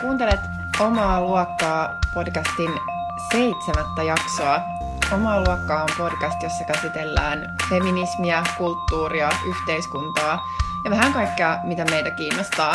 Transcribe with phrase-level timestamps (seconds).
[0.00, 0.40] Kuuntelet
[0.80, 2.70] Omaa luokkaa podcastin
[3.32, 4.60] seitsemättä jaksoa.
[5.12, 10.46] Omaa luokkaa on podcast, jossa käsitellään feminismiä, kulttuuria, yhteiskuntaa
[10.84, 12.74] ja vähän kaikkea, mitä meitä kiinnostaa.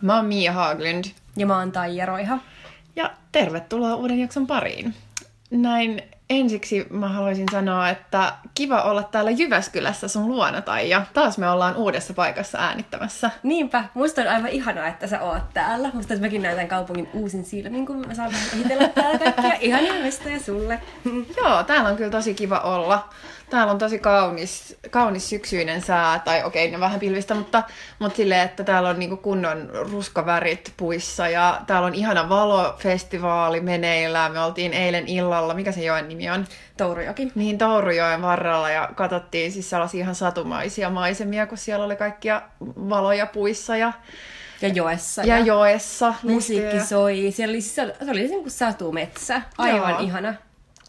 [0.00, 1.04] Mä oon Mia Haaglund.
[1.36, 2.38] Ja mä oon Taija Roiha.
[2.96, 4.94] Ja tervetuloa uuden jakson pariin.
[5.50, 6.02] Näin
[6.40, 11.06] ensiksi mä haluaisin sanoa, että kiva olla täällä Jyväskylässä sun luona, Taija.
[11.14, 13.30] Taas me ollaan uudessa paikassa äänittämässä.
[13.42, 15.90] Niinpä, musta on aivan ihanaa, että sä oot täällä.
[15.94, 20.40] Musta että mäkin näytän kaupungin uusin silmin, kun mä saan vähän täällä kaikkia ihania mestoja
[20.40, 20.80] sulle.
[21.42, 23.08] Joo, täällä on kyllä tosi kiva olla.
[23.52, 27.62] Täällä on tosi kaunis, kaunis syksyinen sää, tai okei, ne vähän pilvistä, mutta,
[27.98, 34.32] mutta silleen, että täällä on niinku kunnon ruskavärit puissa ja täällä on ihana valofestivaali meneillään.
[34.32, 36.46] Me oltiin eilen illalla, mikä se joen nimi on?
[36.76, 37.32] Tourujoki.
[37.34, 43.26] Niin, Tourujoen varrella ja katsottiin siis sellaisia ihan satumaisia maisemia, kun siellä oli kaikkia valoja
[43.26, 43.92] puissa ja
[44.62, 45.22] Ja joessa.
[45.24, 46.14] ja joessa.
[46.22, 47.30] Musiikki soi.
[47.30, 49.42] Siellä oli, siis- se oli, se oli niin kuin satumetsä.
[49.58, 50.00] Aivan Joo.
[50.00, 50.34] ihana.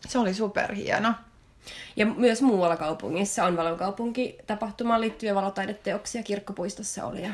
[0.07, 1.13] Se oli superhieno.
[1.95, 6.23] Ja myös muualla kaupungissa on valokaupunki tapahtumaan liittyviä valotaideteoksia.
[6.23, 7.21] Kirkkopuistossa oli.
[7.23, 7.29] Ja,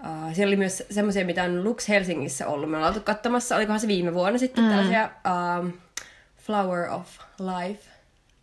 [0.00, 2.70] uh, siellä oli myös semmoisia, mitä on Lux Helsingissä ollut.
[2.70, 4.70] Me ollaan oltu katsomassa, olikohan se viime vuonna sitten, mm.
[4.70, 5.10] tällaisia
[5.60, 5.72] um,
[6.50, 7.06] Flower of
[7.38, 7.82] Life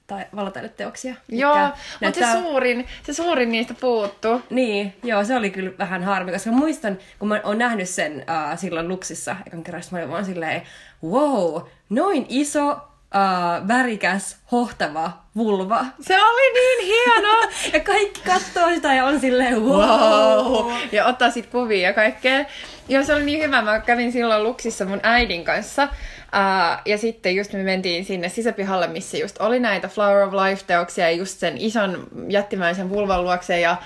[0.07, 1.15] tai valotaideteoksia.
[1.29, 4.41] Joo, mutta se näyttää- suurin, se suurin niistä puuttu.
[4.49, 8.13] Niin, joo, se oli kyllä vähän harmi, koska muistan, kun mä oon nähnyt sen
[8.51, 10.61] uh, silloin Luksissa ekan kerran, mä olin vaan silleen,
[11.03, 15.85] wow, noin iso, uh, värikäs, hohtava vulva.
[16.01, 17.37] Se oli niin hieno!
[17.73, 19.79] Ja kaikki katsoo sitä ja on silleen, wow.
[19.79, 20.71] Wow!
[20.91, 22.45] Ja ottaa sit kuvia ja kaikkea.
[22.89, 23.61] Joo, se oli niin hyvä.
[23.61, 25.87] Mä kävin silloin Luksissa mun äidin kanssa.
[26.27, 31.05] Uh, ja sitten just me mentiin sinne sisäpihalle, missä just oli näitä Flower of Life-teoksia
[31.11, 33.59] ja just sen ison jättimäisen vulvan luokse.
[33.59, 33.77] Ja,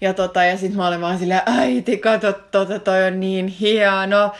[0.00, 4.32] ja, tota, ja sitten mä olin vaan silleen, äiti, kato, tota, toi on niin hieno.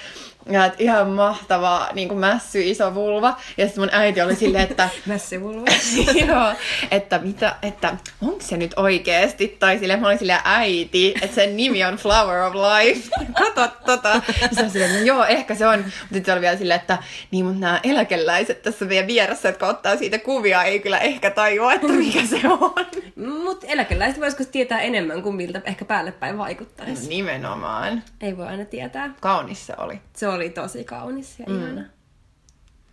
[0.46, 3.36] Ja et ihan mahtava niin kuin mässy iso vulva.
[3.56, 5.66] Ja sitten mun äiti oli silleen, että Mässivulva.
[6.26, 6.52] Joo,
[6.90, 9.56] että mitä, että onko se nyt oikeesti?
[9.58, 13.08] Tai sille mä olin sille äiti, että sen nimi on Flower of Life.
[13.38, 14.22] Kato tota.
[14.42, 15.78] Ja se oli silleen, no joo, ehkä se on.
[15.78, 16.98] Mutta sitten se oli vielä silleen, että
[17.30, 21.72] niin, mutta nämä eläkeläiset tässä meidän vieressä, jotka ottaa siitä kuvia, ei kyllä ehkä tajua,
[21.72, 22.74] että mikä se on.
[23.44, 27.08] Mutta eläkeläiset voisiko tietää enemmän kuin miltä ehkä päälle päin vaikuttaisi.
[27.08, 28.02] nimenomaan.
[28.20, 29.10] Ei voi aina tietää.
[29.20, 30.00] Kaunis se oli.
[30.16, 31.58] Se oli tosi kaunis ja mm.
[31.58, 31.84] ihana.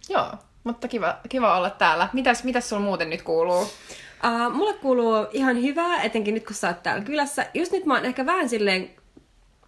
[0.09, 0.31] Joo,
[0.63, 2.09] mutta kiva, kiva olla täällä.
[2.13, 3.61] Mitäs, mitäs sulla muuten nyt kuuluu?
[3.61, 7.45] Uh, mulle kuuluu ihan hyvää, etenkin nyt kun sä oot täällä kylässä.
[7.53, 8.89] Just nyt mä oon ehkä vähän silleen,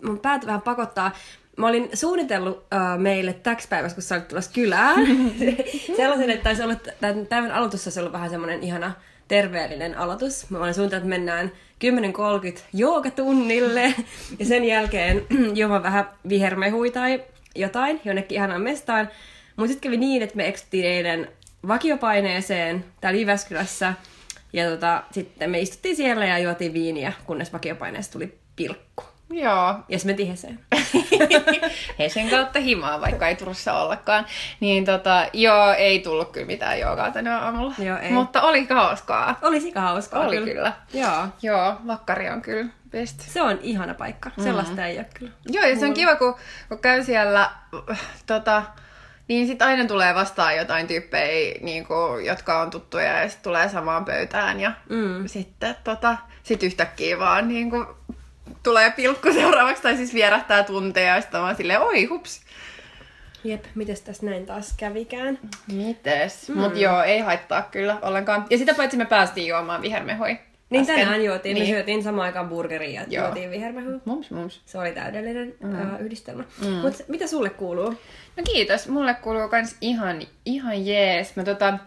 [0.05, 1.11] mun päät vähän pakottaa.
[1.57, 5.07] Mä olin suunnitellut uh, meille täksi päivässä, kun sä olit tulossa kylään.
[5.97, 8.91] Sellaisen, että taisi olla, tämän päivän aloitus olisi ollut vähän semmoinen ihana
[9.27, 10.49] terveellinen aloitus.
[10.49, 11.51] Mä olin suunnitellut, että mennään
[12.55, 13.93] 10.30 joogatunnille
[14.39, 15.25] ja sen jälkeen
[15.57, 17.23] juomaan vähän vihermehui tai
[17.59, 19.09] jotain jonnekin ihanaan mestaan.
[19.55, 21.27] Mutta sitten kävi niin, että me eksyttiin eilen
[21.67, 23.93] vakiopaineeseen täällä Jyväskylässä.
[24.53, 29.03] Ja tota, sitten me istuttiin siellä ja juotiin viiniä, kunnes vakiopaineesta tuli pilkku.
[29.31, 30.59] Joo, Ja sitten me Heseen.
[31.99, 34.25] Hesen kautta himaa, vaikka ei Turussa ollakaan.
[34.59, 37.73] Niin tota, joo, ei tullut kyllä mitään joogaa tänä aamulla.
[37.79, 38.11] Joo, ei.
[38.11, 39.39] Mutta oli hauskaa.
[39.41, 40.73] Oli sika hauskaa Oli kyllä.
[40.93, 41.27] Joo.
[41.41, 43.21] Joo, vakkari on kyllä best.
[43.21, 44.31] Se on ihana paikka.
[44.43, 45.31] Sellaista ei ole kyllä.
[45.45, 46.35] Joo, ja se on kiva, kun,
[46.69, 47.51] kun käy siellä,
[48.25, 48.63] tota,
[49.27, 53.69] niin sit aina tulee vastaan jotain tyyppejä, niin kuin, jotka on tuttuja ja sitten tulee
[53.69, 55.27] samaan pöytään ja Mm.
[55.27, 57.85] sitten tota, sit yhtäkkiä vaan niin kuin,
[58.63, 62.41] tulee pilkku seuraavaksi tai siis vierähtää tunteja ja sitten vaan silleen, oi hups.
[63.43, 65.39] Jep, mites tässä näin taas kävikään?
[65.73, 66.49] Mites?
[66.49, 66.57] Mm.
[66.57, 68.45] Mut joo, ei haittaa kyllä ollenkaan.
[68.49, 70.39] Ja sitä paitsi me päästiin juomaan vihermehoi.
[70.69, 70.99] Niin äsken.
[70.99, 71.67] tänään juotiin, niin.
[71.67, 73.25] me syötiin samaan aikaan burgeria ja Joo.
[73.25, 74.01] juotiin vihermehu.
[74.05, 74.61] Mums, mums.
[74.65, 75.71] Se oli täydellinen mm.
[75.71, 76.43] uh, yhdistelmä.
[76.65, 76.73] Mm.
[76.73, 77.89] Mutta mitä sulle kuuluu?
[78.37, 78.87] No kiitos.
[78.87, 81.35] Mulle kuuluu kans ihan, ihan jees.
[81.35, 81.77] Mä tota,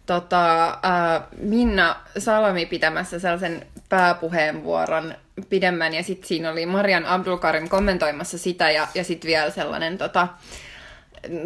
[0.05, 5.15] tota, äh, Minna Salami pitämässä sellaisen pääpuheenvuoron
[5.49, 10.27] pidemmän, ja sitten siinä oli Marian Abdulkarim kommentoimassa sitä, ja, ja sitten vielä sellainen tota,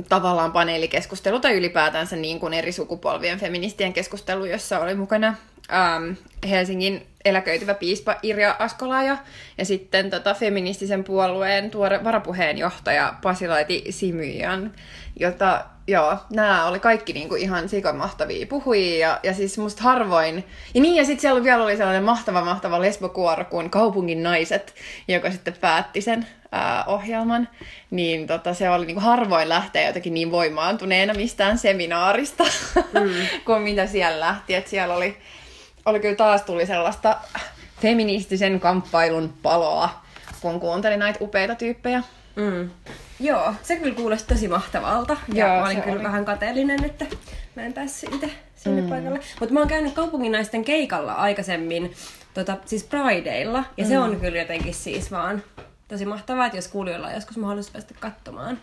[0.09, 5.35] tavallaan paneelikeskustelu tai ylipäätänsä niin kuin eri sukupolvien feministien keskustelu, jossa oli mukana
[5.73, 6.11] ähm,
[6.49, 9.17] Helsingin eläköityvä piispa Irja Askola ja,
[9.57, 14.73] ja sitten tota, feministisen puolueen tuore varapuheenjohtaja Pasilaiti Simyan,
[15.19, 20.43] jota joo, nämä oli kaikki niinku ihan sikamahtavia puhujia ja, ja siis musta harvoin.
[20.73, 24.75] Ja niin, ja sitten siellä vielä oli sellainen mahtava, mahtava lesbokuoro kuin Kaupungin naiset,
[25.07, 27.49] joka sitten päätti sen ää, ohjelman,
[27.91, 32.43] niin tota, se oli niinku harvoin lähteä jotenkin niin voimaantuneena mistään seminaarista,
[32.75, 33.27] mm.
[33.45, 34.55] kuin mitä siellä lähti.
[34.55, 35.17] Et siellä oli,
[35.85, 37.17] oli kyllä taas tuli sellaista
[37.81, 40.01] feministisen kamppailun paloa,
[40.41, 42.03] kun kuuntelin näitä upeita tyyppejä.
[42.35, 42.69] Mm.
[43.19, 45.17] Joo, se kyllä kuulosti tosi mahtavalta.
[45.33, 46.03] Ja Joo, mä olin kyllä oli.
[46.03, 47.05] vähän kateellinen, että
[47.55, 48.89] mä en päässyt itse sinne mm.
[48.89, 49.19] paikalle.
[49.39, 51.93] Mutta mä oon käynyt kaupunginaisten keikalla aikaisemmin,
[52.33, 53.63] tota, siis Prideilla.
[53.77, 53.89] Ja mm.
[53.89, 55.43] se on kyllä jotenkin siis vaan
[55.87, 58.59] tosi mahtavaa, että jos kuulijoilla on joskus mahdollisuus päästä katsomaan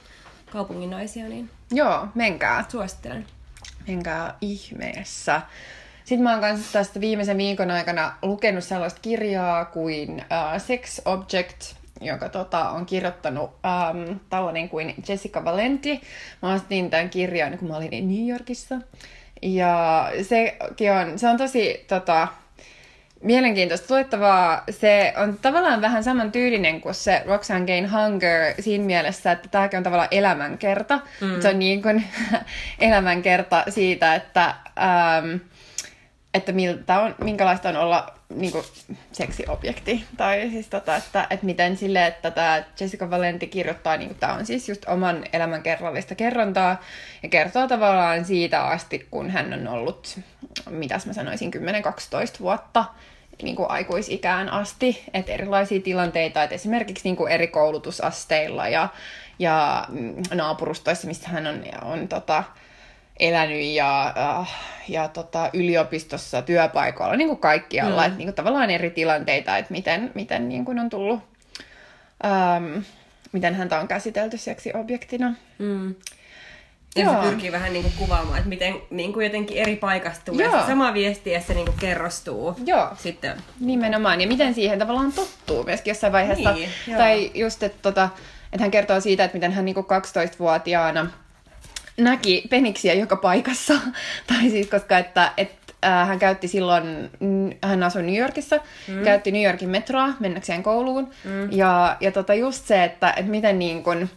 [0.51, 2.65] kaupunginaisia, niin Joo, menkää.
[2.69, 3.27] suosittelen.
[3.89, 5.43] Menkää ihmeessä.
[6.05, 11.75] Sitten mä oon kanssa tästä viimeisen viikon aikana lukenut sellaista kirjaa kuin uh, Sex Object,
[12.01, 16.01] joka tota, on kirjoittanut um, tällainen kuin Jessica Valenti.
[16.43, 18.75] Mä ostin tämän kirjan, kun mä olin New Yorkissa.
[19.43, 22.29] Ja sekin on, se on tosi tota,
[23.25, 24.65] mielenkiintoista luettavaa.
[24.71, 29.77] Se on tavallaan vähän saman tyylinen kuin se Roxanne Gane Hunger siinä mielessä, että tämäkin
[29.77, 31.01] on tavallaan elämänkerta.
[31.21, 31.41] Mm.
[31.41, 32.05] Se on niin kuin
[32.79, 34.45] elämänkerta siitä, että,
[34.79, 35.37] ähm,
[36.35, 38.65] että miltä on, minkälaista on olla niin kuin
[39.13, 40.05] seksiobjekti.
[40.17, 44.47] Tai siis tota, että, että miten sille, että tämä Jessica Valenti kirjoittaa, niin tämä on
[44.47, 46.83] siis just oman elämän kerrallista kerrontaa,
[47.23, 50.21] ja kertoo tavallaan siitä asti, kun hän on ollut,
[50.71, 51.59] mitäs mä sanoisin, 10-12
[52.41, 52.85] vuotta
[53.43, 58.89] niin kuin aikuisikään asti, että erilaisia tilanteita, että esimerkiksi niin kuin eri koulutusasteilla ja,
[59.39, 62.45] ja mm, naapurustoissa, missä hän on, on tota,
[63.19, 64.51] elänyt ja, äh,
[64.89, 68.07] ja tota, yliopistossa, työpaikoilla, niin kuin kaikkialla, mm.
[68.07, 71.21] että niin kuin tavallaan eri tilanteita, että miten, miten niin kuin on tullut,
[72.25, 72.79] ähm,
[73.33, 75.35] miten häntä on käsitelty seksiobjektina.
[75.59, 75.95] Mm.
[76.97, 77.23] Ja Joo.
[77.23, 80.61] se pyrkii vähän niinku kuvaamaan, että miten niinku jotenkin eri paikasta tulee Joo.
[80.61, 82.57] se sama viesti ja se niinku kerrostuu.
[82.67, 82.89] Joo.
[82.99, 86.53] Sitten Nimenomaan, ja miten siihen tavallaan tottuu myöskin jossain vaiheessa.
[86.53, 86.99] Niin, joo.
[86.99, 88.09] tai just, että, tota,
[88.53, 91.11] että hän kertoo siitä, että miten hän niinku 12-vuotiaana
[91.97, 93.75] näki peniksiä joka paikassa.
[94.27, 97.11] tai siis koska, että, että äh, hän käytti silloin,
[97.63, 99.05] hän asui New Yorkissa, mm.
[99.05, 101.11] käytti New Yorkin metroa mennäkseen kouluun.
[101.25, 101.53] Mm.
[101.53, 104.09] Ja, ja tota just se, että, että miten niin kun,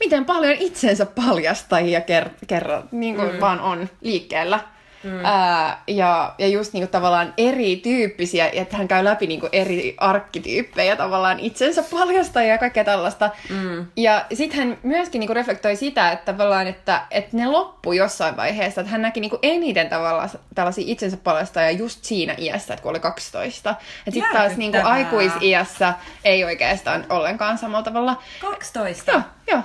[0.00, 3.40] miten paljon itsensä paljastajia ker- kerran niin kuin mm.
[3.40, 4.60] vaan on liikkeellä.
[5.06, 5.24] Mm.
[5.24, 11.40] Ää, ja, ja just niinku tavallaan erityyppisiä, että hän käy läpi niinku eri arkkityyppejä tavallaan
[11.40, 13.30] itsensä paljastajia ja kaikkea tällaista.
[13.50, 13.86] Mm.
[13.96, 18.80] Ja sitten hän myöskin niinku reflektoi sitä, että tavallaan, että, että ne loppu jossain vaiheessa,
[18.80, 23.00] että hän näki niinku eniten tavallaan tällaisia itsensä paljastajia just siinä iässä, että kun oli
[23.00, 23.70] 12.
[23.70, 25.94] Että sitten taas niinku aikuisiässä
[26.24, 28.22] ei oikeastaan ollenkaan samalla tavalla.
[28.40, 29.12] 12.
[29.12, 29.62] Joo, joo.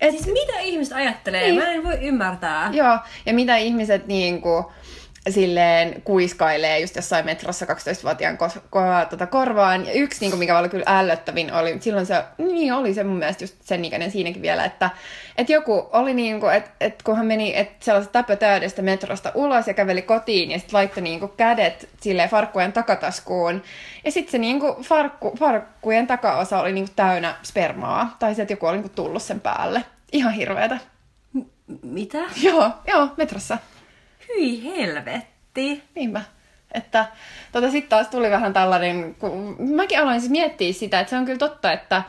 [0.00, 1.42] Et, Siis mitä ihmiset ajattelee?
[1.42, 1.54] Niin.
[1.54, 2.70] Mä en voi ymmärtää.
[2.72, 4.72] Joo, ja mitä ihmiset niinku,
[5.32, 9.86] silleen kuiskailee just jossain metrossa 12-vuotiaan kos- ko- tota korvaan.
[9.86, 13.44] Ja yksi, niinku, mikä oli kyllä ällöttävin, oli, silloin se, niin oli se mun mielestä
[13.44, 14.90] just sen ikäinen siinäkin vielä, että
[15.38, 19.74] et joku oli niinku, että et kun hän meni et sellaista täpötäydestä metrosta ulos ja
[19.74, 23.62] käveli kotiin ja sitten laittoi niinku kädet silleen farkkujen takataskuun.
[24.04, 28.16] Ja sitten se niinku farkku, farkkujen takaosa oli niinku täynnä spermaa.
[28.18, 29.84] Tai se, että joku oli niinku tullut sen päälle.
[30.12, 30.78] Ihan hirveetä.
[31.32, 31.40] M-
[31.82, 32.18] mitä?
[32.42, 33.58] Joo, joo, metrossa.
[34.28, 35.82] Hyi helvetti.
[35.94, 36.22] Niinpä.
[36.74, 37.06] Että
[37.52, 41.24] tota, sitten taas tuli vähän tällainen, kun mäkin aloin siis miettiä sitä, että se on
[41.24, 42.02] kyllä totta, että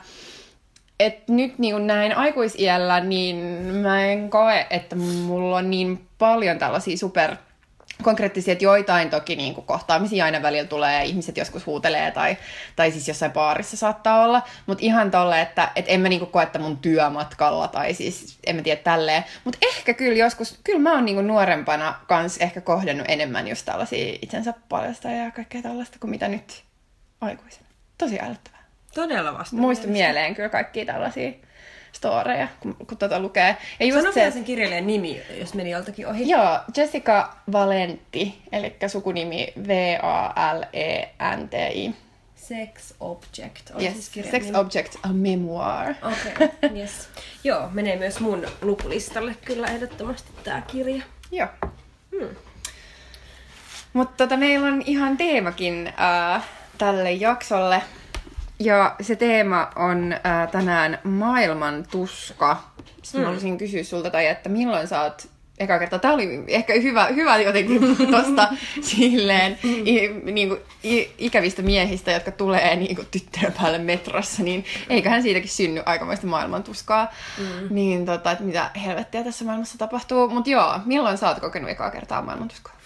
[1.00, 3.36] et nyt niin näin aikuisiällä, niin
[3.76, 7.36] mä en koe, että mulla on niin paljon tällaisia super
[8.10, 12.38] konkreettisia, että joitain toki niin kuin kohtaamisia aina välillä tulee ja ihmiset joskus huutelee tai,
[12.76, 16.32] tai siis jossain baarissa saattaa olla, mutta ihan tolle, että et en mä niin kuin
[16.32, 20.80] koe, että mun työmatkalla tai siis en mä tiedä tälleen, mutta ehkä kyllä joskus, kyllä
[20.80, 25.62] mä oon niin kuin nuorempana kans ehkä kohdannut enemmän just tällaisia itsensä paljasta ja kaikkea
[25.62, 26.64] tällaista kuin mitä nyt
[27.22, 27.64] aikuisen.
[27.98, 28.64] Tosi älyttävää.
[28.96, 29.56] Todella vasta.
[29.56, 31.32] Muistu mieleen kyllä kaikkia tällaisia
[31.92, 33.58] storeja, kun, kun tota lukee.
[33.80, 36.30] Ja just Sano se, sen kirjailijan nimi, jos meni joltakin ohi.
[36.30, 40.50] Joo, Jessica Valenti, eli sukunimi V-A-L-E-N-T-I.
[42.36, 44.58] Sex Object on Yes, siis kirjan Sex nimi.
[44.58, 45.94] Object, a memoir.
[46.02, 47.10] Okei, okay, yes.
[47.44, 51.04] Joo, menee myös mun lukulistalle kyllä ehdottomasti tää kirja.
[51.32, 51.48] Joo.
[52.20, 52.36] Hmm.
[53.94, 56.46] Mutta tota, meillä on ihan teemakin äh,
[56.78, 57.82] tälle jaksolle.
[58.60, 62.64] Ja se teema on äh, tänään maailman tuska.
[63.04, 63.26] Sitten mm.
[63.26, 67.38] haluaisin kysyä sulta, tai että milloin sä oot eka kertaa, tää oli ehkä hyvä, hyvä
[67.38, 68.48] jotenkin tosta
[68.82, 75.50] silleen i, niinku, i, ikävistä miehistä, jotka tulee niinku tyttöjen päälle metrossa, niin eiköhän siitäkin
[75.50, 77.14] synny aikamoista maailmantuskaa.
[77.38, 77.76] Mm.
[77.76, 80.30] Niin tota, että mitä helvettiä tässä maailmassa tapahtuu.
[80.30, 82.79] Mutta joo, milloin sä oot kokenut ekaa kertaa maailmantuskaa?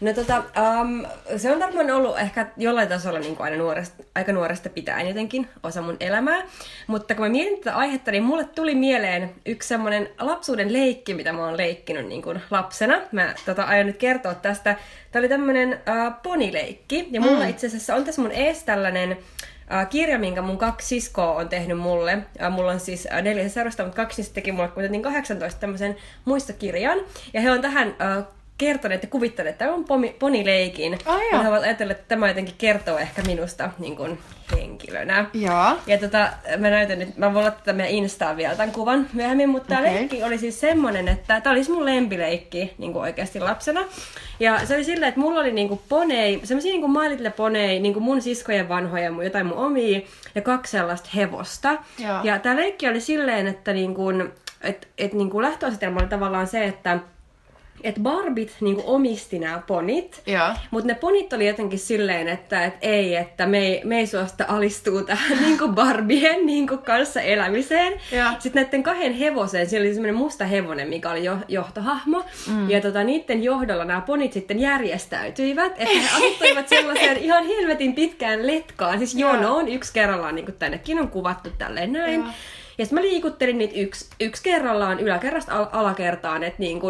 [0.00, 4.32] No tota, um, se on varmaan ollut ehkä jollain tasolla niin kuin aina nuoresta, aika
[4.32, 6.42] nuoresta pitäen jotenkin osa mun elämää.
[6.86, 11.32] Mutta kun mä mietin tätä aihetta, niin mulle tuli mieleen yksi semmoinen lapsuuden leikki, mitä
[11.32, 13.00] mä oon leikkinyt niin kuin lapsena.
[13.12, 14.76] Mä tota, aion nyt kertoa tästä.
[15.12, 17.08] Tämä oli tämmöinen uh, ponileikki.
[17.10, 17.50] Ja mulla mm.
[17.50, 21.78] itse asiassa on tässä mun ees tällainen uh, kirja, minkä mun kaksi siskoa on tehnyt
[21.78, 22.18] mulle.
[22.46, 26.98] Uh, mulla on siis neljä seurasta, mutta kaksi niistä teki mulle kuitenkin 18 tämmöisen muistokirjan.
[27.32, 27.96] Ja he on tähän
[28.60, 29.84] kertoneet ja kuvittaneet tämän
[30.18, 30.98] ponileikin.
[31.06, 34.18] Oh, ja he ovat ajatelleet, että tämä jotenkin kertoo ehkä minusta niin kuin,
[34.56, 35.26] henkilönä.
[35.34, 35.76] Joo.
[35.86, 39.68] Ja tota, mä näytän nyt, mä voin laittaa meidän Instaan vielä tämän kuvan myöhemmin, mutta
[39.68, 39.94] tämä okay.
[39.94, 43.80] leikki oli siis semmonen, että tämä olisi mun lempileikki niin kuin oikeasti lapsena.
[44.40, 47.30] Ja se oli silleen, että mulla oli niin kuin ponei, semmoisia niin kuin My Little
[47.30, 50.00] Ponei, niin kuin mun siskojen vanhoja, jotain mun omia,
[50.34, 51.78] ja kaksi sellaista hevosta.
[51.98, 52.20] Joo.
[52.22, 56.46] Ja tämä leikki oli silleen, että niin kuin, et, et niin kuin lähtöasetelma oli tavallaan
[56.46, 56.98] se, että
[57.84, 60.22] että Barbit niinku omisti nämä ponit,
[60.70, 64.44] mutta ne ponit oli jotenkin silleen, että et ei, että me ei, me ei suosta
[64.48, 67.92] alistuu tähän niinku Barbien niinku kanssa elämiseen.
[68.12, 68.34] Ja.
[68.38, 72.70] Sitten näiden kahden hevosen, siellä oli semmoinen musta hevonen, mikä oli jo, johtohahmo, mm.
[72.70, 78.46] ja tota, niiden johdolla nämä ponit sitten järjestäytyivät, että he asettuivat sellaiseen ihan helvetin pitkään
[78.46, 82.20] letkaan, siis jonoon yksi kerrallaan, niin kuin tännekin on kuvattu tälleen näin.
[82.20, 82.32] Ja,
[82.78, 86.80] ja sitten mä liikuttelin niitä yksi, yksi kerrallaan yläkerrasta al- alakertaan, että niin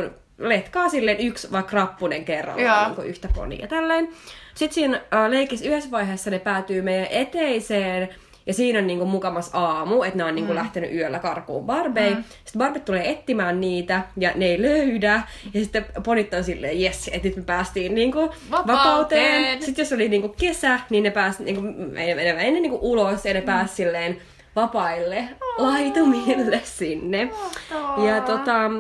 [0.41, 4.09] letkaa silleen yksi vaikka rappunen kerrallaan niin yhtä ponia tälleen.
[4.55, 8.09] Sitten siinä äh, leikissä yhdessä vaiheessa ne päätyy meidän eteiseen
[8.47, 10.57] ja siinä on niinku mukamas aamu, että ne on niinku mm.
[10.57, 12.15] lähtenyt yöllä karkuun barbei.
[12.15, 12.25] Mm.
[12.45, 15.23] Sitten barbet tulee etsimään niitä ja ne ei löydä.
[15.55, 18.21] Ja sitten ponit on silleen, jes, että nyt me päästiin niinku
[18.51, 18.79] vapauteen.
[18.79, 19.63] vapauteen.
[19.63, 23.41] Sitten jos oli niinku kesä, niin ne pääsi niinku, menemään ennen niinku ulos ja ne
[23.41, 23.47] mm.
[23.47, 24.19] pääsi silleen
[24.57, 25.67] vapaille oh.
[25.67, 27.31] laitumille sinne.
[27.75, 28.05] Oh.
[28.05, 28.71] Ja tota,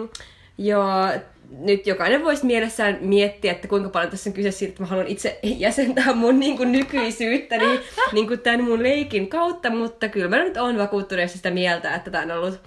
[0.58, 1.08] joo,
[1.50, 5.06] nyt jokainen voisi mielessään miettiä, että kuinka paljon tässä on kyse siitä, että mä haluan
[5.06, 7.80] itse jäsentää mun niin kuin, nykyisyyttäni
[8.12, 12.10] niin kuin tämän mun leikin kautta, mutta kyllä mä nyt oon vakuuttuneesti sitä mieltä, että
[12.10, 12.60] tämä on ollut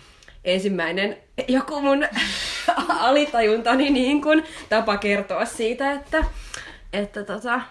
[0.43, 2.07] ensimmäinen joku mun
[2.99, 6.25] alitajuntani niin kuin, tapa kertoa siitä, että,
[6.93, 7.61] että tota,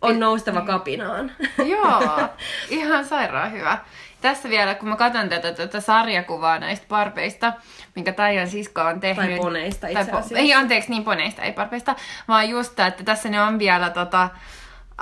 [0.00, 1.32] on noustava kapinaan.
[1.66, 2.28] Joo,
[2.70, 3.78] ihan sairaan hyvä.
[4.22, 7.52] Tässä vielä, kun mä katson tätä, tätä sarjakuvaa näistä parpeista,
[7.96, 9.30] minkä Taijan sisko on tehnyt.
[9.30, 10.38] Tai poneista itse asiassa.
[10.38, 11.96] Ei, anteeksi, niin poneista, ei parpeista.
[12.28, 14.28] Vaan just, että tässä ne on vielä, tota,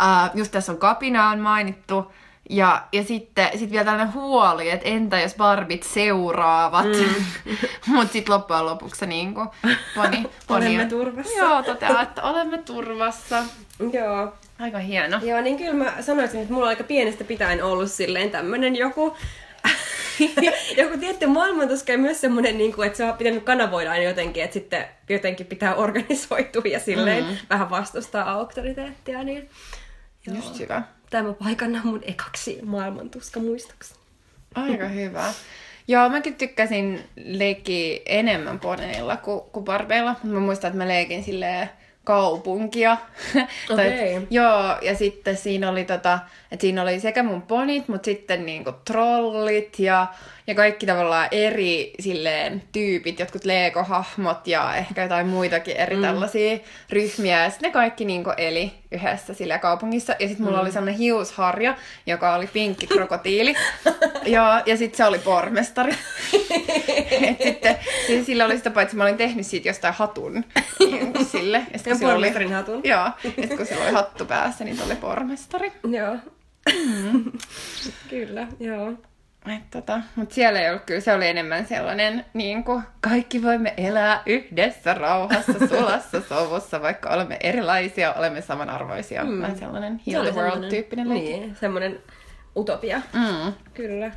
[0.00, 2.12] uh, just tässä on kapina on mainittu.
[2.50, 6.86] Ja, ja sitten sit vielä tällainen huoli, että entä jos barbit seuraavat.
[6.86, 7.24] Mm.
[7.94, 9.48] Mutta sitten loppujen lopuksi niin kuin,
[9.94, 11.38] poni, poni olemme turvassa.
[11.38, 13.44] Joo, toteaa, että olemme turvassa.
[13.92, 14.34] Joo.
[14.60, 15.20] Aika hieno.
[15.22, 19.16] Joo, niin kyllä mä sanoisin, että mulla on aika pienestä pitäen ollut silleen tämmönen joku
[20.76, 24.42] joku tietty maailmantuska ja myös semmoinen, niin kuin, että se on pitänyt kanavoida aina jotenkin,
[24.42, 27.38] että sitten jotenkin pitää organisoitua ja silleen mm-hmm.
[27.50, 29.24] vähän vastustaa auktoriteettia.
[29.24, 29.48] Niin,
[30.26, 30.36] joo.
[30.36, 30.82] Just hyvä.
[31.10, 33.94] Tämä paikanna mun ekaksi maailmantuska muistoksi.
[34.54, 35.32] Aika hyvä.
[35.88, 40.16] Joo, mäkin tykkäsin leikkiä enemmän poneilla kuin, kuin barbeilla.
[40.22, 41.70] Mä muistan, että mä leikin silleen
[42.10, 42.96] kaupunkia.
[43.70, 44.26] Okay.
[44.30, 46.18] joo, ja sitten siinä oli, tota,
[46.52, 50.06] että siinä oli sekä mun ponit, mutta sitten niinku trollit ja,
[50.46, 56.02] ja kaikki tavallaan eri silleen, tyypit, jotkut Lego-hahmot ja ehkä jotain muitakin eri mm.
[56.02, 56.58] tällaisia
[56.90, 57.44] ryhmiä.
[57.44, 60.14] Ja sitten ne kaikki niinku eli yhdessä sillä kaupungissa.
[60.18, 60.62] Ja sitten mulla mm.
[60.62, 61.74] oli sellainen hiusharja,
[62.06, 63.54] joka oli pinkki krokotiili.
[64.26, 65.92] ja, ja sitten se oli pormestari.
[67.28, 67.76] Et sitten
[68.06, 70.44] siis sillä oli sitä paitsi, mä olin tehnyt siitä jostain hatun
[70.78, 71.58] niin sille.
[71.58, 72.80] Ja, ja pormestarin oli, hatun.
[72.84, 75.72] Joo, ja kun sillä oli hattu päässä, niin se oli pormestari.
[75.90, 76.16] Joo.
[76.72, 77.32] Mm.
[78.10, 78.92] Kyllä, joo.
[79.70, 84.22] tota, mutta siellä ei ollut kyllä, se oli enemmän sellainen, niin kuin, kaikki voimme elää
[84.26, 89.24] yhdessä rauhassa, sulassa, sovussa, vaikka olemme erilaisia, olemme samanarvoisia.
[89.24, 89.42] Mm.
[89.42, 91.30] Vähän sellainen heal the world-tyyppinen leikki.
[91.30, 92.00] Niin, semmoinen
[92.56, 93.00] utopia.
[93.12, 93.52] Mm.
[93.74, 94.10] Kyllä.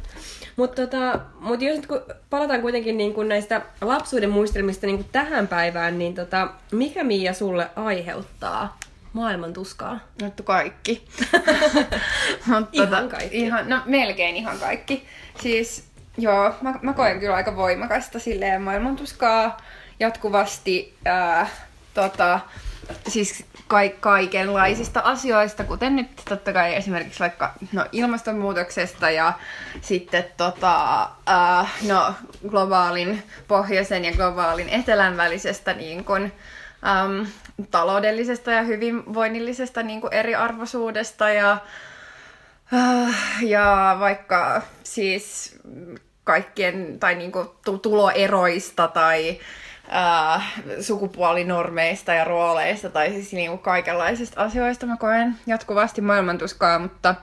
[0.55, 5.47] Mutta tota, mut jos nyt kun palataan kuitenkin niin kun näistä lapsuuden muistelmista niin tähän
[5.47, 8.77] päivään, niin tota, mikä Miia sulle aiheuttaa
[9.13, 9.99] maailman tuskaa?
[10.21, 11.07] No kaikki.
[12.45, 13.37] Mut, ihan tota, kaikki.
[13.39, 15.07] Ihan, no melkein ihan kaikki.
[15.41, 19.57] Siis joo, mä, mä koen kyllä aika voimakasta silleen maailman tuskaa
[19.99, 20.97] jatkuvasti.
[21.05, 21.47] Ää,
[21.93, 22.39] tota,
[23.07, 29.33] siis ka- kaikenlaisista asioista, kuten nyt totta kai esimerkiksi vaikka no, ilmastonmuutoksesta ja
[29.81, 32.13] sitten tota, äh, no,
[32.49, 36.31] globaalin pohjoisen ja globaalin etelän välisestä niin kun,
[36.87, 37.23] ähm,
[37.71, 41.57] taloudellisesta ja hyvinvoinnillisesta niin kuin eriarvoisuudesta ja,
[42.73, 45.55] äh, ja vaikka siis
[46.23, 47.47] kaikkien tai niin kuin
[47.81, 49.39] tuloeroista tai
[49.87, 50.41] ää,
[50.81, 54.85] sukupuolinormeista ja rooleista tai siis niinku kaikenlaisista asioista.
[54.85, 57.15] Mä koen jatkuvasti maailmantuskaa, mutta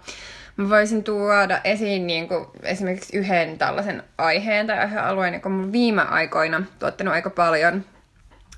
[0.56, 6.62] mä voisin tuoda esiin niinku esimerkiksi yhden tällaisen aiheen tai aihealueen, joka on viime aikoina
[6.78, 7.84] tuottanut aika paljon,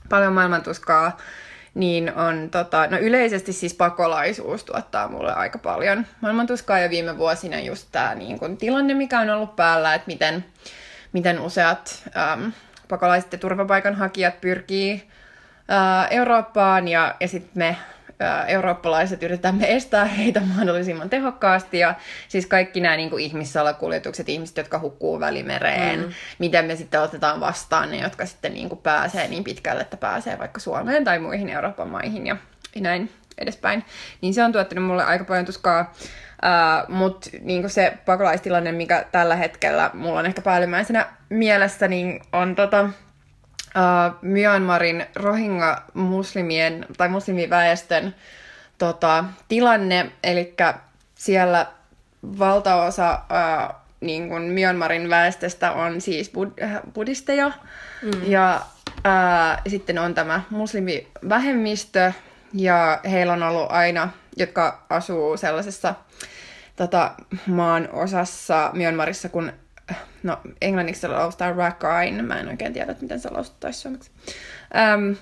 [0.08, 1.16] paljon maailmantuskaa
[1.74, 7.60] niin on tota, no yleisesti siis pakolaisuus tuottaa mulle aika paljon maailmantuskaa ja viime vuosina
[7.60, 10.44] just tämä niin kun, tilanne, mikä on ollut päällä, että miten,
[11.12, 12.52] miten useat äm,
[12.88, 15.08] pakolaiset ja turvapaikanhakijat pyrkii
[15.68, 16.88] ää, Eurooppaan.
[16.88, 17.76] Ja, ja sitten me
[18.46, 21.78] eurooppalaiset yritämme estää heitä mahdollisimman tehokkaasti.
[21.78, 21.94] Ja
[22.28, 26.12] siis kaikki nämä niin kuin ihmissalakuljetukset, ihmiset, jotka hukkuu välimereen, mm.
[26.38, 30.38] miten me sitten otetaan vastaan ne, jotka sitten niin kuin pääsee niin pitkälle, että pääsee
[30.38, 32.36] vaikka Suomeen tai muihin Euroopan maihin ja
[32.80, 33.84] näin edespäin.
[34.20, 35.92] Niin se on tuottanut mulle aika paljon tuskaa.
[36.42, 42.54] Uh, Mutta niin se pakolaistilanne, mikä tällä hetkellä mulla on ehkä päällimmäisenä mielessä, niin on
[42.54, 42.88] tota,
[43.76, 48.14] uh, Myanmarin rohingya-muslimien tai muslimiväestön
[48.78, 50.12] tota, tilanne.
[50.22, 50.54] Eli
[51.14, 51.66] siellä
[52.38, 57.52] valtaosa uh, niin kuin Myanmarin väestöstä on siis bud- äh, buddhisteja.
[58.02, 58.10] Mm.
[58.30, 62.12] Ja uh, sitten on tämä muslimivähemmistö,
[62.54, 65.94] ja heillä on ollut aina, jotka asuu sellaisessa
[66.76, 67.10] tota,
[67.46, 69.52] maan osassa Myanmarissa, kun
[70.22, 74.10] no englanniksi se laustaa Rakhine, mä en oikein tiedä, miten se lausuttaisi suomeksi.
[74.76, 75.12] Ähm,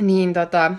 [0.00, 0.72] niin tota,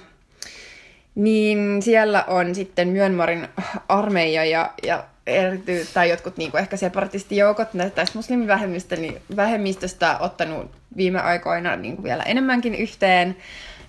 [1.16, 3.48] niin siellä on sitten Myanmarin
[3.90, 11.76] armeija ja, ja erity, tai jotkut niin kuin ehkä separatistijoukot tästä muslimivähemmistöstä ottanut viime aikoina
[11.76, 13.38] niin kuin vielä enemmänkin yhteen.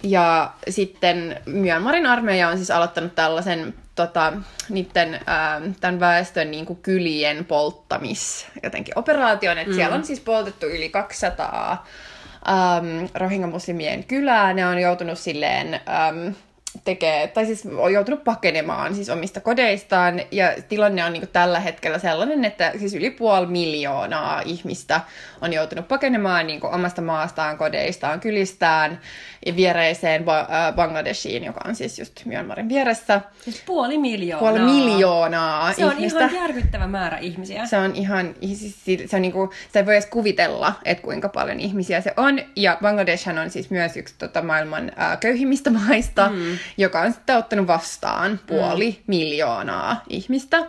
[0.02, 4.33] Ja sitten Myanmarin armeija on siis aloittanut tällaisen tota,
[4.69, 9.76] niiden, ää, tämän väestön niin kuin kylien polttamis jotenkin operaation, että mm.
[9.76, 11.87] siellä on siis poltettu yli 200
[12.49, 14.53] ähm, rohingya-muslimien kylää.
[14.53, 16.35] Ne on joutunut silleen ähm,
[16.85, 21.99] tekee, tai siis on joutunut pakenemaan siis omista kodeistaan, ja tilanne on niin tällä hetkellä
[21.99, 25.00] sellainen, että siis yli puoli miljoonaa ihmistä
[25.40, 29.00] on joutunut pakenemaan niin omasta maastaan, kodeistaan, kylistään,
[29.47, 33.21] ja viereiseen ba- äh, Bangladeshiin, joka on siis just Myanmarin vieressä.
[33.41, 34.50] Siis puoli miljoonaa.
[34.50, 37.67] Puoli miljoonaa Se on ihan järkyttävä määrä ihmisiä.
[37.67, 41.60] Se on ihan, siis, se on niinku, sitä ei voi edes kuvitella, että kuinka paljon
[41.60, 42.41] ihmisiä se on.
[42.56, 46.58] Ja Bangladesh on siis myös yksi tota, maailman äh, köyhimmistä maista, mm.
[46.76, 49.02] joka on sitten ottanut vastaan puoli mm.
[49.06, 50.67] miljoonaa ihmistä.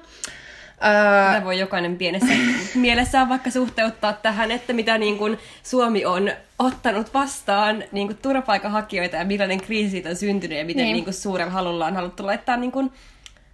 [0.80, 2.34] Tätä voi jokainen pienessä
[2.76, 9.16] mielessään vaikka suhteuttaa tähän, että mitä niin kuin Suomi on ottanut vastaan niin kuin turvapaikanhakijoita
[9.16, 10.94] ja millainen kriisi on syntynyt ja miten niin.
[10.94, 12.92] Niin kuin suurella halulla on haluttu laittaa niin kuin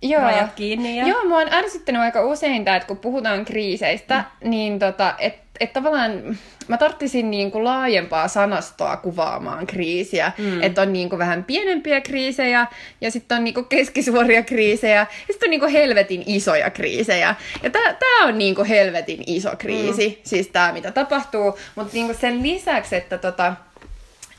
[0.01, 0.21] Joo.
[0.21, 0.97] rajat kiinni.
[0.97, 1.07] Ja...
[1.07, 4.49] Joo, mua on ärsyttänyt aika usein tämä, että kun puhutaan kriiseistä, mm.
[4.49, 5.15] niin tota,
[5.59, 6.37] että et tavallaan
[6.67, 10.31] mä tarttisin niin kuin laajempaa sanastoa kuvaamaan kriisiä.
[10.37, 10.61] Mm.
[10.61, 12.67] Että on niin kuin vähän pienempiä kriisejä
[13.01, 17.35] ja sitten on niin kuin keskisuoria kriisejä ja sitten on niin kuin helvetin isoja kriisejä.
[17.63, 20.15] Ja tämä on niin kuin helvetin iso kriisi, mm.
[20.23, 21.59] siis tämä mitä tapahtuu.
[21.75, 23.53] Mutta niin kuin sen lisäksi, että tota,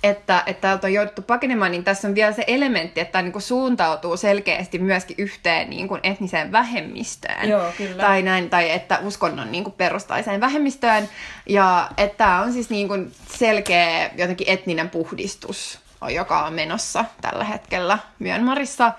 [0.05, 3.33] että, että täältä on jouduttu pakenemaan, niin tässä on vielä se elementti, että tämä niin
[3.33, 7.49] kuin suuntautuu selkeästi myöskin yhteen niin kuin etniseen vähemmistöön.
[7.49, 8.03] Joo, kyllä.
[8.03, 11.09] Tai, näin, tai että uskonnon niin kuin perustaiseen vähemmistöön.
[11.49, 17.45] Ja että tämä on siis niin kuin selkeä jotenkin etninen puhdistus, joka on menossa tällä
[17.45, 18.93] hetkellä Myanmarissa.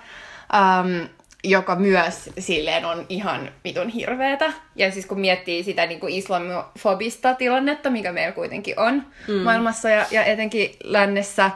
[0.52, 1.08] Um,
[1.50, 4.52] joka myös silleen on ihan vitun hirveetä.
[4.76, 9.34] Ja siis kun miettii sitä niin kuin islamofobista tilannetta, mikä meillä kuitenkin on mm.
[9.34, 11.50] maailmassa ja, ja etenkin lännessä,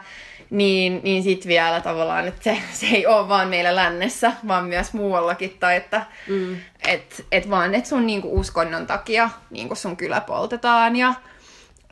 [0.50, 4.92] niin, niin sitten vielä tavallaan, että se, se ei ole vaan meillä lännessä, vaan myös
[4.92, 5.57] muuallakin.
[5.61, 6.57] Tai että mm.
[6.88, 11.14] et, et vaan, että sun niinku uskonnon takia niinku sun kylä poltetaan ja,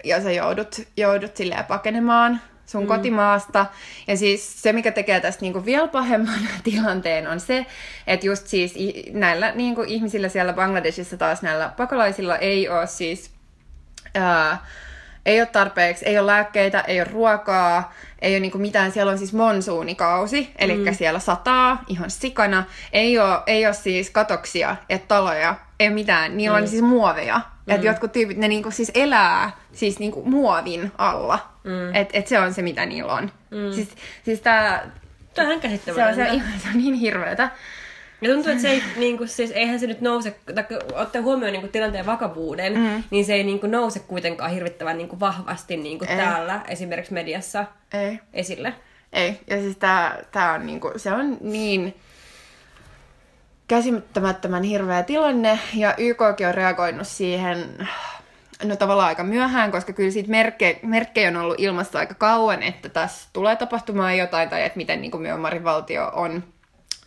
[0.05, 2.89] ja sä joudut, joudut silleen pakenemaan sun mm.
[2.89, 3.67] kotimaasta.
[4.07, 7.67] Ja siis se, mikä tekee tästä niinku vielä pahemman tilanteen, on se,
[8.07, 8.75] että just siis
[9.13, 13.31] näillä niinku ihmisillä siellä Bangladesissa taas näillä pakolaisilla ei ole siis...
[14.15, 14.67] Ää,
[15.27, 19.19] ei ole tarpeeksi, ei ole lääkkeitä, ei ole ruokaa, ei ole niinku mitään, siellä on
[19.19, 20.95] siis monsuunikausi, eli mm.
[20.95, 26.57] siellä sataa ihan sikana, ei ole, ei ole siis katoksia ja taloja, ei mitään, niillä
[26.57, 26.63] mm.
[26.63, 27.75] on siis muoveja, mm.
[27.75, 31.95] että jotkut tyypit, ne niinku siis elää siis niinku muovin alla, mm.
[31.95, 33.33] että et se on se, mitä niillä on.
[33.51, 33.73] Mm.
[33.73, 33.89] Siis,
[34.25, 34.91] siis tää...
[35.35, 36.25] Tämä on käsittämätöntä.
[36.25, 37.51] Se on, se, se on niin hirveetä.
[38.21, 41.53] Ja tuntuu, että se ei, niin kuin, siis, eihän se nyt nouse, tai ottaa huomioon
[41.53, 43.03] niin kuin, tilanteen vakavuuden, mm.
[43.11, 47.13] niin se ei niin kuin, nouse kuitenkaan hirvittävän niin kuin, vahvasti niin kuin, täällä esimerkiksi
[47.13, 48.19] mediassa ei.
[48.33, 48.75] esille.
[49.13, 51.95] Ei, ja siis tää, tää on niin kuin, se on niin
[53.69, 57.89] käsittämättömän hirveä tilanne, ja YKkin on reagoinut siihen
[58.65, 62.89] no tavallaan aika myöhään, koska kyllä siitä merkke, merkkejä on ollut ilmassa aika kauan, että
[62.89, 66.45] tässä tulee tapahtumaan jotain, tai että miten niin kuin Myanmarin valtio on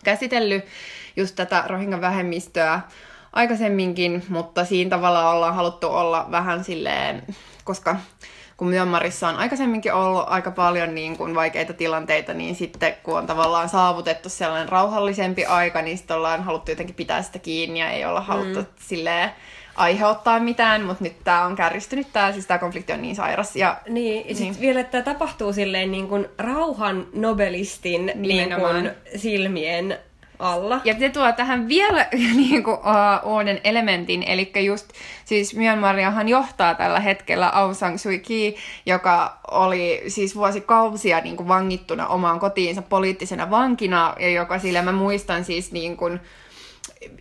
[0.04, 0.66] käsitellyt
[1.16, 2.82] just tätä Rohingan vähemmistöä
[3.34, 7.24] aikaisemminkin, mutta siinä tavalla ollaan haluttu olla vähän silleen,
[7.64, 7.96] koska
[8.58, 13.28] kun Myanmarissa on aikaisemminkin ollut aika paljon niin kuin vaikeita tilanteita, niin sitten kun on
[13.28, 18.06] tavallaan saavutettu sellainen rauhallisempi aika, niin sitten ollaan haluttu jotenkin pitää sitä kiinni ja ei
[18.06, 18.66] olla haluttu mm.
[18.80, 19.32] silleen
[19.75, 23.55] aiheuttaa mitään, mutta nyt tämä on kärjistynyt, tämä siis tämä konflikti on niin sairas.
[23.55, 24.62] Ja, niin, ja sitten niin.
[24.62, 29.97] vielä, että tämä tapahtuu silleen niin kuin rauhan nobelistin niin kuin silmien
[30.41, 30.81] alla.
[30.84, 34.89] Ja se tuo tähän vielä niin kuin, uh, uuden elementin, eli just
[35.25, 38.55] siis Myanmariahan johtaa tällä hetkellä Aung San Suu Kyi,
[38.86, 44.91] joka oli siis vuosikausia niin kuin vangittuna omaan kotiinsa poliittisena vankina, ja joka sillä mä
[44.91, 46.19] muistan siis niin kuin,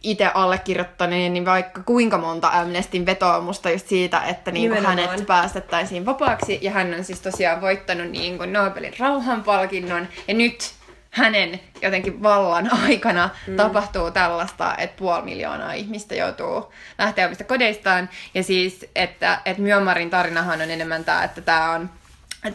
[0.02, 6.06] itse allekirjoittaneen niin vaikka kuinka monta Amnestin vetoomusta just siitä, että niin kuin hänet päästettäisiin
[6.06, 6.58] vapaaksi.
[6.62, 10.08] Ja hän on siis tosiaan voittanut niin kuin Nobelin rauhanpalkinnon.
[10.28, 10.72] Ja nyt
[11.10, 13.56] hänen jotenkin vallan aikana mm.
[13.56, 18.08] tapahtuu tällaista, että puoli miljoonaa ihmistä joutuu lähteä omista kodeistaan.
[18.34, 21.90] Ja siis, että, että Myanmarin tarinahan on enemmän tämä, että tämä on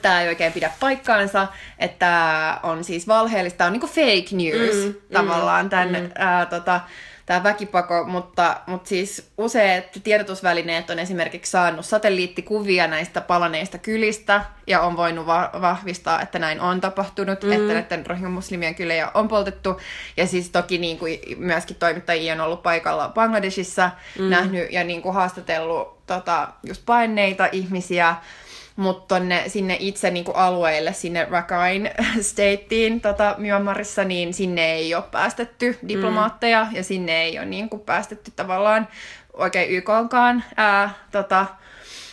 [0.02, 1.48] tämä ei oikein pidä paikkaansa,
[1.80, 6.10] että on siis valheellista, tämä on niinku fake news mm, tavallaan tämän mm.
[6.16, 6.82] ää, tota,
[7.26, 14.82] tämä väkipako, mutta, mutta siis useat tiedotusvälineet on esimerkiksi saanut satelliittikuvia näistä palaneista kylistä ja
[14.82, 17.52] on voinut va- vahvistaa, että näin on tapahtunut, mm.
[17.52, 19.82] että näiden rohingya-muslimien kylejä on poltettu.
[20.18, 24.30] Ja siis toki niin kuin myöskin toimittajia on ollut paikalla Bangladesissa, mm.
[24.30, 28.16] nähnyt ja niin kuin haastatellut tota, just paineita ihmisiä
[28.76, 29.16] mutta
[29.48, 35.80] sinne itse niin kuin alueelle, sinne Rakhine Stateen tota, Myanmarissa, niin sinne ei ole päästetty
[35.88, 36.76] diplomaatteja mm.
[36.76, 38.88] ja sinne ei ole niin kuin päästetty tavallaan
[39.34, 41.46] oikein YKkaan ää, tota,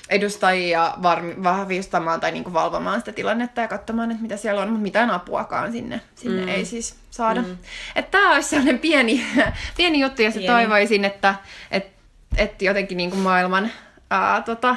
[0.08, 4.68] edustajia varmi, vahvistamaan tai niin kuin valvomaan sitä tilannetta ja katsomaan, että mitä siellä on,
[4.68, 6.48] mutta mitään apuakaan sinne, sinne mm.
[6.48, 7.42] ei siis saada.
[7.42, 7.58] Mm.
[7.96, 9.26] Että tämä olisi sellainen pieni,
[9.76, 11.34] pieni juttu, ja se toivoisin, että
[11.70, 11.86] et,
[12.36, 13.70] et jotenkin niin kuin maailman
[14.10, 14.76] ää, tota,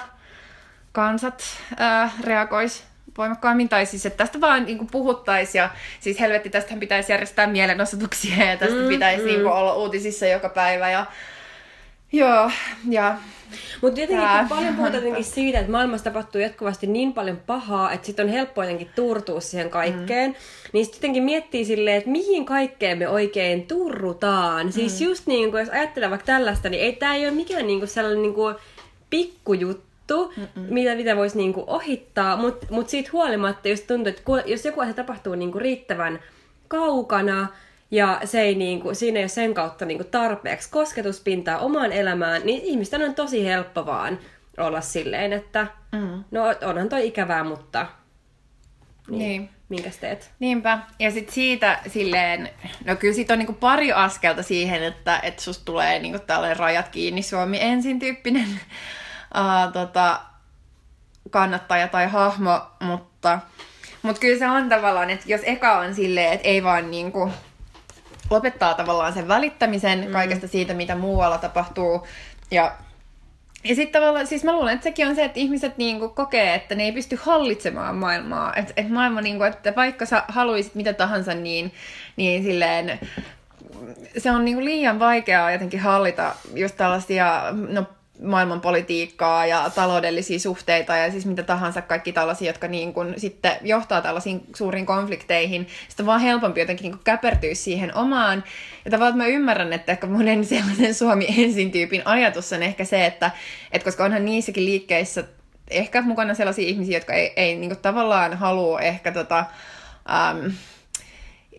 [0.96, 1.44] kansat
[1.78, 2.84] ää, reagois
[3.18, 8.46] voimakkaammin, tai siis että tästä vaan niin puhuttaisiin, ja siis helvetti, tästä pitäisi järjestää mielenosoituksia,
[8.46, 9.28] ja tästä mm, pitäisi mm.
[9.28, 11.06] niin kuin, olla uutisissa joka päivä, ja
[12.12, 12.52] joo,
[12.90, 13.18] ja
[13.82, 14.46] mutta jotenkin Tää.
[14.50, 18.64] paljon puhutaan jotenkin siitä, että maailmassa tapahtuu jatkuvasti niin paljon pahaa, että sitten on helppo
[18.64, 20.30] jotenkin turtua siihen kaikkeen.
[20.30, 20.36] Mm.
[20.74, 24.74] Niin sitten jotenkin miettii silleen, että mihin kaikkeen me oikein turrutaan.
[24.74, 24.98] Siis mm.
[24.98, 27.80] Siis just niin kuin, jos ajattelee vaikka tällaista, niin ei tämä ei ole mikään niin
[27.80, 28.56] kuin sellainen niin kuin
[29.10, 34.66] pikkujuttu juttu, mitä, mitä voisi niinku ohittaa, mutta mut siitä huolimatta just tuntuu, että jos
[34.66, 36.20] joku asia tapahtuu niinku riittävän
[36.68, 37.48] kaukana,
[37.92, 42.62] ja se ei niinku, siinä ei ole sen kautta niinku tarpeeksi kosketuspintaa omaan elämään, niin
[42.64, 44.20] ihmisten on tosi helppo vaan
[44.58, 46.24] olla silleen, että mm.
[46.32, 47.86] no onhan toi ikävää, mutta
[49.08, 49.20] niin.
[49.20, 49.50] niin.
[49.70, 50.32] Minkäs teet?
[50.40, 50.80] Niinpä.
[51.00, 52.50] Ja sitten siitä silleen,
[52.86, 56.90] no kyllä siitä on niinku pari askelta siihen, että et susta tulee niinku tällainen rajat
[56.90, 58.48] kiinni Suomi ensin tyyppinen
[59.40, 60.20] uh, tota,
[61.30, 63.40] kannattaja tai hahmo, mutta,
[64.02, 67.32] mutta kyllä se on tavallaan, että jos eka on silleen, että ei vaan niinku
[68.30, 70.12] lopettaa tavallaan sen välittämisen mm.
[70.12, 72.08] kaikesta siitä, mitä muualla tapahtuu,
[72.52, 72.76] ja
[73.64, 76.76] ja sitten tavallaan, siis mä luulen, että sekin on se, että ihmiset niinku kokee, että
[76.76, 78.54] ne ei pysty hallitsemaan maailmaa.
[78.56, 81.74] Että et maailma, niinku, että vaikka sä haluaisit mitä tahansa, niin,
[82.16, 83.00] niin silleen,
[84.18, 87.86] se on niinku liian vaikeaa jotenkin hallita just tällaisia, no
[88.22, 93.52] maailman politiikkaa ja taloudellisia suhteita ja siis mitä tahansa kaikki tällaisia, jotka niin kuin sitten
[93.62, 95.68] johtaa tällaisiin suuriin konflikteihin.
[95.88, 98.44] Sitten on vaan helpompi jotenkin niin kuin käpertyä siihen omaan.
[98.86, 103.06] Ja tavallaan mä ymmärrän, että ehkä monen sellaisen Suomi ensin tyypin ajatus on ehkä se,
[103.06, 103.32] että,
[103.72, 105.24] että koska onhan niissäkin liikkeissä
[105.70, 109.46] ehkä mukana sellaisia ihmisiä, jotka ei, ei niin kuin tavallaan halua ehkä tota,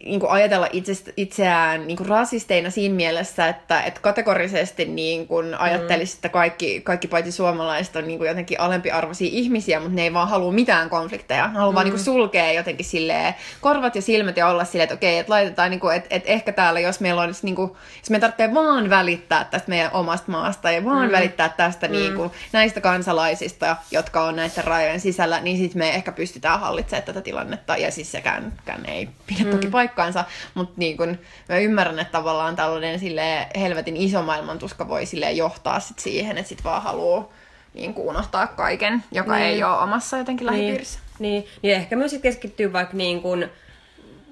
[0.06, 5.54] niin kuin ajatella itsestä, itseään niin kuin rasisteina siinä mielessä, että, että kategorisesti niin kuin
[5.54, 6.16] ajattelisi, mm.
[6.16, 10.28] että kaikki, kaikki paitsi suomalaiset on niin kuin jotenkin alempiarvoisia ihmisiä, mutta ne ei vaan
[10.28, 11.46] halua mitään konflikteja.
[11.46, 11.74] Ne haluaa mm.
[11.74, 15.32] vaan niin kuin sulkea jotenkin silleen korvat ja silmät ja olla silleen, että okei, että
[15.32, 18.54] laitetaan, niin kuin, että, että ehkä täällä, jos meillä on, niin kuin, jos me tarvitsee
[18.54, 21.12] vaan välittää tästä meidän omasta maasta ja vaan mm.
[21.12, 21.92] välittää tästä mm.
[21.92, 27.06] niin kuin, näistä kansalaisista, jotka on näiden rajojen sisällä, niin sitten me ehkä pystytään hallitsemaan
[27.06, 27.76] tätä tilannetta.
[27.76, 28.52] Ja siis sekään
[28.84, 29.50] ei pidä mm.
[29.50, 34.88] toki paikkaa paikkaansa, mutta niin kun, mä ymmärrän, että tavallaan tällainen sille helvetin iso maailmantuska
[34.88, 37.28] voi sille johtaa sit siihen, että sit vaan haluaa
[37.74, 39.46] niin kuin unohtaa kaiken, joka niin.
[39.46, 40.98] ei ole omassa jotenkin lähipiirissä.
[41.18, 41.50] Niin, niin.
[41.62, 43.48] niin ehkä myös keskittyy vaikka niin kuin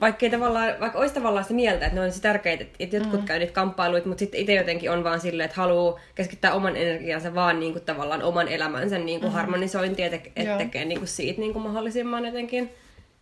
[0.00, 3.26] vaikka, tavallaan, vaikka olisi tavallaan se mieltä, että ne on se tärkeitä, että, jotkut mm.
[3.26, 7.34] käy niitä kamppailuita, mutta sitten itse jotenkin on vaan silleen, että haluaa keskittää oman energiansa
[7.34, 9.34] vaan niin kuin, tavallaan oman elämänsä niin kuin mm.
[9.34, 12.70] harmonisointiin, että, että tekee niin kuin siitä niin kuin mahdollisimman jotenkin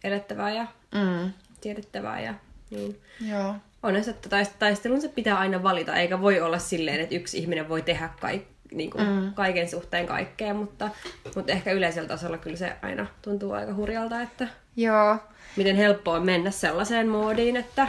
[0.05, 1.33] elettävää ja mm.
[1.63, 2.21] Tiedettävää.
[2.21, 2.35] Ja,
[2.71, 3.01] niin.
[3.29, 3.55] Joo.
[3.83, 7.69] On se, että taistelun se pitää aina valita, eikä voi olla silleen, että yksi ihminen
[7.69, 9.35] voi tehdä kaikki niin kuin mm.
[9.35, 10.91] kaiken suhteen kaikkea, mutta,
[11.37, 15.17] mutta ehkä yleisellä tasolla kyllä se aina tuntuu aika hurjalta, että Joo.
[15.57, 17.87] miten helppoa on mennä sellaiseen moodiin, että,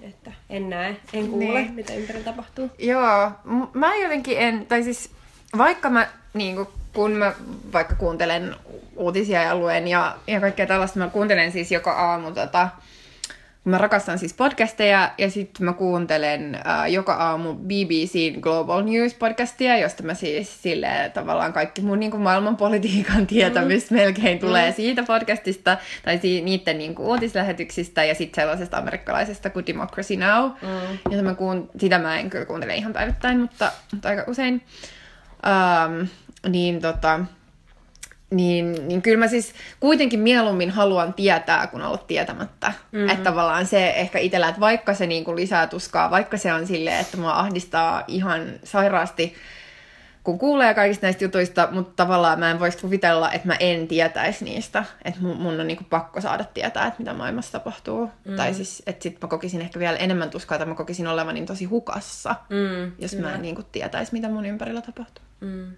[0.00, 1.72] että en näe, en kuule, niin.
[1.72, 2.70] mitä ympärillä tapahtuu.
[2.78, 3.30] Joo,
[3.74, 5.10] mä jotenkin en, tai siis
[5.58, 7.32] vaikka mä niin kuin, kun mä
[7.72, 8.56] vaikka kuuntelen
[8.96, 12.68] uutisia ja luen ja, ja kaikkea tällaista, mä kuuntelen siis joka aamu tota,
[13.70, 19.78] Mä rakastan siis podcasteja ja sitten mä kuuntelen äh, joka aamu BBCn Global News podcastia,
[19.78, 23.96] josta mä siis silleen tavallaan kaikki mun niin kuin maailmanpolitiikan tietämys mm.
[23.96, 24.74] melkein tulee mm.
[24.74, 30.44] siitä podcastista tai si- niiden niin kuin uutislähetyksistä ja sitten sellaisesta amerikkalaisesta kuin Democracy Now.
[30.44, 31.16] Mm.
[31.16, 34.62] Ja mä kuun- sitä mä en kyllä kuuntele ihan päivittäin, mutta, mutta aika usein.
[35.46, 36.08] Um,
[36.48, 37.20] niin tota,
[38.30, 42.72] niin, niin kyllä mä siis kuitenkin mieluummin haluan tietää, kun olla tietämättä.
[42.92, 43.08] Mm-hmm.
[43.08, 46.66] Että tavallaan se ehkä itsellä, että vaikka se niin kuin lisää tuskaa, vaikka se on
[46.66, 49.34] silleen, että mua ahdistaa ihan sairaasti,
[50.24, 54.44] kun kuulee kaikista näistä jutuista, mutta tavallaan mä en voisi kuvitella, että mä en tietäisi
[54.44, 54.84] niistä.
[55.04, 58.10] Että mun, mun on niin kuin pakko saada tietää, että mitä maailmassa tapahtuu.
[58.24, 58.36] Mm.
[58.36, 61.46] Tai siis, että sit mä kokisin ehkä vielä enemmän tuskaa, että mä kokisin olevani niin
[61.46, 63.28] tosi hukassa, mm, jos kyllä.
[63.28, 65.24] mä en niin kuin tietäisi, mitä mun ympärillä tapahtuu.
[65.40, 65.72] Mm.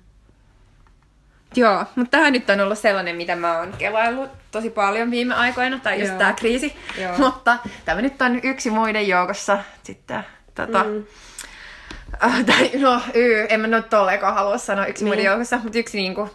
[1.54, 5.78] Joo, mutta tämä nyt on ollut sellainen, mitä mä oon kelaillut tosi paljon viime aikoina,
[5.78, 6.76] tai just tämä kriisi.
[6.98, 7.12] Joo.
[7.18, 11.04] Mutta tämä nyt on yksi muiden joukossa sitten, tota, mm.
[12.24, 15.08] äh, tai, no, y, en mä nyt tollekaan halua sanoa yksi niin.
[15.10, 16.30] muiden joukossa, mutta yksi niinku,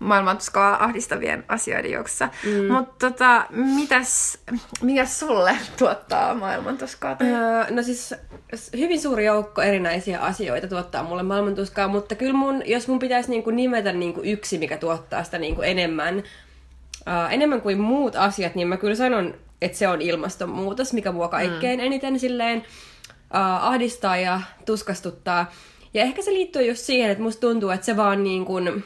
[0.00, 2.28] maailman tuskaa ahdistavien asioiden joukossa.
[2.44, 2.72] Mm.
[2.72, 4.38] Mutta tota, mitäs,
[4.82, 7.16] mikäs sulle tuottaa maailman tuskaa?
[7.22, 8.14] Öö, no siis
[8.76, 13.30] hyvin suuri joukko erinäisiä asioita tuottaa mulle maailman tuskaa, mutta kyllä mun, jos mun pitäisi
[13.30, 18.68] niinku nimetä niinku yksi, mikä tuottaa sitä niinku enemmän, uh, enemmän kuin muut asiat, niin
[18.68, 21.86] mä kyllä sanon, että se on ilmastonmuutos, mikä mua kaikkein mm.
[21.86, 25.52] eniten silleen uh, ahdistaa ja tuskastuttaa.
[25.94, 28.84] Ja ehkä se liittyy just siihen, että musta tuntuu, että se vaan niin kuin,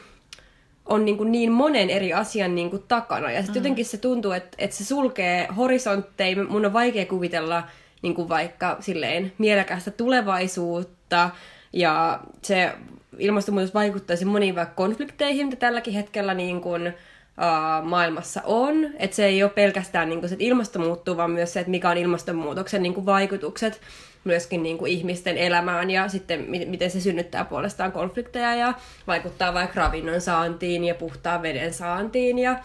[0.85, 3.31] on niin, kuin niin monen eri asian niin kuin takana.
[3.31, 3.59] Ja sitten mm.
[3.59, 6.43] jotenkin se tuntuu, että, että se sulkee horisontteja.
[6.43, 7.63] Mun on vaikea kuvitella
[8.01, 11.29] niin kuin vaikka silleen mielekästä tulevaisuutta.
[11.73, 12.71] Ja se
[13.19, 18.89] ilmastonmuutos vaikuttaisi moniin vaikka konflikteihin, mitä tälläkin hetkellä niin kuin, uh, maailmassa on.
[18.99, 21.71] Että se ei ole pelkästään niin kuin se, että ilmasto muuttuu, vaan myös se, että
[21.71, 23.81] mikä on ilmastonmuutoksen niin kuin vaikutukset
[24.25, 28.73] myöskin niin kuin ihmisten elämään ja sitten miten se synnyttää puolestaan konflikteja ja
[29.07, 32.59] vaikuttaa vaikka ravinnon saantiin ja puhtaan veden saantiin ja,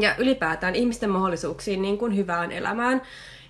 [0.00, 3.02] ja ylipäätään ihmisten mahdollisuuksiin niin kuin hyvään elämään.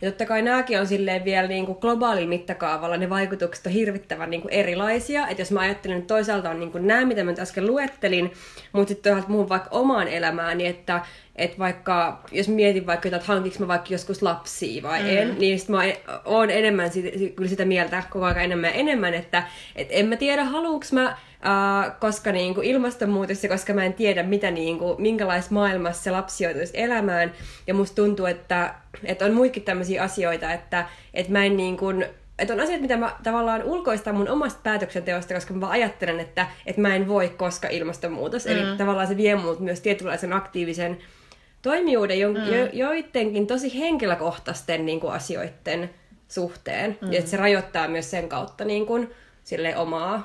[0.02, 4.30] Ja totta kai nämäkin on silleen vielä niin kuin globaalin mittakaavalla, ne vaikutukset on hirvittävän
[4.30, 5.28] niin kuin erilaisia.
[5.28, 8.32] Että jos mä ajattelen, että toisaalta on niin kuin nämä, mitä mä nyt äsken luettelin,
[8.72, 11.00] mutta sitten toisaalta muuhun vaikka omaan elämääni, että
[11.36, 15.08] että vaikka, jos mietin vaikka, että hankinko mä vaikka joskus lapsia vai mm.
[15.08, 15.82] en, niin sit mä
[16.24, 17.04] oon enemmän sit,
[17.36, 19.42] kyllä sitä mieltä koko ajan enemmän ja enemmän, että
[19.76, 24.22] et en mä tiedä, haluuks mä, Uh, koska niinku ilmastonmuutos ja koska mä en tiedä,
[24.22, 27.32] mitä niinku, minkälaisessa maailmassa se lapsi joutuisi elämään.
[27.66, 31.86] Ja musta tuntuu, että, että on muikin tämmöisiä asioita, että, että mä en niinku,
[32.38, 36.46] että on asiat, mitä mä tavallaan ulkoistan mun omasta päätöksenteosta, koska mä vaan ajattelen, että,
[36.66, 38.46] että mä en voi, koska ilmastonmuutos.
[38.46, 38.52] Mm.
[38.52, 40.98] Eli tavallaan se vie mut myös tietynlaisen aktiivisen
[41.62, 42.36] toimijuuden jo, mm.
[42.36, 45.90] jo, joidenkin tosi henkilökohtaisten niin kuin, asioiden
[46.28, 46.98] suhteen.
[47.00, 47.12] Mm.
[47.12, 49.10] Ja että se rajoittaa myös sen kautta niin kuin,
[49.44, 50.24] silleen, omaa, om,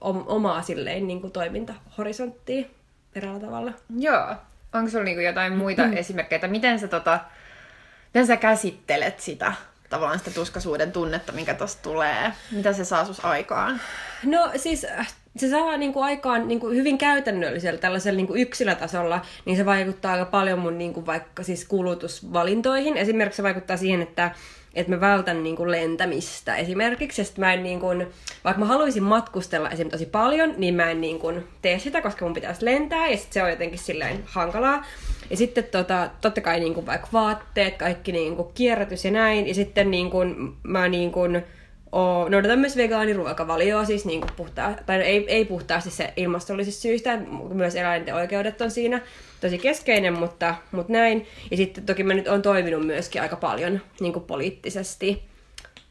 [0.00, 2.66] omaa silleen, niin kuin, toimintahorisonttia
[3.14, 3.72] eräällä tavalla.
[3.98, 4.34] Joo.
[4.74, 5.96] Onko sulla niin kuin, jotain muita mm.
[5.96, 7.20] esimerkkejä, miten sä, tota,
[8.06, 9.52] miten sä käsittelet sitä
[9.90, 12.32] tavallaan sitä tuskasuuden tunnetta, mikä tuosta tulee?
[12.52, 13.80] Mitä se saa sus aikaan?
[14.24, 18.40] No siis äh, se saa niin kuin aikaan niin kuin hyvin käytännöllisellä tällaisella niin kuin
[18.40, 22.96] yksilötasolla, niin se vaikuttaa aika paljon mun niin kuin vaikka siis kulutusvalintoihin.
[22.96, 24.30] Esimerkiksi se vaikuttaa siihen, että
[24.76, 27.22] että mä vältän niin kuin lentämistä esimerkiksi.
[27.22, 28.06] Ja mä en niin kuin,
[28.44, 29.90] vaikka mä haluaisin matkustella esim.
[29.90, 33.32] tosi paljon, niin mä en niin kuin tee sitä, koska mun pitäisi lentää ja sit
[33.32, 34.84] se on jotenkin silleen hankalaa.
[35.30, 39.48] Ja sitten tota, totta kai niin kuin vaikka vaatteet, kaikki niin kuin kierrätys ja näin.
[39.48, 41.42] Ja sitten niin kuin, mä niin kuin,
[41.92, 47.18] oo, noudatan myös vegaaniruokavalioa, siis niin kuin puhtaa, tai ei, ei puhtaasti se ilmastollisista syistä,
[47.54, 49.00] myös eläinten oikeudet on siinä
[49.40, 51.26] tosi keskeinen, mutta, mutta näin.
[51.50, 55.22] Ja sitten toki mä nyt on toiminut myöskin aika paljon niin kuin poliittisesti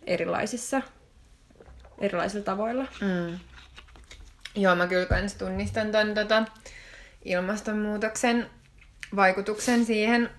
[0.07, 0.81] erilaisissa,
[2.01, 2.85] erilaisilla tavoilla.
[3.01, 3.39] Mm.
[4.55, 6.45] Joo, mä kyllä kans tunnistan ton tota,
[7.25, 8.49] ilmastonmuutoksen
[9.15, 10.29] vaikutuksen siihen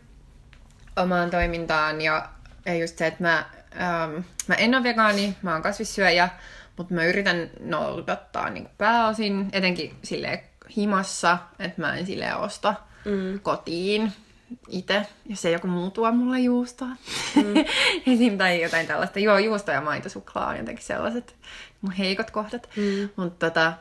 [0.96, 2.28] omaan toimintaan ja
[2.66, 3.44] ja just se, että mä,
[3.80, 6.28] ähm, mä en ole vegaani, mä oon kasvissyöjä,
[6.76, 10.44] mutta mä yritän noudattaa niin pääosin, etenkin sille
[10.76, 13.40] himassa, että mä en sille osta mm.
[13.40, 14.12] kotiin
[14.68, 16.88] itse, jos ei joku muu tuo mulle juustoa.
[16.88, 17.54] Mm.
[18.12, 18.38] Esim.
[18.38, 19.18] tai jotain tällaista.
[19.18, 21.34] Joo, juusto ja maitosuklaa on jotenkin sellaiset
[21.80, 22.68] mun heikot kohdat.
[22.76, 23.08] Mm.
[23.16, 23.72] Mutta tota,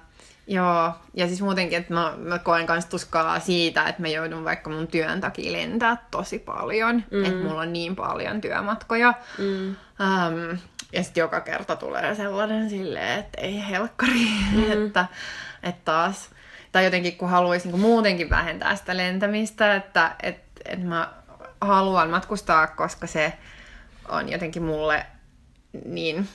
[0.47, 4.69] joo, ja siis muutenkin, että mä, mä koen kanssa tuskaa siitä, että mä joudun vaikka
[4.69, 7.03] mun työn takia lentää tosi paljon.
[7.11, 7.25] Mm.
[7.25, 9.13] Että mulla on niin paljon työmatkoja.
[9.37, 9.67] Mm.
[9.67, 10.57] Um,
[10.93, 14.71] ja sitten joka kerta tulee sellainen silleen, että ei helkkari, mm.
[14.71, 15.05] että,
[15.63, 16.29] että taas
[16.71, 21.13] tai jotenkin kun haluaisin niin muutenkin vähentää sitä lentämistä, että et, et mä
[21.61, 23.33] haluan matkustaa, koska se
[24.09, 25.05] on jotenkin mulle
[25.85, 26.27] niin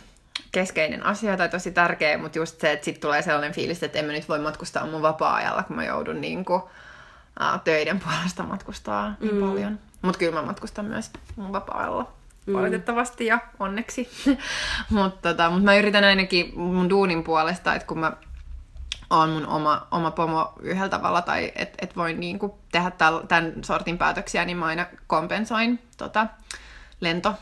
[0.52, 4.04] keskeinen asia tai tosi tärkeä, mutta just se, että sitten tulee sellainen fiilis, että en
[4.04, 9.14] mä nyt voi matkustaa mun vapaa-ajalla, kun mä joudun niin kuin, uh, töiden puolesta matkustaa
[9.20, 9.40] niin mm.
[9.40, 9.78] paljon.
[10.02, 12.12] Mutta kyllä mä matkustan myös mun vapaa-ajalla
[12.46, 12.52] mm.
[12.52, 14.10] valitettavasti ja onneksi.
[14.90, 18.12] mutta tota, mut mä yritän ainakin mun duunin puolesta, että kun mä
[19.10, 22.92] on mun oma, oma pomo yhdellä tavalla tai että et voin niinku tehdä
[23.28, 26.26] tämän sortin päätöksiä, niin mä aina kompensoin tota,
[27.00, 27.34] lento,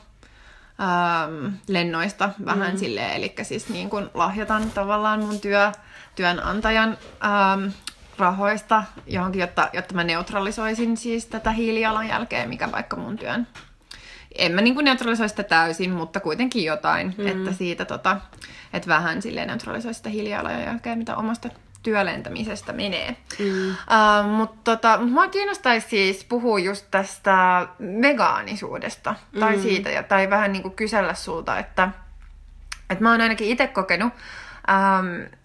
[0.81, 2.79] ähm, lennoista vähän mm.
[2.79, 5.73] silleen, eli siis niin kuin lahjoitan tavallaan mun työ,
[6.15, 7.71] työnantajan ähm,
[8.19, 13.47] rahoista johonkin, jotta, jotta mä neutralisoisin siis tätä hiilijalanjälkeä, mikä vaikka mun työn
[14.39, 17.27] en mä niin neutralisoi sitä täysin, mutta kuitenkin jotain, mm.
[17.27, 18.21] että siitä tota,
[18.73, 21.49] että vähän silleen neutralisoi sitä hiilijalanjälkeä, mitä omasta
[21.89, 23.17] työlentämisestä menee.
[23.39, 23.71] Mm.
[23.71, 27.67] Uh, mutta tota, mua kiinnostaisi siis puhua just tästä
[28.03, 29.41] vegaanisuudesta, mm.
[29.41, 31.89] tai siitä, ja, tai vähän niin kuin kysellä sulta, että,
[32.91, 34.13] että mä oon ainakin itse kokenut,
[34.69, 35.38] um,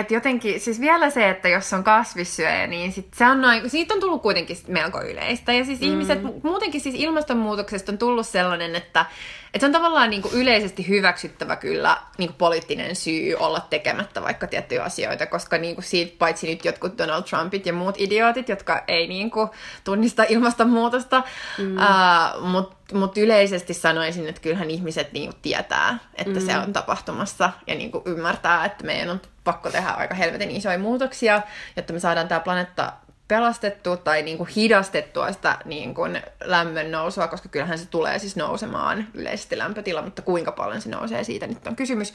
[0.00, 3.94] että jotenkin, siis vielä se, että jos on kasvissyöjä, niin sit se on noin, siitä
[3.94, 5.52] on tullut kuitenkin melko yleistä.
[5.52, 5.86] Ja siis mm.
[5.86, 9.06] ihmiset, muutenkin siis ilmastonmuutoksesta on tullut sellainen, että,
[9.46, 14.22] että se on tavallaan niin kuin yleisesti hyväksyttävä kyllä niin kuin poliittinen syy olla tekemättä
[14.22, 18.48] vaikka tiettyjä asioita, koska niin kuin siitä paitsi nyt jotkut Donald Trumpit ja muut idiootit,
[18.48, 19.48] jotka ei niin kuin
[19.84, 21.22] tunnista ilmastonmuutosta,
[21.58, 21.76] mm.
[21.76, 26.46] uh, mutta mut yleisesti sanoisin, että kyllähän ihmiset niin kuin tietää, että mm.
[26.46, 30.78] se on tapahtumassa ja niin kuin ymmärtää, että meidän on pakko tehdä aika helvetin isoja
[30.78, 31.42] muutoksia,
[31.76, 32.92] jotta me saadaan tämä planeetta
[33.28, 38.36] pelastettua tai niin kuin hidastettua sitä niin kuin lämmön nousua, koska kyllähän se tulee siis
[38.36, 42.14] nousemaan yleisesti lämpötila, mutta kuinka paljon se nousee, siitä nyt on kysymys.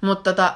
[0.00, 0.54] Mutta tota,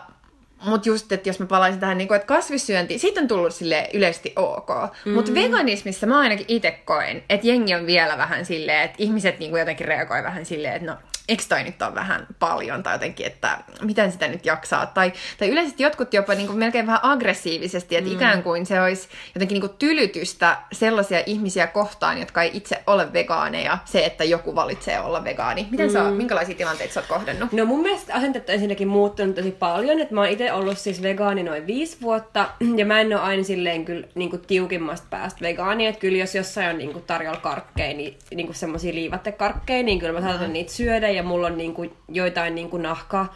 [0.65, 3.91] mut just, että jos mä palaisin tähän, niin kuin, että kasvissyönti, siitä on tullut sille
[3.95, 4.69] yleisesti ok.
[4.69, 5.13] Mm-hmm.
[5.13, 9.57] Mutta veganismissa mä ainakin itse koen, että jengi on vielä vähän silleen, että ihmiset niin
[9.59, 10.97] jotenkin reagoi vähän silleen, että no
[11.29, 14.87] eikö toi nyt ole vähän paljon, tai jotenkin, että miten sitä nyt jaksaa.
[14.87, 18.17] Tai, tai yleisesti jotkut jopa niin kuin melkein vähän aggressiivisesti, että mm.
[18.17, 23.13] ikään kuin se olisi jotenkin niin kuin tylytystä sellaisia ihmisiä kohtaan, jotka ei itse ole
[23.13, 25.69] vegaaneja, se, että joku valitsee olla vegaani.
[25.71, 25.93] Miten mm.
[25.93, 27.53] sä, minkälaisia tilanteita sä oot kohdannut?
[27.53, 31.03] No mun mielestä asenteet on ensinnäkin muuttunut tosi paljon, että mä oon itse ollut siis
[31.03, 35.41] vegaani noin viisi vuotta, ja mä en ole aina silleen kyllä niin kuin tiukimmasta päästä
[35.41, 39.83] vegaani, että kyllä jos jossain on niin kuin tarjolla karkkeja, niin, niin kuin semmosia liivattekarkkeja,
[39.83, 40.53] niin kyllä mä saatan mm.
[40.53, 43.27] niitä syödä, ja mulla on niinku joitain niinku nahka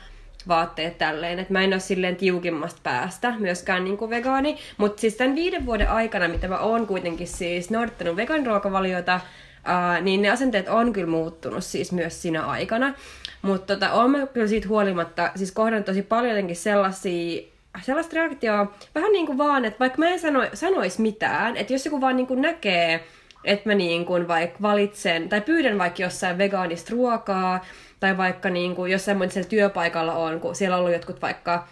[0.49, 5.35] vaatteet tälleen, että mä en ole silleen tiukimmasta päästä myöskään niinku vegaani, mutta siis tämän
[5.35, 9.21] viiden vuoden aikana, mitä mä oon kuitenkin siis noudattanut vegaaniruokavaliota,
[9.65, 12.95] ää, niin ne asenteet on kyllä muuttunut siis myös siinä aikana,
[13.43, 17.43] mutta tota, oon mä kyllä siitä huolimatta siis kohdannut tosi paljon jotenkin sellaisia
[17.83, 21.85] sellaista reaktioa, vähän niin kuin vaan, että vaikka mä en sano, sanois mitään, että jos
[21.85, 23.05] joku vaan niin kuin näkee,
[23.45, 27.65] että mä niin kuin vaikka valitsen, tai pyydän vaikka jossain vegaanista ruokaa,
[28.01, 31.69] tai vaikka niin kuin jossain siellä työpaikalla on, kun siellä on ollut jotkut vaikka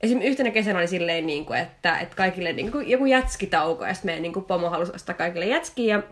[0.00, 3.94] Esimerkiksi yhtenä kesänä oli silleen, niin kuin, että, että kaikille niin kuin, joku jätskitauko, ja
[3.94, 6.02] sitten meidän niin kuin, pomo halusi ostaa kaikille jätskiä, ja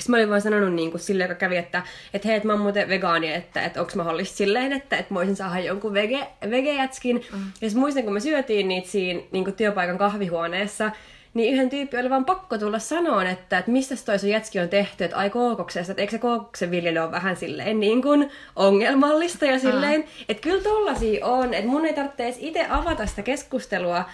[0.00, 1.82] sitten mä olin vaan sanonut niin kuin sille, joka kävi, että,
[2.14, 5.18] että hei, että mä oon muuten vegaani, että, että onko mahdollista silleen, että, että mä
[5.18, 7.16] voisin saada jonkun vege, vegejätskin.
[7.16, 7.38] Mm.
[7.38, 10.90] Ja sitten muistan, kun me syötiin niitä siinä niin kuin työpaikan kahvihuoneessa,
[11.34, 14.68] niin yhden tyyppi oli vaan pakko tulla sanoa, että, että mistä toi sun jätski on
[14.68, 19.46] tehty, että ai kookoksesta, että eikö se kookoksen viljely ole vähän silleen niin kuin ongelmallista
[19.46, 20.08] ja silleen, uh.
[20.28, 24.04] että kyllä tollasia on, että mun ei tarvitse edes itse avata sitä keskustelua,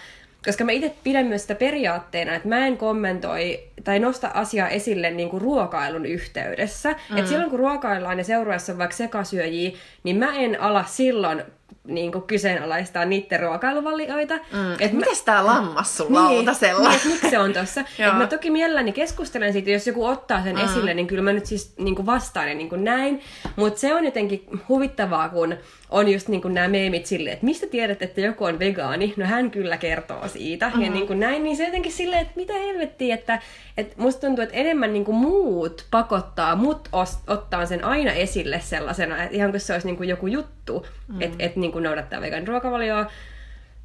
[0.45, 5.11] koska mä itse pidän myös sitä periaatteena, että mä en kommentoi tai nosta asiaa esille
[5.11, 6.95] niin kuin ruokailun yhteydessä.
[7.09, 7.17] Mm.
[7.17, 9.71] Että silloin kun ruokaillaan ja seuraajassa on vaikka sekasyöjiä,
[10.03, 11.43] niin mä en ala silloin
[11.91, 14.35] niin kuin kyseenalaistaa niiden ruokailuvalioita.
[14.35, 14.73] Mm.
[14.79, 16.89] Et mitäs tää lammas sulla niin, lautasella?
[16.89, 17.81] Niin, miksi se on tossa.
[17.99, 20.65] et mä toki mielelläni keskustelen siitä, jos joku ottaa sen mm.
[20.65, 23.21] esille, niin kyllä mä nyt siis niin kuin vastaan ja niin kuin näin.
[23.55, 25.55] Mutta se on jotenkin huvittavaa, kun
[25.89, 29.13] on just niin kuin nämä meemit silleen, että mistä tiedät, että joku on vegaani?
[29.17, 30.65] No hän kyllä kertoo siitä.
[30.65, 30.81] Mm-hmm.
[30.81, 33.39] Ja niin kuin näin, niin se jotenkin silleen, että mitä helvettiä, että,
[33.77, 36.89] että musta tuntuu, että enemmän niin kuin muut pakottaa mut
[37.27, 41.21] ottaa sen aina esille sellaisena, että ihan kuin se olisi niin kuin joku juttu, mm-hmm.
[41.21, 43.11] että, että niin kuin noudattaa vegaani ruokavalioa,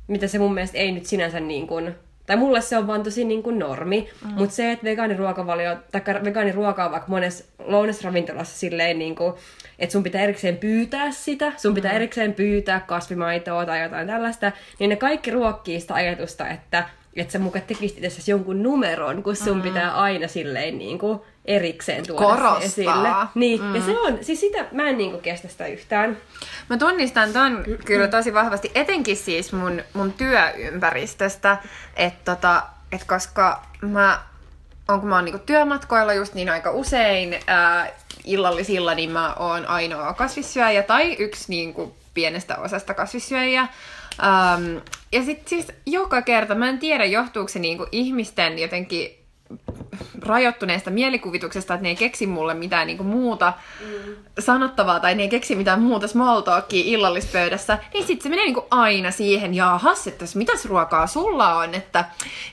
[0.06, 1.94] mitä se mun mielestä ei nyt sinänsä niin kuin
[2.26, 4.30] tai mulle se on vaan tosi niin kuin normi, mm.
[4.30, 9.34] mutta se, että vegaaniruokavalio, tai vegaaniruoka on vaikka monessa lounasravintolassa silleen, niin kuin,
[9.78, 11.96] että sun pitää erikseen pyytää sitä, sun pitää mm.
[11.96, 17.38] erikseen pyytää kasvimaitoa tai jotain tällaista, niin ne kaikki ruokkii sitä ajatusta, että, että sä
[17.38, 19.62] mukaan tekisit itse jonkun numeron, kun sun mm.
[19.62, 22.60] pitää aina silleen niin kuin, erikseen tuoda Korostaa.
[22.60, 23.08] se esille.
[23.34, 23.74] Niin, mm.
[23.74, 26.16] ja se on, siis sitä, mä en niinku kestä sitä yhtään.
[26.70, 31.58] Mä tunnistan ton kyllä tosi vahvasti, etenkin siis mun, mun työympäristöstä,
[31.96, 34.20] että tota, et koska mä
[34.88, 37.88] on, kun mä oon niinku työmatkoilla just niin aika usein ää,
[38.24, 43.62] illallisilla, niin mä oon ainoa kasvissyöjä tai yksi niinku pienestä osasta kasvissyöjiä.
[43.62, 44.80] Um,
[45.12, 49.25] ja sitten siis joka kerta, mä en tiedä johtuuko se niinku ihmisten jotenkin
[50.22, 54.16] rajoittuneesta mielikuvituksesta, että ne ei keksi mulle mitään niinku muuta mm.
[54.38, 58.64] sanottavaa tai ne ei keksi mitään muuta small talkia illallispöydässä, niin sitten se menee niinku
[58.70, 62.04] aina siihen, jaahas, että mitäs ruokaa sulla on, että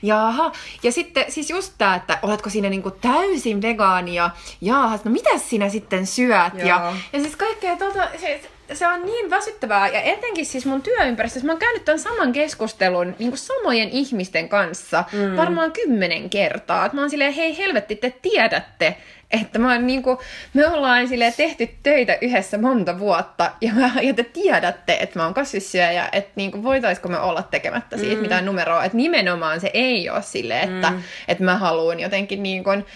[0.02, 0.52] jaaha.
[0.82, 4.30] Ja sitten siis just tämä, että oletko siinä niinku täysin vegaania,
[4.60, 6.54] jaahas, no mitäs sinä sitten syöt?
[6.54, 8.40] Ja, ja siis kaikkea tota, se,
[8.72, 13.14] se on niin väsyttävää, ja etenkin siis mun työympäristössä, mä oon käynyt tämän saman keskustelun
[13.18, 15.36] niin kuin samojen ihmisten kanssa mm.
[15.36, 16.86] varmaan kymmenen kertaa.
[16.86, 18.96] Että mä oon silleen, hei helvetti, te tiedätte,
[19.30, 20.18] että mä oon, niin kuin,
[20.54, 25.24] me ollaan silleen tehty töitä yhdessä monta vuotta, ja, mä, ja te tiedätte, että mä
[25.24, 28.20] oon kasvissyöjä, että niin kuin, voitaisko me olla tekemättä siitä mm.
[28.20, 28.84] mitään numeroa.
[28.84, 31.02] Että nimenomaan se ei ole silleen, että, mm.
[31.28, 32.86] että mä haluan jotenkin niin kuin,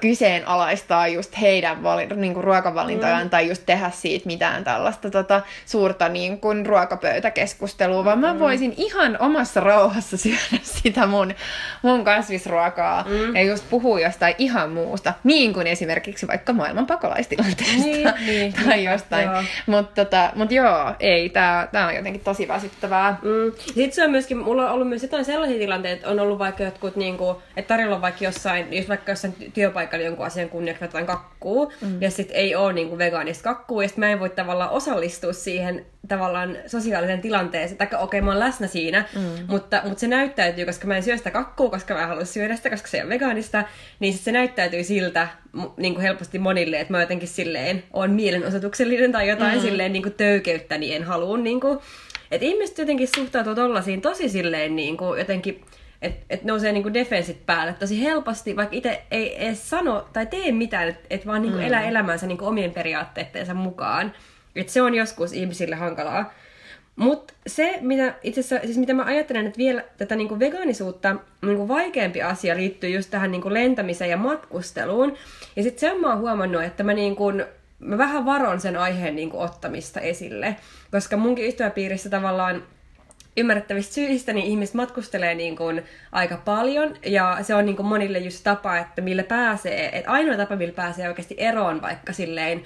[0.00, 3.30] kyseenalaistaa just heidän valin, niin kuin ruokavalintojaan mm.
[3.30, 8.38] tai just tehdä siitä mitään tällaista tota, suurta niin kuin ruokapöytäkeskustelua, vaan mä mm.
[8.38, 11.34] voisin ihan omassa rauhassa syödä sitä mun,
[11.82, 13.36] mun kasvisruokaa mm.
[13.36, 18.76] ja just puhua jostain ihan muusta, niin kuin esimerkiksi vaikka maailman pakolaistilanteesta niin, niin, tai
[18.76, 19.28] niin, jostain.
[19.66, 23.18] Mutta tota, mut joo, ei, tää, tää on jotenkin tosi väsyttävää.
[23.22, 23.52] Mm.
[23.66, 26.62] Sitten se on myöskin, mulla on ollut myös jotain sellaisia tilanteita, että on ollut vaikka
[26.62, 30.48] jotkut, niin kuin, että tarjolla on vaikka jossain, jos vaikka jossain työpaikassa työpaikalla jonkun asian
[30.48, 32.02] kunniaksi jotain kakkuu, mm.
[32.02, 35.86] ja sitten ei ole niinku vegaanista kakkuu, ja sitten mä en voi tavallaan osallistua siihen
[36.08, 39.44] tavallaan sosiaaliseen tilanteeseen, tai okei, okay, mä oon läsnä siinä, mm.
[39.46, 42.56] mutta, mutta se näyttäytyy, koska mä en syö sitä kakkuu, koska mä en halua syödä
[42.56, 43.64] sitä, koska se on vegaanista,
[44.00, 45.28] niin sit se näyttäytyy siltä
[45.76, 49.62] niin kuin helposti monille, että mä jotenkin silleen on mielenosoituksellinen tai jotain mm.
[49.62, 51.78] silleen niin kuin töykeyttä, niin en halua niin kuin,
[52.30, 55.64] että ihmiset jotenkin suhtautuu tollaisiin tosi silleen niin kuin jotenkin
[56.02, 60.52] että et nousee niinku defensit päälle tosi helposti, vaikka itse ei edes sano tai tee
[60.52, 61.64] mitään, että et vaan niinku mm.
[61.64, 64.12] elää elämänsä niinku omien periaatteidensa mukaan.
[64.56, 66.32] Että se on joskus ihmisille hankalaa.
[66.96, 71.68] Mutta se, mitä itse asiassa, siis mitä mä ajattelen, että vielä tätä niinku vegaanisuutta niinku
[71.68, 75.16] vaikeampi asia liittyy just tähän niinku lentämiseen ja matkusteluun.
[75.56, 77.32] Ja sitten se on mä oon huomannut, että mä, niinku,
[77.78, 80.56] mä vähän varon sen aiheen niinku ottamista esille.
[80.90, 82.62] Koska munkin ystäväpiirissä tavallaan
[83.36, 88.18] ymmärrettävistä syistä niin ihmiset matkustelee niin kuin aika paljon ja se on niin kuin monille
[88.18, 92.62] just tapa, että millä pääsee, että ainoa tapa, millä pääsee oikeasti eroon vaikka silleen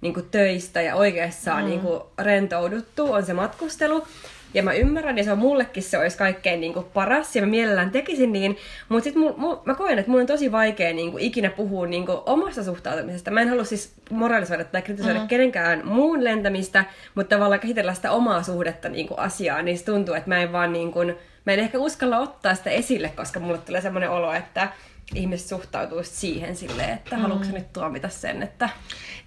[0.00, 1.64] niin kuin töistä ja oikeassa mm.
[1.64, 4.06] niin kuin rentouduttu on se matkustelu.
[4.54, 7.48] Ja mä ymmärrän, ja se on mullekin se olisi kaikkein niin kuin, paras, ja mä
[7.48, 8.56] mielellään tekisin niin.
[8.88, 9.22] Mutta sitten
[9.64, 13.30] mä koen, että mun on tosi vaikea niin kuin, ikinä puhua niin kuin, omasta suhtautumisesta.
[13.30, 15.28] Mä en halua siis moralisoida tai kritisoida mm-hmm.
[15.28, 16.84] kenenkään muun lentämistä,
[17.14, 19.64] mutta tavallaan käsitellä sitä omaa suhdetta niin kuin, asiaan.
[19.64, 21.14] Niin se tuntuu, että mä en vaan niin kuin,
[21.46, 24.68] mä en ehkä uskalla ottaa sitä esille, koska mulle tulee semmoinen olo, että
[25.14, 27.22] ihmiset suhtautuu siihen silleen, että mm.
[27.22, 28.68] haluatko nyt tuomita sen, että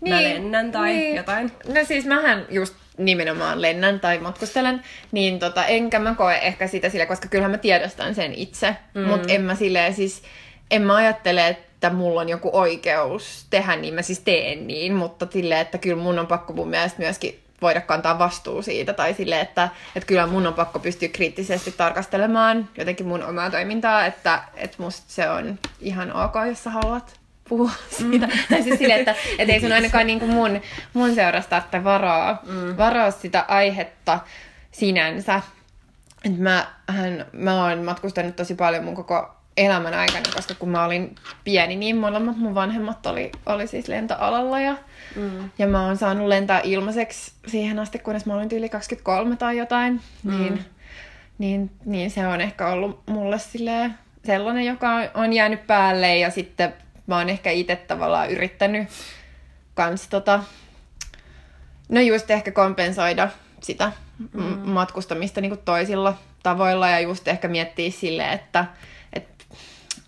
[0.01, 1.15] niin, mä lennän tai niin.
[1.15, 1.51] jotain.
[1.67, 6.89] No siis mähän just nimenomaan lennän tai matkustelen, niin tota, enkä mä koe ehkä sitä
[6.89, 9.01] sille, koska kyllähän mä tiedostan sen itse, mm.
[9.01, 10.23] mutta en mä silleen siis,
[10.71, 15.27] en mä ajattele, että mulla on joku oikeus tehdä niin, mä siis teen niin, mutta
[15.29, 19.39] silleen, että kyllä mun on pakko mun mielestä myöskin voida kantaa vastuu siitä, tai sille,
[19.39, 24.77] että, että kyllä mun on pakko pystyä kriittisesti tarkastelemaan jotenkin mun omaa toimintaa, että, että
[24.79, 27.20] musta se on ihan ok, jos sä haluat
[27.51, 28.27] puhua siitä.
[28.27, 28.33] Mm.
[28.49, 30.61] tai siis sille, että et ei sun ainakaan niin kuin mun,
[30.93, 32.77] mun seurasta tarvitse varoa, mm.
[32.77, 34.19] varoa sitä aihetta
[34.71, 35.41] sinänsä.
[36.25, 40.85] Et mä, hän, mä oon matkustanut tosi paljon mun koko elämän aikana, koska kun mä
[40.85, 44.75] olin pieni, niin molemmat mun vanhemmat oli, oli siis lentoalalla ja,
[45.15, 45.49] mm.
[45.57, 50.01] ja mä oon saanut lentää ilmaiseksi siihen asti, kunnes mä olin yli 23 tai jotain,
[50.23, 50.37] mm.
[50.37, 50.65] niin,
[51.37, 53.93] niin, niin se on ehkä ollut mulle silleen
[54.25, 56.73] sellainen, joka on jäänyt päälle ja sitten
[57.11, 58.87] mä oon ehkä itse tavallaan yrittänyt
[59.73, 60.43] kans tota,
[61.89, 63.29] no just ehkä kompensoida
[63.61, 63.91] sitä
[64.33, 64.43] mm.
[64.69, 68.65] matkustamista niin kuin toisilla tavoilla ja just ehkä miettiä sille, että,
[69.13, 69.45] että,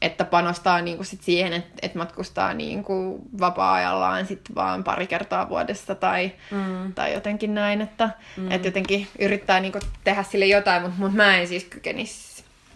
[0.02, 5.08] että panostaa niin kuin sit siihen, että, että matkustaa niin kuin vapaa-ajallaan sit vaan pari
[5.08, 6.94] kertaa vuodessa tai, mm.
[6.94, 8.52] tai jotenkin näin, että, mm.
[8.52, 12.33] että jotenkin yrittää niin kuin tehdä sille jotain, mutta, mutta mä en siis kykenisi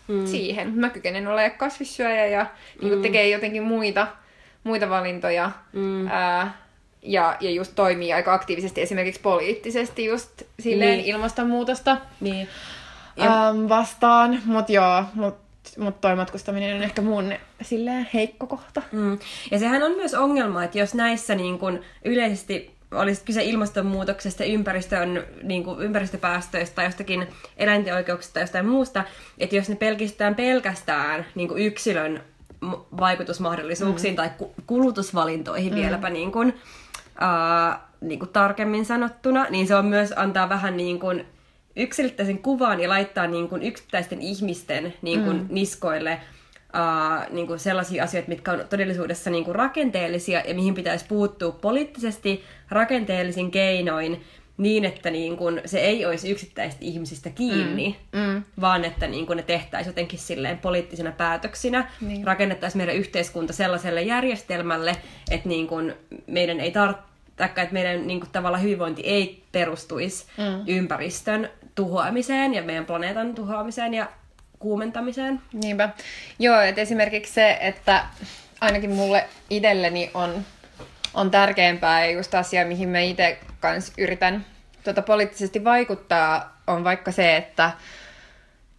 [0.07, 0.25] mm.
[0.25, 0.73] siihen.
[0.73, 2.45] Mä kykenen olemaan kasvissyöjä ja
[2.81, 3.01] niin kuin mm.
[3.01, 4.07] tekee jotenkin muita,
[4.63, 5.51] muita valintoja.
[5.73, 6.07] Mm.
[6.07, 6.57] Ää,
[7.01, 11.05] ja, ja just toimii aika aktiivisesti esimerkiksi poliittisesti just silleen niin.
[11.05, 12.47] ilmastonmuutosta niin.
[13.15, 13.49] Ja...
[13.49, 14.41] Ähm, vastaan.
[14.45, 15.47] Mutta joo, mutta
[15.77, 18.81] mutta toi matkustaminen on ehkä mun silleen heikko kohta.
[18.91, 19.19] Mm.
[19.51, 25.23] Ja sehän on myös ongelma, että jos näissä niin kun yleisesti olisi kyse ilmastonmuutoksesta, ympäristön,
[25.43, 27.27] niin kuin ympäristöpäästöistä tai jostakin
[27.57, 29.03] eläinten oikeuksista tai jostain muusta,
[29.37, 32.23] että jos ne pelkistetään pelkästään niin kuin yksilön
[32.99, 34.15] vaikutusmahdollisuuksiin mm.
[34.15, 34.29] tai
[34.67, 35.79] kulutusvalintoihin mm.
[35.79, 40.99] vieläpä niin kuin, uh, niin kuin tarkemmin sanottuna, niin se on myös antaa vähän niin
[40.99, 41.25] kuin
[41.75, 45.47] yksilöittäisen kuvan ja laittaa niin kuin yksittäisten ihmisten niin kuin mm.
[45.49, 46.19] niskoille
[46.73, 51.51] uh, niin kuin sellaisia asioita, mitkä on todellisuudessa niin kuin rakenteellisia ja mihin pitäisi puuttua
[51.51, 54.23] poliittisesti rakenteellisin keinoin
[54.57, 58.19] niin, että niin kun se ei olisi yksittäistä ihmisistä kiinni, mm.
[58.19, 58.43] Mm.
[58.61, 62.27] vaan että niin kun ne tehtäisiin jotenkin silleen poliittisina päätöksinä, niin.
[62.27, 64.95] rakennettaisiin meidän yhteiskunta sellaiselle järjestelmälle,
[65.31, 65.93] että niin kun
[66.27, 67.07] meidän ei tarvitse
[67.39, 70.63] että meidän niin kuin, tavalla hyvinvointi ei perustuisi mm.
[70.67, 74.07] ympäristön tuhoamiseen ja meidän planeetan tuhoamiseen ja
[74.59, 75.41] kuumentamiseen.
[75.53, 75.89] Niinpä.
[76.39, 78.05] Joo, että esimerkiksi se, että
[78.61, 80.45] ainakin mulle itselleni on,
[81.13, 84.45] on tärkeämpää ja just asia, mihin mä itse kanssa yritän
[84.83, 87.71] tuota, poliittisesti vaikuttaa, on vaikka se, että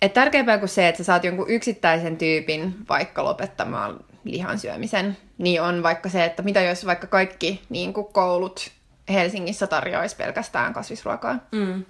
[0.03, 5.63] et tärkeämpää kuin se, että sä saat jonkun yksittäisen tyypin vaikka lopettamaan lihan syömisen, niin
[5.63, 8.71] on vaikka se, että mitä jos vaikka kaikki niin kuin koulut
[9.09, 11.39] Helsingissä tarjoaisi pelkästään kasvisruokaa.
[11.53, 11.85] Mm.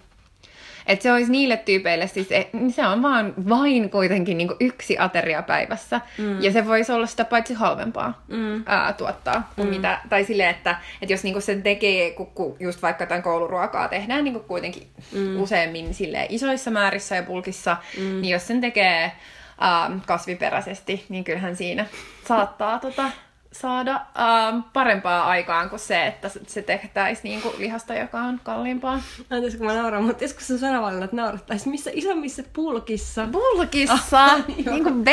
[0.88, 4.98] Että se olisi niille tyypeille, siis e, niin se on vaan vain kuitenkin niin yksi
[4.98, 6.00] ateria päivässä.
[6.18, 6.42] Mm.
[6.42, 8.62] Ja se voisi olla sitä paitsi halvempaa mm.
[8.66, 9.52] ää, tuottaa.
[9.56, 9.74] Kuin mm.
[9.74, 14.24] mitä, tai silleen, että, että jos niinku sen tekee, kun just vaikka tämän kouluruokaa tehdään
[14.24, 15.40] niinku kuitenkin mm.
[15.40, 18.20] useammin sille isoissa määrissä ja pulkissa, mm.
[18.20, 19.12] niin jos sen tekee
[19.60, 21.86] ää, kasviperäisesti, niin kyllähän siinä
[22.28, 23.10] saattaa tota,
[23.52, 29.00] saada ähm, parempaa aikaan kuin se, että se tehtäisiin niin kuin lihasta, joka on kalliimpaa.
[29.30, 31.68] Anteeksi, kun mä nauran, mutta joskus se sanavalinnat naurattaisi.
[31.68, 33.28] Missä isommissa pulkissa?
[33.32, 34.24] Pulkissa?
[34.24, 35.08] Ah, niin kuin b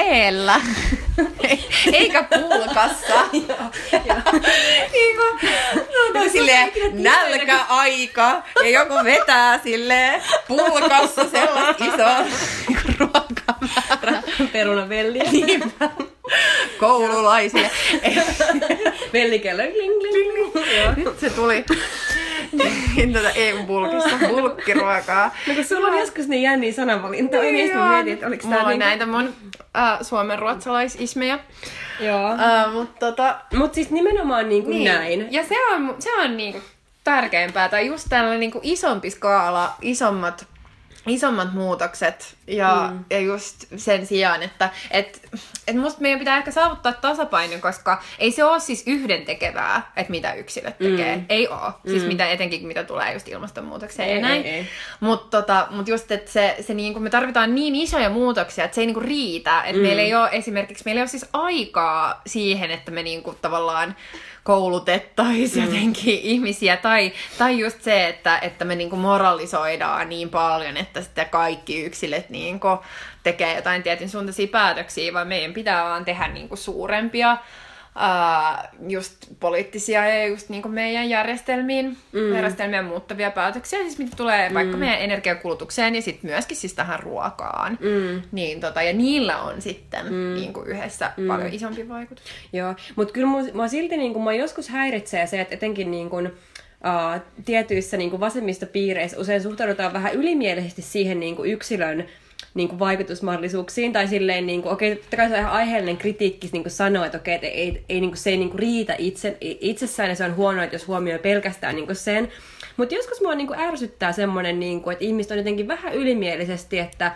[1.94, 3.16] Eikä pulkassa.
[4.94, 5.52] niin kuin,
[6.14, 12.18] no, silleen nälkäaika ja joku vetää silleen pulkassa sellaista isoa
[14.06, 14.24] ruokamäärää.
[14.54, 15.24] Perunavelliä.
[15.32, 15.90] Niinpä
[16.80, 17.72] koululaisille.
[19.14, 19.64] Vellikello.
[20.96, 21.66] Nyt se tuli.
[22.96, 25.36] niin tätä EU-bulkista, bulkkiruokaa.
[25.48, 28.80] No kun sulla on joskus niin jänniä sanavalintoja, niin sitten mietin, että oliko tää niin...
[28.80, 29.34] näitä mun
[29.78, 31.40] äh, suomen ruotsalaisismeja.
[32.00, 32.32] Joo.
[32.32, 33.36] Äh, mutta tota...
[33.54, 34.94] Mut siis nimenomaan niin kuin niin.
[34.94, 35.28] näin.
[35.32, 36.64] Ja se on, se on niin kuin
[37.04, 40.48] tärkeämpää, tai just tällainen niin kuin isompi skaala, isommat
[41.08, 43.06] isommat muutokset ja, mm.
[43.10, 45.22] ja just sen sijaan, että et,
[45.68, 50.12] et musta meidän pitää ehkä saavuttaa tasapaino, koska ei se ole siis yhden tekevää, että
[50.12, 51.16] mitä yksilöt tekee.
[51.16, 51.26] Mm.
[51.30, 51.74] Ei ole.
[51.88, 52.08] Siis mm.
[52.08, 54.68] mitä etenkin mitä tulee just ilmastonmuutokseen ei, ja näin.
[55.00, 58.82] Mutta tota, mut just, että se, se niinku, me tarvitaan niin isoja muutoksia, että se
[58.82, 59.62] ei niinku riitä.
[59.62, 59.82] Että mm.
[59.82, 63.96] meillä ei ole esimerkiksi, meillä ei ole siis aikaa siihen, että me niinku tavallaan
[64.46, 65.74] koulutettaisiin mm.
[65.74, 66.78] jotenkin ihmisiä.
[66.78, 72.30] Tai, tai just se, että, että me niinku moralisoidaan niin paljon, että sitten kaikki yksilöt
[72.30, 72.68] niinku
[73.24, 77.38] tekee jotain tietyn suuntaisia päätöksiä, vaan meidän pitää vaan tehdä niinku suurempia
[77.96, 82.34] uh, just poliittisia ja just niin meidän järjestelmiin, mm.
[82.34, 84.56] järjestelmien muuttavia päätöksiä, siis mitä tulee mm.
[84.56, 87.78] vaikka meidän energiakulutukseen ja sitten myöskin siis tähän ruokaan.
[87.82, 88.22] Mm.
[88.32, 90.34] Niin, tota, ja niillä on sitten mm.
[90.34, 91.28] niin kuin yhdessä mm.
[91.28, 92.26] paljon isompi vaikutus.
[92.54, 96.10] Joo, mutta kyllä mua, mua silti niin kuin, mua joskus häiritsee se, että etenkin niin
[96.10, 102.06] kuin, uh, tietyissä niin kuin vasemmistopiireissä usein suhtaudutaan vähän ylimielisesti siihen niin kuin yksilön
[102.54, 105.98] niin kuin vaikutusmahdollisuuksiin, tai silleen, niin kuin, okei, okay, totta kai se on ihan aiheellinen
[105.98, 108.50] kritiikki niin kuin sanoa, että okei, okay, että ei, ei, niin kuin, se ei niin
[108.50, 112.32] kuin riitä itse, itsessään, ja se on huono, että jos huomioi pelkästään niin kuin sen.
[112.78, 116.80] Mutta joskus mua niin kuin ärsyttää semmoinen, niin kuin, että ihmiset on jotenkin vähän ylimielisesti,
[116.80, 117.12] että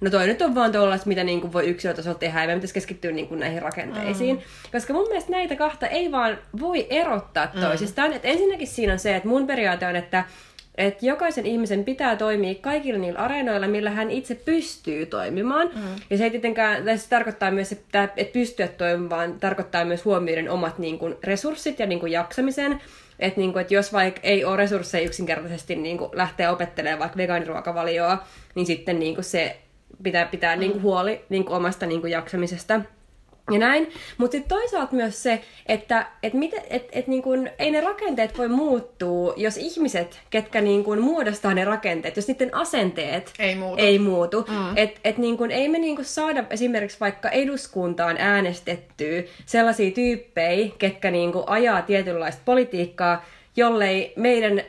[0.00, 2.74] no toi nyt on vaan tuollaista, mitä niin kuin voi yksilötasolla tehdä, ja me pitäisi
[2.74, 4.36] keskittyä niin kuin näihin rakenteisiin.
[4.36, 4.42] Mm.
[4.72, 7.60] Koska mun mielestä näitä kahta ei vaan voi erottaa mm.
[7.60, 8.12] toisistaan.
[8.12, 10.24] Et ensinnäkin siinä on se, että mun periaate on, että
[10.74, 15.70] että jokaisen ihmisen pitää toimia kaikilla niillä areenoilla, millä hän itse pystyy toimimaan.
[15.74, 15.82] Mm.
[16.10, 20.78] Ja se ei tietenkään, se tarkoittaa myös, että, että pystyä toimimaan, tarkoittaa myös huomioiden omat
[20.78, 22.80] niin kuin, resurssit ja niin kuin, jaksamisen.
[23.18, 28.24] Että niin että jos vaikka ei ole resursseja yksinkertaisesti niin kuin, lähteä opettelemaan vaikka vegaaniruokavalioa,
[28.54, 29.56] niin sitten niin kuin, se
[30.02, 30.60] pitää pitää mm.
[30.60, 32.80] niin kuin, huoli niin kuin, omasta niin kuin, jaksamisesta
[33.50, 33.92] ja näin.
[34.18, 38.38] Mutta sitten toisaalta myös se, että et miten, et, et niin kun, ei ne rakenteet
[38.38, 43.82] voi muuttua, jos ihmiset, ketkä niin kun muodostaa ne rakenteet, jos niiden asenteet ei muutu.
[43.82, 44.46] Ei muutu.
[44.48, 44.76] Mm.
[44.76, 50.70] Et, et niin kun, ei me niin kun saada esimerkiksi vaikka eduskuntaan äänestettyä sellaisia tyyppejä,
[50.78, 53.24] ketkä niin kun ajaa tietynlaista politiikkaa,
[53.56, 54.62] jollei meidän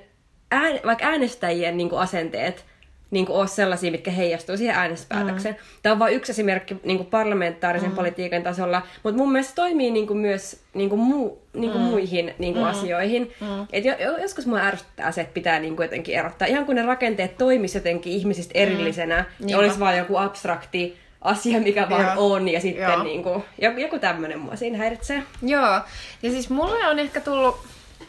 [0.52, 2.66] ään, vaikka äänestäjien niin asenteet
[3.14, 5.56] niin kuin ole sellaisia, mitkä heijastuu siihen äänestyspäätökseen.
[5.56, 5.62] Mm.
[5.82, 7.96] Tämä on vain yksi esimerkki niin kuin parlamentaarisen mm.
[7.96, 11.84] politiikan tasolla, mutta mun mielestä se toimii niin kuin myös niin kuin muu, niin kuin
[11.84, 11.90] mm.
[11.90, 12.70] muihin niin kuin mm.
[12.70, 13.32] asioihin.
[13.42, 13.68] Mm.
[13.74, 16.48] Et jo, joskus mua ärsyttää se, että pitää niin kuin jotenkin erottaa.
[16.48, 19.50] Ihan kun ne rakenteet toimisi jotenkin ihmisistä erillisenä, mm.
[19.50, 22.34] ja olisi vain joku abstrakti asia, mikä vaan Joo.
[22.34, 23.04] on, ja sitten Joo.
[23.04, 23.44] niin kuin,
[23.78, 25.24] joku tämmöinen mua siinä häiritsee.
[25.42, 25.82] Joo,
[26.24, 27.58] ja siis mulle on ehkä tullut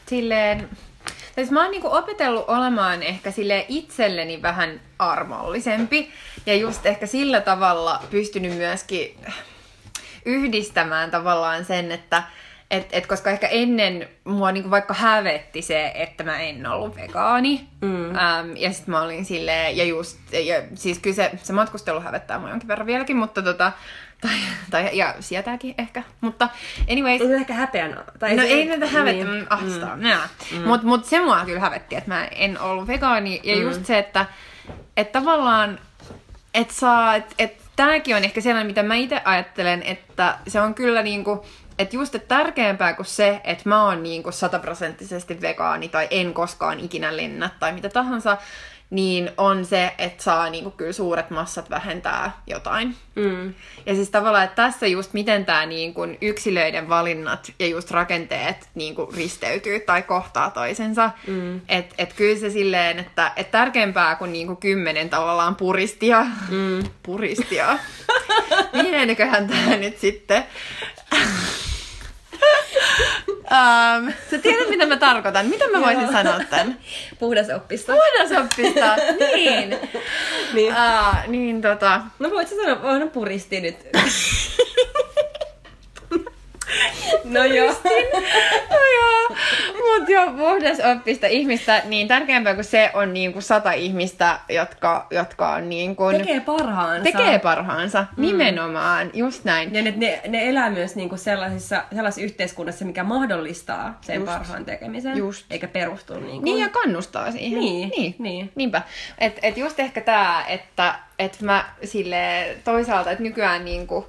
[0.06, 0.68] silleen
[1.34, 6.10] Siis mä oon niinku opetellut olemaan ehkä sille itselleni vähän armollisempi.
[6.46, 9.16] Ja just ehkä sillä tavalla pystynyt myöskin
[10.24, 12.22] yhdistämään tavallaan sen, että
[12.70, 17.68] et, et koska ehkä ennen mua niinku vaikka hävetti se, että mä en ollut vegaani.
[17.80, 18.14] Mm.
[18.14, 22.38] Ähm, ja sitten mä olin silleen, ja just, ja siis kyllä se, se matkustelu hävettää
[22.38, 23.72] mua jonkin verran vieläkin, mutta tota,
[24.24, 24.32] tai,
[24.70, 26.02] tai, ja sietääkin ehkä.
[26.20, 26.48] Mutta
[26.90, 27.20] anyways.
[27.20, 28.04] Ei ehkä häpeän.
[28.18, 29.46] Tai no se, ei näitä hävettä, niin.
[29.50, 29.96] ahstaa.
[29.96, 30.02] Mm.
[30.58, 30.68] Mm.
[30.68, 33.40] Mutta mut se mua kyllä hävetti, että mä en ollut vegaani.
[33.44, 33.62] Ja mm.
[33.62, 34.26] just se, että
[34.96, 35.78] et tavallaan,
[36.54, 40.74] että saa, että et, tämäkin on ehkä sellainen, mitä mä itse ajattelen, että se on
[40.74, 41.46] kyllä niinku,
[41.78, 46.80] että just että tärkeämpää kuin se, että mä oon niinku sataprosenttisesti vegaani tai en koskaan
[46.80, 48.36] ikinä lennä tai mitä tahansa,
[48.90, 52.96] niin on se, että saa niinku kyllä suuret massat vähentää jotain.
[53.14, 53.54] Mm.
[53.86, 59.12] Ja siis tavallaan, että tässä just miten tämä niinku yksilöiden valinnat ja just rakenteet niinku
[59.16, 61.10] risteytyy tai kohtaa toisensa.
[61.26, 61.60] Mm.
[61.68, 66.26] Että et kyllä se silleen, että et tärkeämpää kuin niinku kymmenen tavallaan puristia.
[66.48, 66.84] Mm.
[67.02, 67.78] puristia.
[68.82, 70.44] Mitenköhän tämä nyt sitten
[73.28, 75.46] Um, sä tiedät, mitä mä tarkoitan.
[75.46, 76.78] Mitä mä voisin sanoa tämän?
[77.18, 77.92] Puhdasoppista.
[77.92, 78.96] Puhdasoppista,
[79.34, 79.78] niin.
[80.54, 80.72] niin.
[80.72, 82.00] Uh, niin tota...
[82.18, 83.76] No voit sä sanoa, on puristi nyt.
[87.24, 87.74] No joo.
[88.70, 89.36] no joo.
[89.74, 95.06] Mut joo, puhdas oppista ihmistä, niin tärkeämpää kuin se on niin kuin sata ihmistä, jotka,
[95.10, 96.16] jotka on niin kuin...
[96.16, 97.04] Tekee parhaansa.
[97.04, 98.22] Tekee parhaansa, mm.
[98.22, 99.74] nimenomaan, just näin.
[99.74, 104.32] Ja ne, ne, ne elää myös niin kuin sellaisissa, sellaisessa yhteiskunnassa, mikä mahdollistaa sen just.
[104.32, 105.16] parhaan tekemisen.
[105.16, 105.46] Just.
[105.50, 106.44] Eikä perustu niin kuin...
[106.44, 107.60] Niin, ja kannustaa siihen.
[107.60, 107.88] Niin.
[107.88, 108.14] niin.
[108.18, 108.52] niin.
[108.54, 108.82] Niinpä.
[109.18, 114.04] Et, et just ehkä tää, että et mä sille toisaalta, että nykyään niin kuin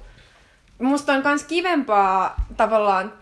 [0.78, 3.12] musta on myös kivempaa tavallaan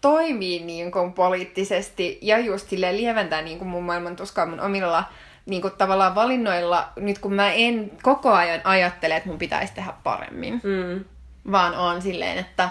[0.00, 5.04] toimii niin kuin poliittisesti ja just silleen lieventää niin kuin mun maailman tuskaa mun omilla
[5.46, 9.92] niin kuin tavallaan valinnoilla, nyt kun mä en koko ajan ajattele, että mun pitäisi tehdä
[10.02, 11.04] paremmin, mm.
[11.52, 12.70] vaan on silleen, että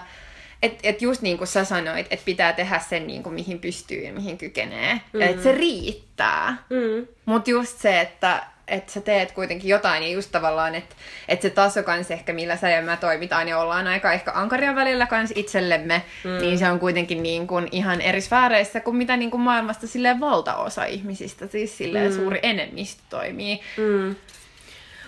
[0.63, 4.03] et, et just niin kuin sä sanoit, että pitää tehdä sen, niin kuin, mihin pystyy
[4.03, 5.01] ja mihin kykenee.
[5.13, 5.21] Mm.
[5.21, 6.57] Ja että se riittää.
[6.69, 7.07] Mm.
[7.25, 10.95] Mutta just se, että että sä teet kuitenkin jotain ja just tavallaan, että,
[11.27, 14.75] että se taso kans ehkä millä sä ja mä toimitaan ja ollaan aika ehkä ankaria
[14.75, 16.37] välillä kans itsellemme, mm.
[16.41, 20.19] niin se on kuitenkin niin kuin ihan eri sfääreissä kuin mitä niin kuin maailmasta silleen
[20.19, 22.15] valtaosa ihmisistä, siis silleen mm.
[22.15, 23.59] suuri enemmistö toimii.
[23.77, 24.15] Mm.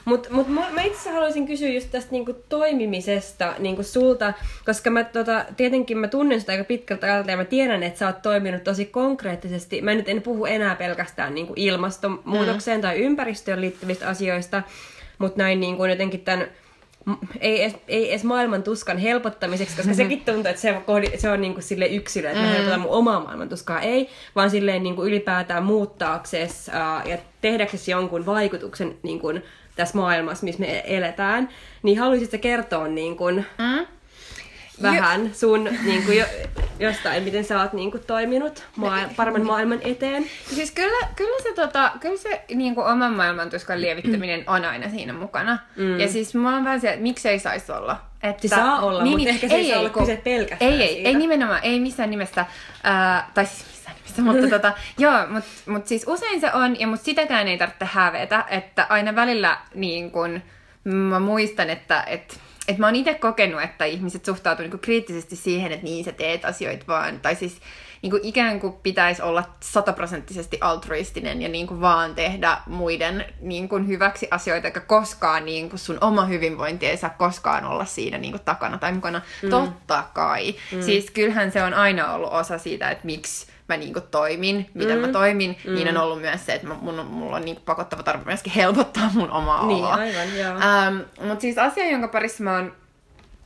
[0.08, 4.34] Mutta mut mä, mä itse haluaisin kysyä just tästä niinku toimimisesta niinku sulta,
[4.66, 8.08] koska mä tota, tietenkin mä tunnen sitä aika pitkältä ajalta ja mä tiedän, että sä
[8.08, 9.82] oot toiminut tosi konkreettisesti.
[9.82, 12.82] Mä nyt en puhu enää pelkästään niinku ilmastonmuutokseen mm.
[12.82, 14.64] tai ympäristöön liittyvistä asioista,
[15.18, 16.47] mutta näin niinku jotenkin tämän
[17.39, 20.03] ei edes, ei edes maailman tuskan helpottamiseksi, koska mm-hmm.
[20.03, 20.76] sekin tuntuu, että se,
[21.18, 22.47] se on niinku sille yksilö, että mm.
[22.47, 23.82] mä helpotan mun omaa maailman tuskaa.
[23.82, 29.28] Ei, vaan silleen niinku ylipäätään muuttaaksesi uh, ja tehdäksesi jonkun vaikutuksen niinku,
[29.78, 31.50] tässä maailmassa, missä me eletään,
[31.84, 33.88] niin haluaisitko kertoa niin kuin, mm?
[34.82, 35.30] vähän jo.
[35.34, 36.26] sun niin kuin, jo,
[36.80, 40.26] jostain, miten sä oot niin kuin, toiminut maa- paremman maailman eteen?
[40.56, 44.90] Siis kyllä, kyllä se, tota, kyllä se niin kuin, oman maailman tuskan lievittäminen on aina
[44.90, 45.58] siinä mukana.
[45.76, 46.00] Mm.
[46.00, 48.02] Ja siis mä oon vähän se, että miksei saisi olla.
[48.24, 50.72] Että, se saa olla, niin, mutta niin, ehkä se ei, ei saa olla kyse pelkästään
[50.72, 51.10] Ei, ei, siitä.
[51.10, 52.42] ei nimenomaan, ei missään nimessä.
[52.42, 57.02] Äh, tai siis mistä, mutta tota, joo, mutta mut siis usein se on, ja mut
[57.02, 60.42] sitäkään ei tarvitse hävetä, että aina välillä niin kun,
[60.84, 62.36] mä muistan, että, että
[62.68, 66.46] että mä oon itse kokenut, että ihmiset suhtautuu niinku kriittisesti siihen, että niin sä teet
[66.46, 67.60] asioita vaan, tai siis
[68.02, 74.68] niinku ikään kuin pitäisi olla sataprosenttisesti altruistinen ja niinku vaan tehdä muiden niinku hyväksi asioita,
[74.68, 79.22] eikä koskaan niinku sun oma hyvinvointi ei saa koskaan olla siinä niinku takana tai mukana.
[79.44, 79.50] Mm.
[79.50, 80.56] Totta kai.
[80.72, 80.82] Mm.
[80.82, 85.01] Siis kyllähän se on aina ollut osa siitä, että miksi mä niinku toimin, miten mm.
[85.01, 85.76] mä toimin, mm.
[85.76, 89.32] niin on ollut myös se, että mun, mulla on niinku pakottava tarve myöskin helpottaa mun
[89.32, 89.93] omaa niin, oloa.
[89.93, 90.51] aivan, joo.
[90.51, 90.97] Ähm,
[91.28, 92.74] Mutta siis asia, jonka parissa mä oon,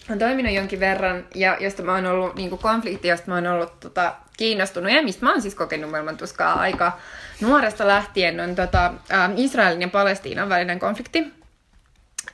[0.09, 3.79] oon toiminut jonkin verran, ja josta mä oon ollut niinku konflikti, josta mä oon ollut
[3.79, 6.99] tota, kiinnostunut, ja mistä mä oon siis kokenut maailmantuskaa aika
[7.41, 11.33] nuoresta lähtien, on tota, ähm, Israelin ja Palestiinan välinen konflikti.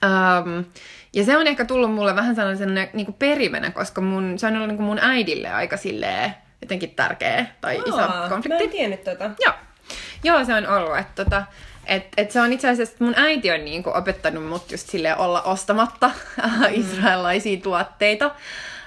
[0.04, 0.60] Ähm,
[1.14, 4.68] ja se on ehkä tullut mulle vähän sellaisen niin perimänä, koska mun, se on ollut
[4.68, 8.50] niin mun äidille aika silleen, jotenkin tärkeä tai Aa, iso konflikti.
[8.50, 9.30] Mä en tiennyt tota.
[9.46, 9.54] Joo.
[10.24, 10.98] Joo, se on ollut.
[10.98, 11.44] Että tota,
[11.86, 15.42] et, et se on itse asiassa, mun äiti on niinku opettanut mut just silleen olla
[15.42, 16.66] ostamatta mm.
[16.72, 18.32] israelaisia tuotteita.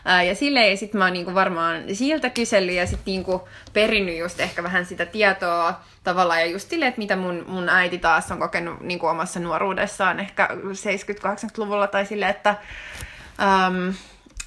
[0.04, 4.40] Ää, ja silleen sit mä oon niinku varmaan siltä kysellyt ja sit niinku perinnyt just
[4.40, 6.40] ehkä vähän sitä tietoa tavallaan.
[6.40, 10.48] Ja just silleen, että mitä mun, mun äiti taas on kokenut niinku omassa nuoruudessaan ehkä
[10.52, 12.54] 70-80-luvulla tai silleen, että...
[13.68, 13.94] Um,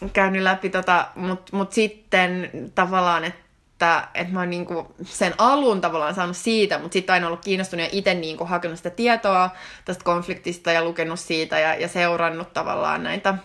[0.09, 6.15] käynyt läpi tota, mutta mut sitten tavallaan, että, että mä oon niinku sen alun tavallaan
[6.15, 9.49] saanut siitä, mutta sitten aina ollut kiinnostunut ja itse niinku hakenut sitä tietoa
[9.85, 13.35] tästä konfliktista ja lukenut siitä ja, ja seurannut tavallaan näitä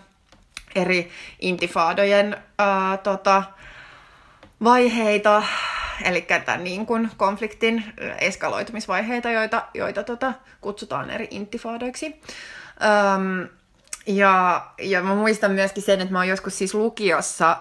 [0.75, 3.43] eri intifaadojen ää, tota,
[4.63, 5.43] vaiheita,
[6.03, 7.83] eli tämän niin kuin konfliktin
[8.19, 12.21] eskaloitumisvaiheita, joita, joita tota, kutsutaan eri intifaadoiksi.
[13.15, 13.58] Öm,
[14.07, 17.57] ja, ja mä muistan myöskin sen, että mä oon joskus siis lukiossa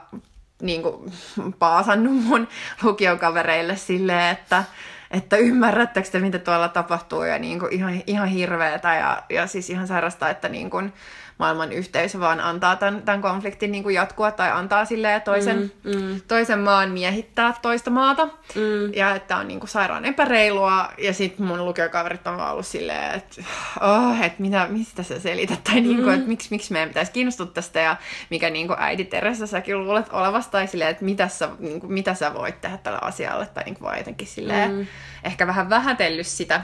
[0.63, 1.13] niin kuin,
[1.59, 2.49] paasannut mun
[2.83, 4.65] lukiokavereille silleen, että,
[5.11, 9.71] että ymmärrättekö te, mitä tuolla tapahtuu, ja niin kuin, ihan, ihan hirveetä, ja, ja siis
[9.71, 10.93] ihan sairasta, että niin kuin,
[11.39, 15.97] maailman yhteisö vaan antaa tämän, tämän konfliktin niin kuin jatkua tai antaa sille toisen, mm,
[15.97, 16.21] mm.
[16.29, 18.27] toisen maan miehittää toista maata.
[18.27, 18.95] Mm.
[18.95, 20.89] Ja että on niin kuin sairaan epäreilua.
[20.99, 23.43] Ja sitten mun lukiokaverit on ollut silleen, että
[23.81, 25.65] oh, et mitä, mistä sä selität?
[25.65, 26.15] Tai niin kuin, mm.
[26.15, 27.97] että miksi, miksi meidän pitäisi kiinnostua tästä ja
[28.31, 30.53] mikä niin kuin äiti Teresa säkin luulet olevasta.
[30.53, 33.47] Tai silleen, että mitä sä, niin kuin, mitä sä voit tehdä tällä asialle.
[33.47, 34.87] Tai niin kuin vaan jotenkin silleen, mm.
[35.25, 36.61] ehkä vähän vähätellyt sitä,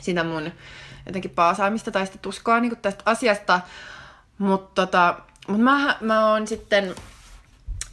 [0.00, 0.52] sitä mun
[1.06, 3.60] jotenkin paasaamista tai sitä tuskoa niin tästä asiasta.
[4.38, 5.14] Mutta tota,
[5.48, 6.94] mut mä, mä oon sitten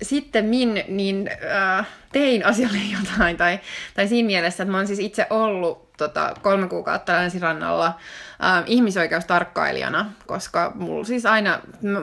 [0.01, 3.59] sitten min, niin äh, tein asialle jotain, tai,
[3.93, 10.11] tai siinä mielessä, että mä oon siis itse ollut tota, kolme kuukautta länsirannalla äh, ihmisoikeustarkkailijana,
[10.25, 11.99] koska mulla siis aina, mä,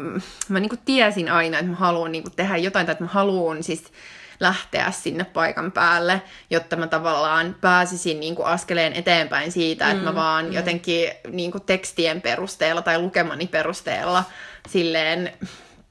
[0.49, 3.93] mä niinku tiesin aina, että mä haluan niinku tehdä jotain, tai että mä haluan siis
[4.41, 10.05] lähteä sinne paikan päälle, jotta mä tavallaan pääsisin niin kuin askeleen eteenpäin siitä, mm, että
[10.05, 10.53] mä mm, vaan mm.
[10.53, 14.25] jotenkin niin kuin tekstien perusteella tai lukemani perusteella
[14.69, 15.33] silleen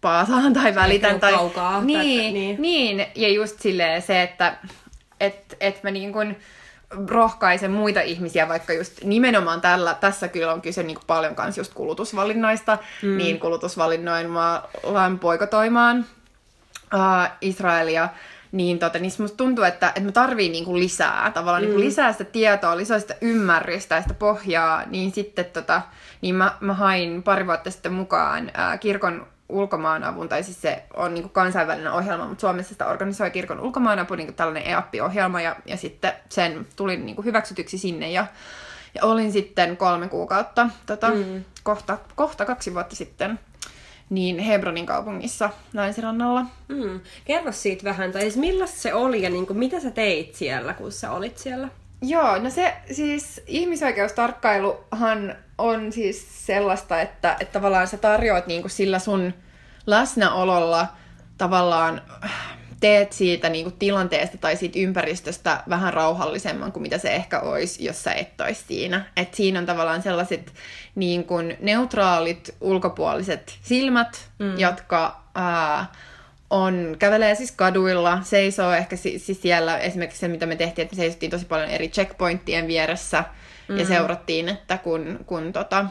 [0.02, 1.20] paasaan tai välitän.
[1.20, 2.62] Tai, kaukaa, niin, niin.
[2.62, 4.58] niin, ja just silleen se, että
[5.20, 6.38] et, et mä niin kuin,
[7.08, 11.74] rohkaisen muita ihmisiä, vaikka just nimenomaan tällä, tässä kyllä on kyse niin paljon kans just
[11.74, 13.18] kulutusvalinnoista, mm.
[13.18, 16.06] niin kulutusvalinnoin mä alan poikotoimaan
[16.93, 18.10] uh, Israelia
[18.56, 21.82] niin, tota, niin musta tuntuu, että, että mä tarviin niinku lisää, tavallaan niinku mm.
[21.82, 25.82] niinku lisää sitä tietoa, lisää sitä ymmärrystä ja sitä pohjaa, niin sitten tota,
[26.22, 31.14] niin mä, mä hain pari vuotta sitten mukaan ää, kirkon ulkomaanavun, tai siis se on
[31.14, 36.14] niin kansainvälinen ohjelma, mutta Suomessa sitä organisoi kirkon ulkomaanapu, niin tällainen EAPI-ohjelma, ja, ja sitten
[36.30, 38.28] sen tulin niin hyväksytyksi sinne, ja,
[38.95, 41.43] ja olin sitten kolme kuukautta, tota, mm.
[41.64, 43.39] kohta, kohta kaksi vuotta sitten
[44.10, 46.45] niin Hebronin kaupungissa länsirannalla.
[46.68, 46.99] Mm.
[47.26, 50.74] Kerro siitä vähän, tai siis millaista se oli ja niin kuin, mitä sä teit siellä,
[50.74, 51.68] kun sä olit siellä?
[52.01, 58.72] Joo, no se siis ihmisoikeustarkkailuhan on siis sellaista, että, että tavallaan sä tarjoat niin kuin
[58.72, 59.34] sillä sun
[59.88, 60.88] läsnäololla
[61.38, 62.01] tavallaan
[62.86, 67.86] teet siitä niin kuin tilanteesta tai siitä ympäristöstä vähän rauhallisemman kuin mitä se ehkä olisi,
[67.86, 69.06] jos sä et olisi siinä.
[69.18, 70.54] Et siinä on tavallaan sellaiset
[70.96, 74.60] niin kuin neutraalit ulkopuoliset silmät, mm.
[74.60, 75.92] jotka ää,
[76.50, 81.02] on, kävelee siis kaduilla, seisoo ehkä siis siellä esimerkiksi se, mitä me tehtiin, että me
[81.02, 83.24] seisottiin tosi paljon eri checkpointtien vieressä
[83.68, 83.78] mm.
[83.78, 85.86] ja seurattiin, että kun, kun tota,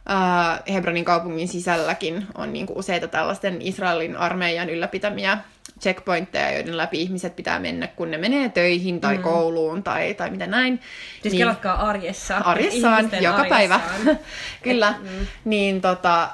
[0.00, 5.38] Uh, Hebronin kaupungin sisälläkin on niinku useita tällaisten Israelin armeijan ylläpitämiä
[5.80, 9.22] checkpointteja, joiden läpi ihmiset pitää mennä, kun ne menee töihin tai mm.
[9.22, 10.80] kouluun tai, tai mitä näin.
[11.22, 12.36] Siis niin, kelatkaa arjessa.
[12.36, 13.48] Arjessaan, joka arjessaan.
[13.48, 13.80] päivä.
[14.62, 14.88] Kyllä.
[14.88, 15.26] Et, mm.
[15.44, 16.28] Niin tota,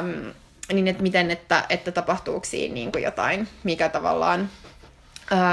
[0.00, 0.32] um,
[0.72, 4.50] niin että miten, että, että tapahtuuko siinä niin kuin jotain, mikä tavallaan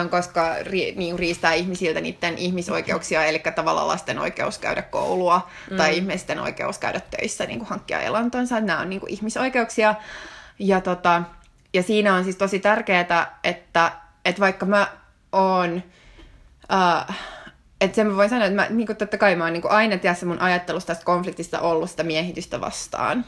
[0.10, 5.78] koska ri, niin riistää ihmisiltä niiden ihmisoikeuksia, eli tavallaan lasten oikeus käydä koulua mm.
[5.78, 8.60] tai ihmisten oikeus käydä töissä, niin kuin hankkia elantonsa.
[8.60, 9.96] Nämä on niin kuin ihmisoikeuksia.
[10.60, 11.24] Ja, tota,
[11.74, 13.02] ja siinä on siis tosi tärkeää,
[13.44, 13.92] että,
[14.26, 14.88] että vaikka mä
[15.32, 15.84] oon...
[16.74, 17.16] Uh,
[17.82, 20.26] että sen mä voin sanoa, että mä, niin totta kai mä oon niin aina tässä
[20.26, 23.26] mun ajattelusta tästä konfliktista ollut sitä miehitystä vastaan.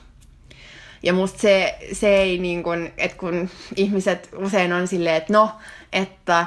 [1.03, 5.51] Ja musta se, se ei niin kuin, että kun ihmiset usein on silleen, että no,
[5.93, 6.45] että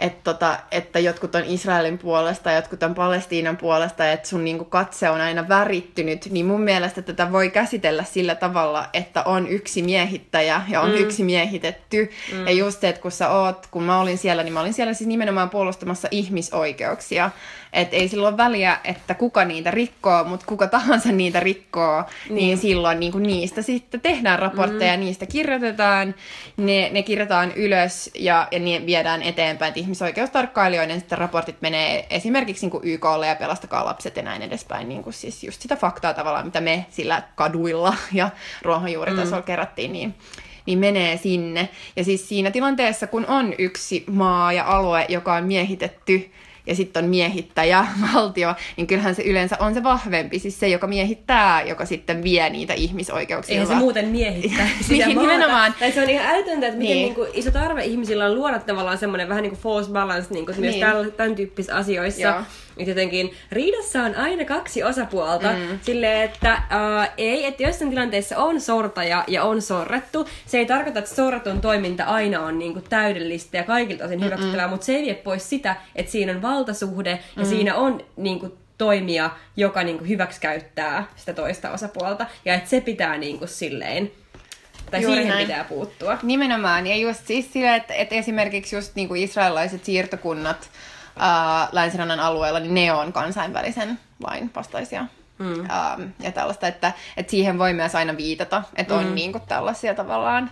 [0.00, 5.10] että, tota, että jotkut on Israelin puolesta, jotkut on Palestiinan puolesta, että sun niinku katse
[5.10, 10.62] on aina värittynyt, niin mun mielestä tätä voi käsitellä sillä tavalla, että on yksi miehittäjä
[10.68, 10.96] ja on mm.
[10.96, 12.10] yksi miehitetty.
[12.32, 12.46] Mm.
[12.46, 14.94] Ja just se, että kun sä oot, kun mä olin siellä, niin mä olin siellä
[14.94, 17.30] siis nimenomaan puolustamassa ihmisoikeuksia.
[17.72, 22.58] Että ei silloin väliä, että kuka niitä rikkoo, mutta kuka tahansa niitä rikkoo, niin, niin
[22.58, 25.00] silloin niin kuin niistä sitten tehdään raportteja, mm.
[25.00, 26.14] niistä kirjoitetaan,
[26.56, 29.68] ne, ne kirjataan ylös ja, ja ne viedään eteenpäin.
[29.68, 34.88] Että ihmisoikeustarkkailijoiden sitten raportit menee esimerkiksi niin kuin YKlle ja Pelastakaa lapset ja näin edespäin.
[34.88, 38.30] Niin kuin siis just sitä faktaa tavallaan, mitä me sillä kaduilla ja
[38.62, 39.44] ruohonjuuritasolla mm.
[39.44, 40.14] kerättiin, niin
[40.66, 41.68] niin menee sinne.
[41.96, 46.30] Ja siis siinä tilanteessa, kun on yksi maa ja alue, joka on miehitetty,
[46.70, 50.86] ja sitten on miehittäjä valtio, niin kyllähän se yleensä on se vahvempi, siis se, joka
[50.86, 53.52] miehittää, joka sitten vie niitä ihmisoikeuksia.
[53.52, 55.74] Eihän se muuten miehittää sitä niin, nimenomaan.
[55.78, 57.04] Tai se on ihan älytöntä, että miten niin.
[57.04, 60.46] niin kuin, iso tarve ihmisillä on luoda tavallaan semmoinen vähän niin kuin false balance niin
[60.46, 60.86] kuin niin.
[60.86, 62.22] myös tämän tyyppisissä asioissa.
[62.22, 62.42] Joo.
[62.76, 65.52] Että jotenkin riidassa on aina kaksi osapuolta.
[65.52, 65.78] Mm.
[65.82, 70.28] Silleen, että uh, ei, että jossain tilanteessa on sortaja ja on sorrettu.
[70.46, 74.86] Se ei tarkoita, että sorretun toiminta aina on niinku täydellistä ja kaikilta osin hyväksyttävää, mutta
[74.86, 77.48] se ei vie pois sitä, että siinä on valtasuhde ja mm.
[77.48, 82.26] siinä on niinku toimija, joka niinku hyväksikäyttää sitä toista osapuolta.
[82.44, 84.10] Ja että se pitää niinku silleen
[84.90, 85.46] tai Juuri siihen näin.
[85.46, 86.18] pitää puuttua.
[86.22, 86.86] Nimenomaan.
[86.86, 90.70] Ja just siis sillä, että, että esimerkiksi just niin kuin israelilaiset siirtokunnat
[91.20, 95.06] ää, länsirannan alueella, niin ne on kansainvälisen lain vastaisia.
[95.38, 95.64] Mm.
[95.68, 99.14] Ää, ja tällaista, että, että siihen voi myös aina viitata, että on mm.
[99.14, 100.50] niin kuin tällaisia tavallaan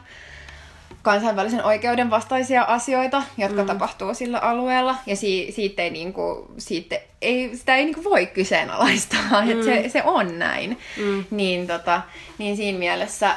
[1.03, 3.67] kansainvälisen oikeuden vastaisia asioita, jotka mm.
[3.67, 9.43] tapahtuu sillä alueella, ja si- siitä ei, niinku, siitä ei, sitä ei niinku voi kyseenalaistaa,
[9.45, 9.51] mm.
[9.51, 10.79] että se, se on näin.
[10.97, 11.25] Mm.
[11.31, 12.03] Niin, tota,
[12.39, 13.37] niin siinä mielessä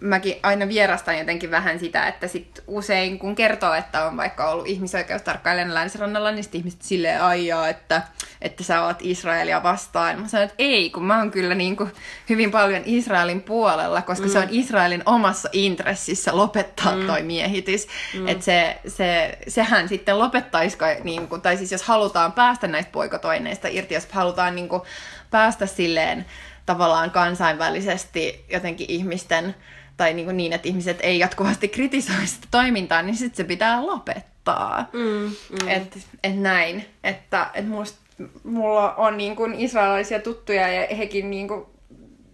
[0.00, 4.66] mäkin aina vierastan jotenkin vähän sitä, että sit usein kun kertoo, että on vaikka ollut
[4.66, 8.02] ihmisoikeustarkkailijan länsirannalla, niin ihmiset silleen aijaa, että,
[8.42, 10.20] että sä oot Israelia vastaan.
[10.20, 11.92] Mä sanon, että ei, kun mä oon kyllä niin kuin
[12.28, 14.32] hyvin paljon Israelin puolella, koska mm.
[14.32, 17.06] se on Israelin omassa intressissä lopettaa mm.
[17.06, 17.86] toi miehitys.
[18.14, 18.28] Mm.
[18.28, 23.68] Että se, se, sehän sitten lopettaisi, niin kuin, tai siis jos halutaan päästä näistä poikotoineista
[23.68, 24.82] irti, jos halutaan niin kuin,
[25.30, 26.26] päästä silleen
[26.70, 29.54] tavallaan kansainvälisesti jotenkin ihmisten
[29.96, 33.86] tai niin, kuin niin, että ihmiset ei jatkuvasti kritisoi sitä toimintaa, niin sitten se pitää
[33.86, 34.88] lopettaa.
[34.92, 35.68] Mm, mm.
[35.68, 36.86] Että et näin.
[37.04, 37.96] Että et must,
[38.44, 41.66] mulla on niin kuin israelilaisia tuttuja ja hekin niin kuin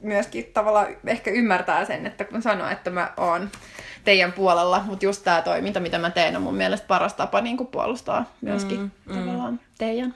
[0.03, 3.51] myöskin tavallaan ehkä ymmärtää sen, että kun sanoo, että mä oon
[4.05, 7.57] teidän puolella, mutta just tämä toiminta, mitä mä teen, on mun mielestä paras tapa niin
[7.57, 9.19] kuin puolustaa myöskin mm, mm.
[9.19, 10.15] tavallaan teidän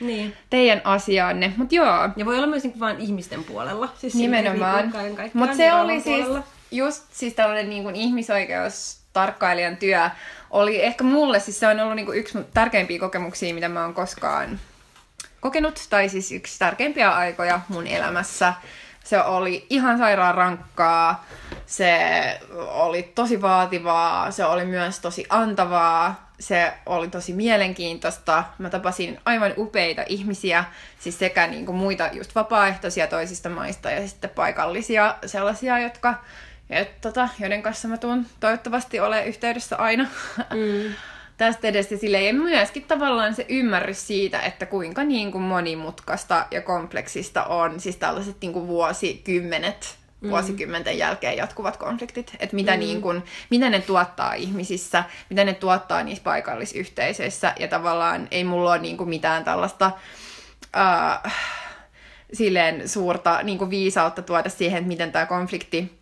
[0.00, 0.36] niin.
[0.50, 1.52] teidän asiaanne.
[1.56, 2.08] Mut joo.
[2.16, 3.88] Ja voi olla myös niin vain ihmisten puolella.
[3.98, 4.92] Siis Nimenomaan.
[5.34, 6.46] Mutta se oli siis puolella.
[6.70, 10.10] just siis tällainen niin kuin ihmisoikeustarkkailijan työ
[10.50, 13.94] oli ehkä mulle, siis se on ollut niin kuin yksi tärkeimpiä kokemuksia, mitä mä oon
[13.94, 14.60] koskaan
[15.40, 18.54] kokenut, tai siis yksi tärkeimpiä aikoja mun elämässä.
[19.04, 21.24] Se oli ihan sairaan rankkaa,
[21.66, 22.00] se
[22.56, 28.44] oli tosi vaativaa, se oli myös tosi antavaa, se oli tosi mielenkiintoista.
[28.58, 30.64] Mä tapasin aivan upeita ihmisiä,
[30.98, 36.14] siis sekä niin kuin muita just vapaaehtoisia toisista maista ja sitten paikallisia sellaisia, jotka,
[36.70, 40.06] et, tota, joiden kanssa mä tuun toivottavasti ole yhteydessä aina.
[40.38, 40.94] Mm.
[41.36, 46.60] Tästä edestä sille ja myöskin tavallaan se ymmärrys siitä, että kuinka niin kuin monimutkaista ja
[46.62, 50.30] kompleksista on siis tällaiset niin kuin vuosikymmenet mm.
[50.30, 52.32] vuosikymmenten jälkeen jatkuvat konfliktit.
[52.38, 52.78] Että mitä, mm.
[52.78, 57.54] niin kun, mitä ne tuottaa ihmisissä, mitä ne tuottaa niissä paikallisyhteisöissä.
[57.58, 59.90] Ja tavallaan ei mulla ole niin kuin mitään tällaista...
[60.76, 61.32] Uh,
[62.32, 65.99] silleen suurta niin kuin viisautta tuoda siihen, että miten tämä konflikti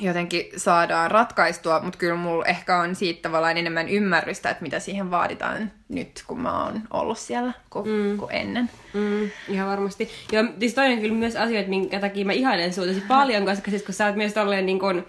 [0.00, 5.10] jotenkin saadaan ratkaistua, mutta kyllä mulla ehkä on siitä tavallaan enemmän ymmärrystä, että mitä siihen
[5.10, 8.18] vaaditaan nyt, kun mä oon ollut siellä kuin, mm.
[8.18, 8.70] kuin ennen.
[8.94, 10.08] Mm, ihan varmasti.
[10.32, 13.70] Ja siis toi on kyllä myös asioita, minkä takia mä ihailen sua tosi paljon, koska
[13.70, 15.06] siis kun sä oot myös tolleen niin kuin,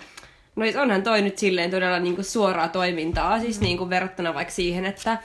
[0.56, 4.34] no siis onhan toi nyt silleen todella niin kuin suoraa toimintaa, siis niin kuin verrattuna
[4.34, 5.18] vaikka siihen, että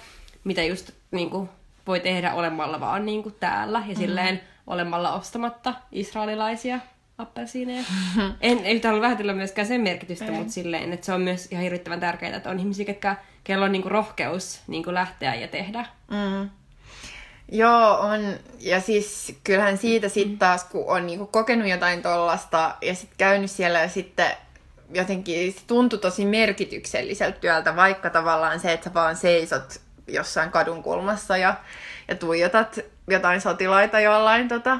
[0.45, 1.49] mitä just niin kuin
[1.87, 4.01] voi tehdä olemalla vaan niin kuin täällä ja mm.
[4.01, 6.79] silleen olemalla ostamatta israelilaisia
[7.21, 7.85] appelsiineja.
[8.41, 10.31] en, ei halua vähätellä myöskään sen merkitystä, ei.
[10.31, 13.73] mutta silleen, että se on myös ihan hirvittävän tärkeää, että on ihmisiä, ketkä, kello on
[13.73, 15.87] niinku rohkeus niinku lähteä ja tehdä.
[16.11, 16.51] Mm.
[17.53, 18.21] Joo, on.
[18.59, 23.51] Ja siis kyllähän siitä sitten taas, kun on niinku kokenut jotain tollasta ja sitten käynyt
[23.51, 24.31] siellä ja sitten
[24.95, 30.83] jotenkin se tuntui tosi merkitykselliseltä työltä, vaikka tavallaan se, että sä vaan seisot jossain kadun
[30.83, 31.55] kulmassa ja,
[32.09, 34.79] ja tuijotat jotain sotilaita jollain tota,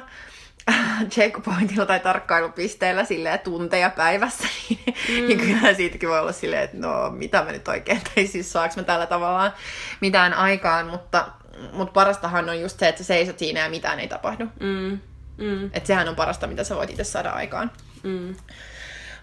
[1.13, 5.27] checkpointilla tai tarkkailupisteellä silleen tunteja päivässä, niin, mm.
[5.27, 8.75] niin kyllähän siitäkin voi olla silleen, että no mitä mä nyt oikein, tai siis saaks
[8.75, 9.53] mä tällä tavallaan
[10.01, 11.27] mitään aikaan, mutta,
[11.73, 14.45] mutta parastahan on just se, että sä seisot siinä ja mitään ei tapahdu.
[14.59, 14.99] Mm.
[15.37, 15.65] Mm.
[15.65, 17.71] Että sehän on parasta, mitä sä voit itse saada aikaan.
[18.03, 18.35] Mm.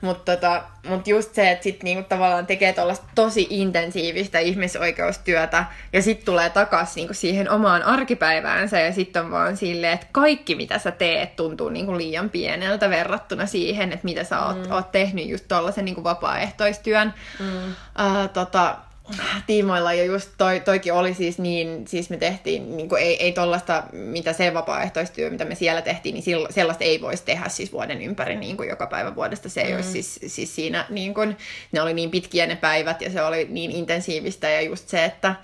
[0.00, 6.02] Mutta tota, mut just se, että sit niinku tavallaan tekee tuollaista tosi intensiivistä ihmisoikeustyötä ja
[6.02, 10.78] sitten tulee takaisin niinku siihen omaan arkipäiväänsä ja sitten on vaan silleen, että kaikki mitä
[10.78, 14.72] sä teet tuntuu niinku liian pieneltä verrattuna siihen, että mitä sä oot, mm.
[14.72, 17.14] oot tehnyt just tuollaisen niinku vapaaehtoistyön.
[17.40, 17.70] Mm.
[17.70, 18.76] Uh, tota,
[19.46, 23.32] tiimoilla ja just toi, toikin oli siis niin, siis me tehtiin, niin kuin ei, ei
[23.32, 27.72] tollasta, mitä se vapaaehtoistyö, mitä me siellä tehtiin, niin sillo, sellaista ei voisi tehdä siis
[27.72, 29.48] vuoden ympäri niin kuin joka päivä vuodesta.
[29.48, 29.76] Se ei mm.
[29.76, 31.36] olisi siis, siis siinä, niin kuin,
[31.72, 35.34] ne oli niin pitkiä ne päivät ja se oli niin intensiivistä ja just se, että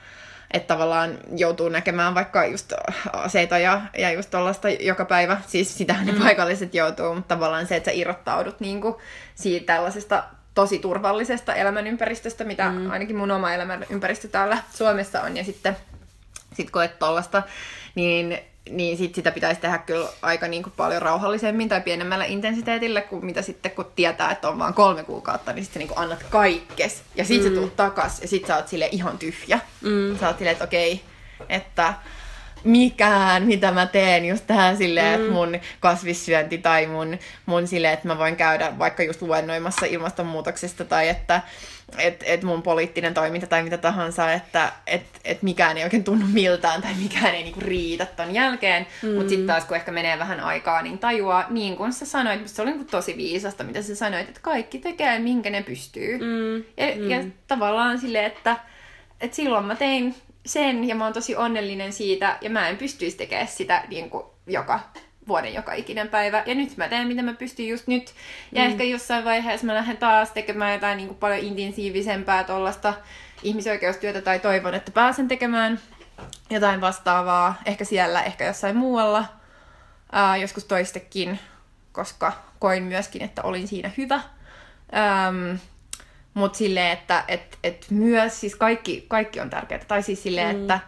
[0.55, 2.73] että tavallaan joutuu näkemään vaikka just
[3.13, 6.13] aseita ja, ja just tuollaista joka päivä, siis sitähän mm.
[6.13, 8.95] ne paikalliset joutuu, mutta tavallaan se, että sä irrottaudut niin kuin
[9.35, 10.25] siitä tällaisesta
[10.55, 12.91] tosi turvallisesta elämänympäristöstä, mitä mm.
[12.91, 15.77] ainakin mun oma elämänympäristö täällä Suomessa on, ja sitten
[16.55, 17.43] sit koet tollasta,
[17.95, 18.39] niin,
[18.71, 23.27] niin sit sitä pitäisi tehdä kyllä aika niin kuin paljon rauhallisemmin tai pienemmällä intensiteetillä, kuin
[23.27, 27.25] mitä sitten kun tietää, että on vain kolme kuukautta, niin sitten niin annat kaikkes, ja
[27.25, 27.55] sitten mm.
[27.55, 29.61] sä tulet takas, ja sitten sä oot sille ihan tyhjä.
[29.81, 30.19] Mm.
[30.19, 31.01] Sä oot silleen, että okei,
[31.49, 31.95] että
[32.65, 35.25] mikään, mitä mä teen just tähän silleen, mm.
[35.25, 40.85] että mun kasvissyönti tai mun, mun silleen, että mä voin käydä vaikka just luennoimassa ilmastonmuutoksesta
[40.85, 41.43] tai että
[41.99, 46.27] et, et mun poliittinen toiminta tai mitä tahansa, että et, et mikään ei oikein tunnu
[46.33, 48.87] miltään tai mikään ei niinku riitä ton jälkeen.
[49.03, 49.15] Mm.
[49.15, 52.63] Mutta sitten taas kun ehkä menee vähän aikaa, niin tajuaa, niin kuin sä sanoit, se
[52.63, 56.19] oli niinku tosi viisasta, mitä sä sanoit, että kaikki tekee minkä ne pystyy.
[56.19, 56.57] Mm.
[56.57, 57.11] Ja, mm.
[57.11, 58.57] ja tavallaan silleen, että
[59.21, 60.15] et silloin mä tein
[60.47, 64.25] sen ja mä oon tosi onnellinen siitä ja mä en pystyisi tekemään sitä niin kuin
[64.47, 64.81] joka
[65.29, 66.43] vuoden joka ikinen päivä.
[66.47, 68.13] Ja nyt mä teen, mitä mä pystyn just nyt.
[68.53, 68.71] Ja mm.
[68.71, 72.95] ehkä jossain vaiheessa mä lähden taas tekemään jotain niin kuin paljon intensiivisempää tuollaista
[73.43, 75.81] ihmisoikeustyötä tai toivon, että pääsen tekemään
[76.51, 77.55] jotain vastaavaa.
[77.67, 79.25] Ehkä siellä, ehkä jossain muualla.
[80.13, 81.39] Ää, joskus toistekin,
[81.93, 84.21] koska koin myöskin, että olin siinä hyvä.
[84.95, 85.57] Ähm,
[86.35, 89.85] mutta silleen, että et, et myös siis kaikki, kaikki on tärkeää.
[89.89, 90.63] Tai siis silleen, mm.
[90.63, 90.81] että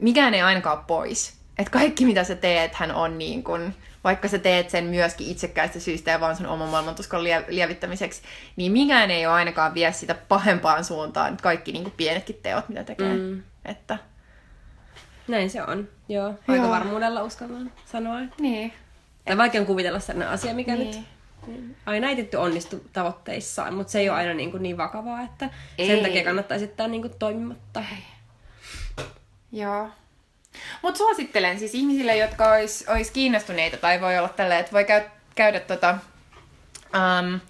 [0.00, 1.42] mikään ei ainakaan ole pois.
[1.58, 3.74] Että kaikki mitä sä teet, hän on niin kun,
[4.04, 8.22] vaikka sä teet sen myöskin itsekkäistä syistä ja vaan sun oman maailmantuskon lievittämiseksi,
[8.56, 11.36] niin mikään ei ole ainakaan vie sitä pahempaan suuntaan.
[11.42, 13.16] Kaikki niin pienetkin teot, mitä tekee.
[13.16, 13.42] Mm.
[13.64, 13.98] Että...
[15.28, 15.88] Näin se on.
[16.08, 18.20] Joo, aika varmuudella uskallan sanoa.
[18.40, 18.72] Niin.
[19.24, 20.96] Tai vaikea on kuvitella sellainen asia, mikä niin.
[20.96, 21.06] nyt
[21.86, 25.50] aina ei tietty onnistu tavoitteissaan, mutta se ei ole aina niin, kuin niin vakavaa, että
[25.78, 25.86] ei.
[25.86, 27.84] sen takia kannattaa esittää niin kuin toimimatta.
[29.52, 29.88] Joo.
[30.82, 35.02] Mutta suosittelen siis ihmisille, jotka ois, ois kiinnostuneita tai voi olla tällä, että voi käy,
[35.34, 35.98] käydä tota,
[36.94, 37.40] um,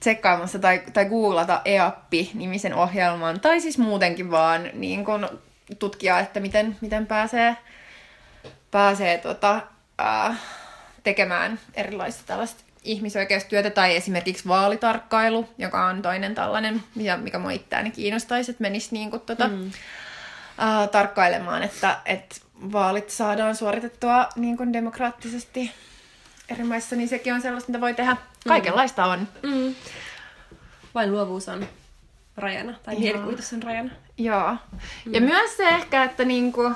[0.00, 5.28] tsekkaamassa tai, tai googlata EAPPI-nimisen ohjelman, tai siis muutenkin vaan niin kun
[5.78, 7.56] tutkia, että miten, miten pääsee,
[8.70, 9.60] pääsee tota,
[10.02, 10.34] uh,
[11.02, 16.82] tekemään erilaista tällaista ihmisoikeustyötä tai esimerkiksi vaalitarkkailu, joka on toinen tällainen,
[17.22, 19.66] mikä mua itseäni kiinnostaisi, että menisi niin kuin tuota, mm.
[19.66, 22.36] uh, tarkkailemaan, että, että
[22.72, 25.70] vaalit saadaan suoritettua niin kuin demokraattisesti
[26.48, 28.12] eri maissa, niin sekin on sellaista, mitä voi tehdä.
[28.12, 28.48] Mm.
[28.48, 29.28] Kaikenlaista on.
[29.42, 29.74] Mm.
[30.94, 31.68] Vain luovuus on
[32.36, 33.90] rajana, tai mielikuvitus on rajana.
[34.18, 34.56] Joo.
[35.04, 35.14] Mm.
[35.14, 36.72] Ja myös se ehkä, että niinku,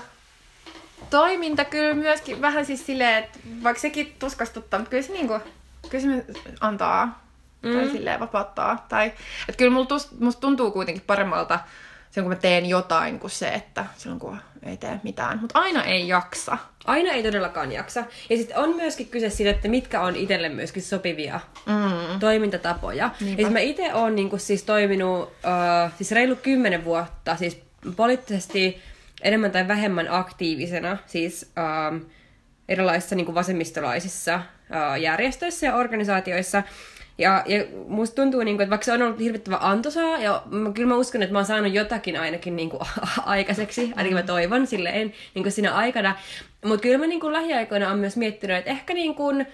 [1.10, 5.40] toiminta kyllä myöskin vähän siis silleen, että vaikka sekin tuskastuttaa, mutta kyllä se niinku,
[5.88, 6.24] kyllä se
[6.60, 7.24] antaa
[7.62, 7.72] mm.
[7.72, 8.86] tai silleen vapauttaa.
[8.88, 9.06] Tai,
[9.48, 11.60] että kyllä mulla tust, musta tuntuu kuitenkin paremmalta
[12.10, 15.38] sen, kun mä teen jotain, kuin se, että silloin kun ei tee mitään.
[15.40, 16.58] Mutta aina ei jaksa.
[16.84, 18.04] Aina ei todellakaan jaksa.
[18.30, 22.20] Ja sitten on myöskin kyse siitä, että mitkä on itselle myöskin sopivia mm.
[22.20, 23.10] toimintatapoja.
[23.20, 23.42] Niinpä.
[23.42, 27.62] Ja siis mä itse oon niinku siis toiminut uh, siis reilu kymmenen vuotta, siis
[27.96, 28.80] poliittisesti
[29.22, 31.52] enemmän tai vähemmän aktiivisena, siis
[31.92, 32.00] uh,
[32.68, 34.40] erilaisissa niin kuin vasemmistolaisissa
[35.00, 36.62] järjestöissä ja organisaatioissa.
[37.18, 40.72] Ja, ja musta tuntuu, niin kuin, että vaikka se on ollut hirvittävä antoisaa, ja mä,
[40.72, 42.82] kyllä mä uskon, että mä oon saanut jotakin ainakin niin kuin,
[43.24, 46.16] aikaiseksi, ainakin mä toivon silleen niin kuin siinä aikana.
[46.64, 49.46] Mutta kyllä mä niin kuin, lähiaikoina on myös miettinyt, että ehkä niin kuin,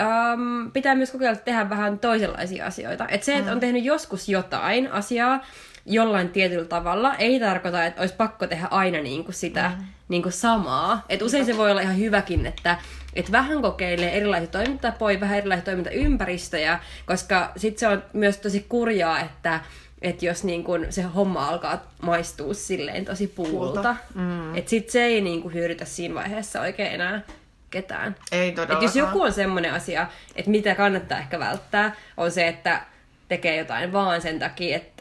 [0.00, 3.06] äm, pitää myös kokeilla tehdä vähän toisenlaisia asioita.
[3.08, 5.44] Että se, että on tehnyt joskus jotain asiaa,
[5.86, 9.84] jollain tietyllä tavalla ei tarkoita, että olisi pakko tehdä aina niin kuin sitä mm.
[10.08, 11.04] niin kuin samaa.
[11.08, 12.78] Et usein se voi olla ihan hyväkin, että
[13.14, 19.20] et vähän kokeilee erilaisia toimintatapoja, vähän erilaisia toimintaympäristöjä, koska sitten se on myös tosi kurjaa,
[19.20, 19.60] että
[20.02, 24.54] että jos niin kun se homma alkaa maistua silleen tosi puulta, mm.
[24.54, 27.22] että sit se ei niin kun hyödytä siinä vaiheessa oikein enää
[27.70, 28.16] ketään.
[28.32, 28.78] Ei todellakaan.
[28.78, 30.06] Et jos joku on semmoinen asia,
[30.36, 32.82] että mitä kannattaa ehkä välttää, on se, että
[33.28, 34.91] tekee jotain vaan sen takia, että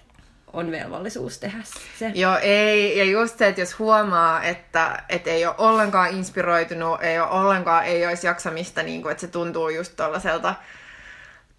[0.54, 1.58] on velvollisuus tehdä
[1.99, 2.12] se.
[2.16, 2.97] Joo, ei.
[2.97, 7.86] Ja just se, että jos huomaa, että, että ei ole ollenkaan inspiroitunut, ei ole ollenkaan,
[7.86, 10.56] ei olisi jaksamista, niin kuin, että se tuntuu just tuollaiselta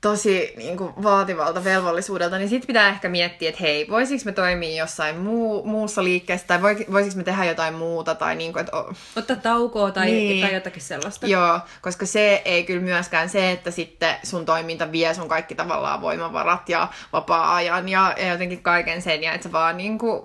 [0.03, 4.83] tosi niin kuin, vaativalta velvollisuudelta, niin sitten pitää ehkä miettiä, että hei, voisiko me toimia
[4.83, 8.77] jossain muu, muussa liikkeessä, tai voisiko me tehdä jotain muuta, tai niin kuin, että...
[9.17, 10.45] Ottaa taukoa tai, niin.
[10.45, 11.27] tai jotakin sellaista.
[11.27, 16.01] Joo, koska se ei kyllä myöskään se, että sitten sun toiminta vie sun kaikki tavallaan
[16.01, 20.23] voimavarat ja vapaa-ajan ja, ja jotenkin kaiken sen, ja että sä vaan niin kuin,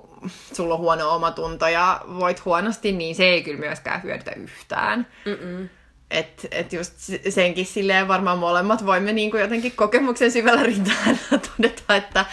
[0.54, 5.08] sulla on huono omatunto ja voit huonosti, niin se ei kyllä myöskään hyödytä yhtään.
[5.26, 5.70] Mm-mm.
[6.12, 6.94] Että et just
[7.30, 11.20] senkin silleen varmaan molemmat voimme niin kuin jotenkin kokemuksen syvällä rintaan
[11.58, 12.26] todeta, että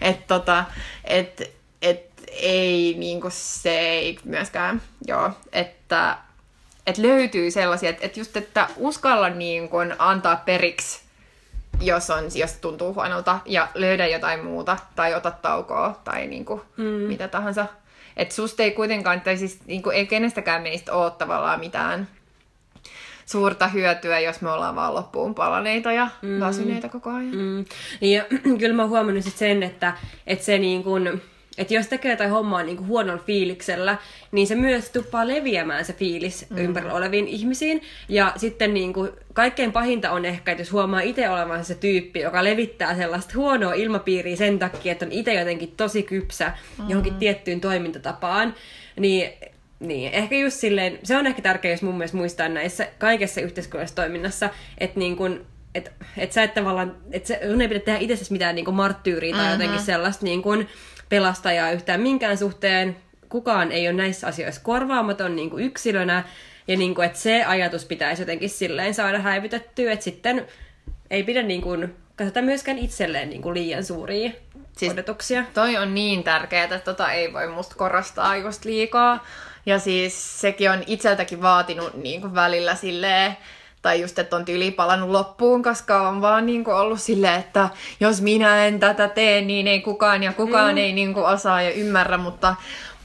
[0.00, 0.64] et tota,
[1.04, 6.18] et, et ei niin kuin se ei myöskään, joo, että
[6.86, 11.00] et löytyy sellaisia, että et just, että uskalla niin kuin antaa periksi,
[11.80, 16.60] jos, on, jos tuntuu huonolta, ja löydä jotain muuta, tai ota taukoa, tai niin kuin
[16.76, 16.84] mm.
[16.84, 17.66] mitä tahansa.
[18.16, 22.08] Että susta ei kuitenkaan, tai siis niin kuin, ei kenestäkään meistä ole tavallaan mitään
[23.26, 26.40] suurta hyötyä, jos me ollaan vaan loppuun palaneita ja mm.
[26.40, 27.36] väsyneitä koko ajan.
[27.36, 27.64] Mm.
[28.00, 28.24] Ja
[28.58, 29.92] kyllä mä oon huomannut sit sen, että,
[30.26, 31.20] että se niin kun,
[31.58, 33.96] että jos tekee jotain hommaa niin kuin huonolla fiiliksellä,
[34.32, 36.58] niin se myös tuppaa leviämään se fiilis mm.
[36.58, 37.82] ympärillä oleviin ihmisiin.
[38.08, 42.20] Ja sitten niin kuin, kaikkein pahinta on ehkä, että jos huomaa itse olevansa se tyyppi,
[42.20, 46.90] joka levittää sellaista huonoa ilmapiiriä sen takia, että on itse jotenkin tosi kypsä mm.
[46.90, 48.54] johonkin tiettyyn toimintatapaan,
[48.96, 49.32] niin
[49.80, 54.02] niin, ehkä just silleen, se on ehkä tärkeää, jos mun mielestä muistaa näissä kaikessa yhteiskunnallisessa
[54.02, 58.16] toiminnassa, että niin kun, et, et sä et tavallaan, että sun ei pidä tehdä itse
[58.30, 59.52] mitään niin marttyyriä tai mm-hmm.
[59.52, 60.66] jotenkin sellaista niin kun
[61.08, 62.96] pelastajaa yhtään minkään suhteen.
[63.28, 66.24] Kukaan ei ole näissä asioissa korvaamaton niin kuin yksilönä.
[66.68, 70.46] Ja niin kuin, että se ajatus pitäisi jotenkin silleen saada häivytettyä, että sitten
[71.10, 74.30] ei pidä niin kuin, katsota myöskään itselleen niin kuin liian suuria
[74.76, 75.44] siis odotuksia.
[75.54, 79.26] Toi on niin tärkeää, että tota ei voi musta korostaa just liikaa.
[79.66, 83.36] Ja siis sekin on itseltäkin vaatinut niin kuin välillä silleen,
[83.82, 87.68] tai just, että on tyyli palannut loppuun, koska on vaan niin kuin ollut silleen, että
[88.00, 90.78] jos minä en tätä tee, niin ei kukaan ja kukaan mm.
[90.78, 92.54] ei niin kuin osaa ja ymmärrä, mutta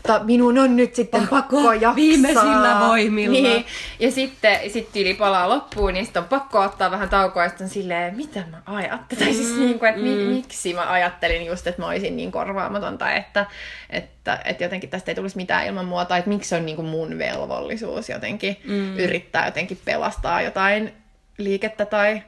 [0.07, 1.95] mutta minun on nyt sitten pakko, pakko jaksaa.
[1.95, 3.33] Viimeisillä voimilla.
[3.33, 3.65] Niin.
[3.99, 7.69] Ja sitten sit yli palaa loppuun, niin sitten on pakko ottaa vähän taukoa, ja sitten
[7.69, 9.23] silleen, mitä mä ajattelin.
[9.23, 10.07] Tai siis mm, niin kuin, että mm.
[10.07, 13.45] mi- miksi mä ajattelin just, että mä olisin niin korvaamatonta, että,
[13.89, 16.87] että, että jotenkin tästä ei tulisi mitään ilman muuta, että miksi se on niin kuin
[16.87, 18.97] mun velvollisuus jotenkin mm.
[18.97, 20.93] yrittää jotenkin pelastaa jotain
[21.37, 22.21] liikettä tai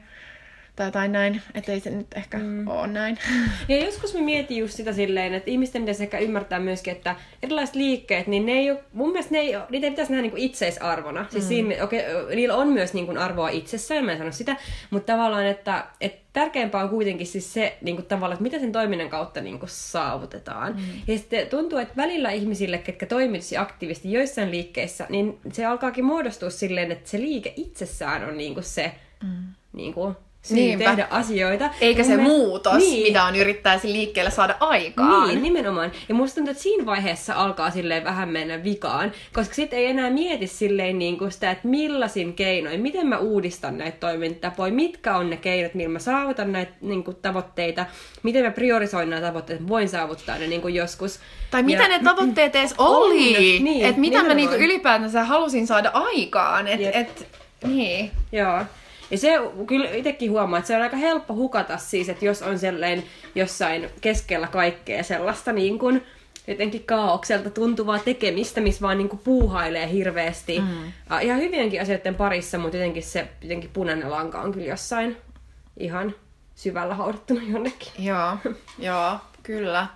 [0.76, 2.68] tai jotain näin, ettei se nyt ehkä mm.
[2.68, 3.18] ole näin.
[3.68, 7.74] Ja joskus me mietin just sitä silleen, että ihmisten pitäisi ehkä ymmärtää myöskin, että erilaiset
[7.74, 10.38] liikkeet, niin ne ei ole, mun mielestä ne ei ole, niitä ei pitäisi nähdä niin
[10.38, 11.26] itseisarvona.
[11.30, 11.48] Siis mm.
[11.48, 12.00] siinä, okay,
[12.34, 14.56] niillä on myös niin kuin arvoa itsessään, mä en sano sitä,
[14.90, 18.72] mutta tavallaan, että, että tärkeämpää on kuitenkin siis se niin kuin tavallaan, että mitä sen
[18.72, 20.72] toiminnan kautta niin kuin saavutetaan.
[20.72, 20.82] Mm.
[21.06, 26.50] Ja sitten tuntuu, että välillä ihmisille, ketkä toimisi aktiivisesti joissain liikkeissä, niin se alkaakin muodostua
[26.50, 29.54] silleen, että se liike itsessään on niin kuin se mm.
[29.72, 30.16] niin kuin,
[30.50, 31.70] niin tehdä asioita.
[31.80, 32.22] Eikä ja se me...
[32.22, 33.02] muutos, niin.
[33.02, 35.28] mitä on yrittää liikkeelle saada aikaan.
[35.28, 35.92] Niin, nimenomaan.
[36.08, 40.10] Ja musta tuntuu, että siinä vaiheessa alkaa silleen vähän mennä vikaan, koska sitten ei enää
[40.10, 45.30] mieti silleen niin kuin sitä, että millaisin keinoin, miten mä uudistan näitä toimintatapoja, mitkä on
[45.30, 47.86] ne keinot, millä mä saavutan näitä niin kuin, tavoitteita,
[48.22, 51.20] miten mä priorisoin nämä tavoitteet, voin saavuttaa ne niin kuin joskus.
[51.50, 51.64] Tai ja...
[51.64, 56.68] mitä ne tavoitteet edes oli, niin, että mitä mä niin kuin ylipäätänsä halusin saada aikaan.
[56.68, 57.28] Et, et,
[57.66, 58.10] niin.
[58.32, 58.60] Joo.
[59.14, 62.58] Ja se kyllä itsekin huomaa, että se on aika helppo hukata siis, että jos on
[62.58, 63.04] sellainen
[63.34, 66.02] jossain keskellä kaikkea sellaista niin kuin
[66.46, 70.60] jotenkin kaaukselta tuntuvaa tekemistä, missä vaan niin kuin puuhailee hirveästi.
[70.60, 70.92] Mm.
[71.22, 75.16] Ihan hyvienkin asioiden parissa, mutta jotenkin se jotenkin punainen lanka on kyllä jossain
[75.76, 76.14] ihan
[76.54, 77.92] syvällä haudattuna jonnekin.
[77.98, 78.36] Joo,
[78.78, 79.86] joo, kyllä.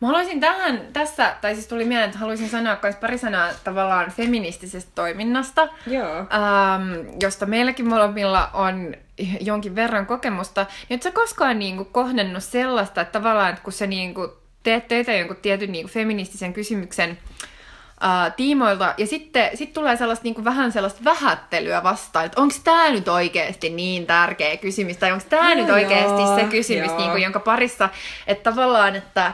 [0.00, 4.10] Mä haluaisin tähän, tässä, tai siis tuli mieleen, että haluaisin sanoa myös pari sanaa tavallaan
[4.10, 6.18] feministisestä toiminnasta, Joo.
[6.18, 8.94] ähm, josta meilläkin molemmilla on
[9.40, 10.66] jonkin verran kokemusta.
[10.88, 14.32] Niin et sä koskaan niinku kohdennut sellaista, että tavallaan, että kun sä niinku
[14.62, 20.44] teet töitä jonkun tietyn niinku feministisen kysymyksen uh, tiimoilta, ja sitten sit tulee sellaista niinku
[20.44, 25.54] vähän sellaista vähättelyä vastaan, että onko tämä nyt oikeasti niin tärkeä kysymys, tai onko tämä
[25.54, 26.98] No nyt oikeasti se kysymys, joo.
[26.98, 27.88] niinku, jonka parissa,
[28.26, 29.32] että tavallaan, että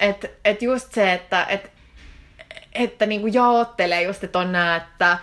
[0.00, 1.70] et, et just se, että et,
[2.72, 5.18] että niinku jaottelee just, että on nämä, että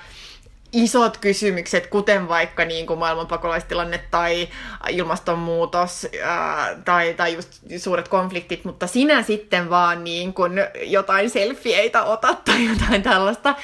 [0.73, 4.47] isot kysymykset, kuten vaikka niin kuin maailmanpakolaistilanne tai
[4.89, 12.03] ilmastonmuutos ää, tai, tai just suuret konfliktit, mutta sinä sitten vaan niin kuin jotain selfieitä
[12.03, 13.55] otat tai jotain tällaista,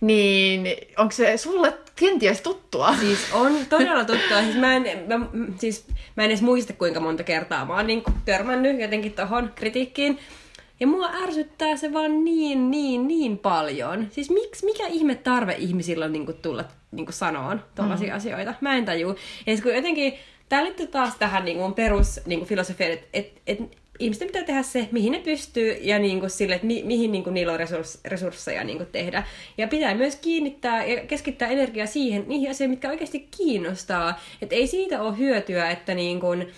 [0.00, 2.94] niin onko se sulle kenties tuttua?
[3.00, 4.42] Siis on todella tuttua.
[4.42, 5.26] Siis mä, en, mä,
[5.58, 10.18] siis mä en edes muista kuinka monta kertaa mä oon niin törmännyt jotenkin tohon kritiikkiin.
[10.80, 14.06] Ja mua ärsyttää se vaan niin, niin, niin paljon.
[14.10, 18.16] Siis miksi, mikä ihme tarve ihmisillä on niin tulla niin sanoon tuollaisia mm.
[18.16, 18.54] asioita?
[18.60, 19.08] Mä en taju.
[19.08, 19.16] Ja
[19.46, 20.14] siis kun jotenkin,
[20.48, 23.58] tää liittyy taas tähän niin kuin perus niin filosofiaan, että et, et,
[23.98, 27.24] ihmisten pitää tehdä se, mihin ne pystyy ja niin kuin sille, että mi, mihin niin
[27.24, 29.22] kuin niillä on resurs, resursseja niin kuin tehdä.
[29.58, 34.20] Ja pitää myös kiinnittää ja keskittää energiaa siihen, niihin asioihin, mitkä oikeasti kiinnostaa.
[34.42, 36.48] Että ei siitä ole hyötyä, että niin kuin,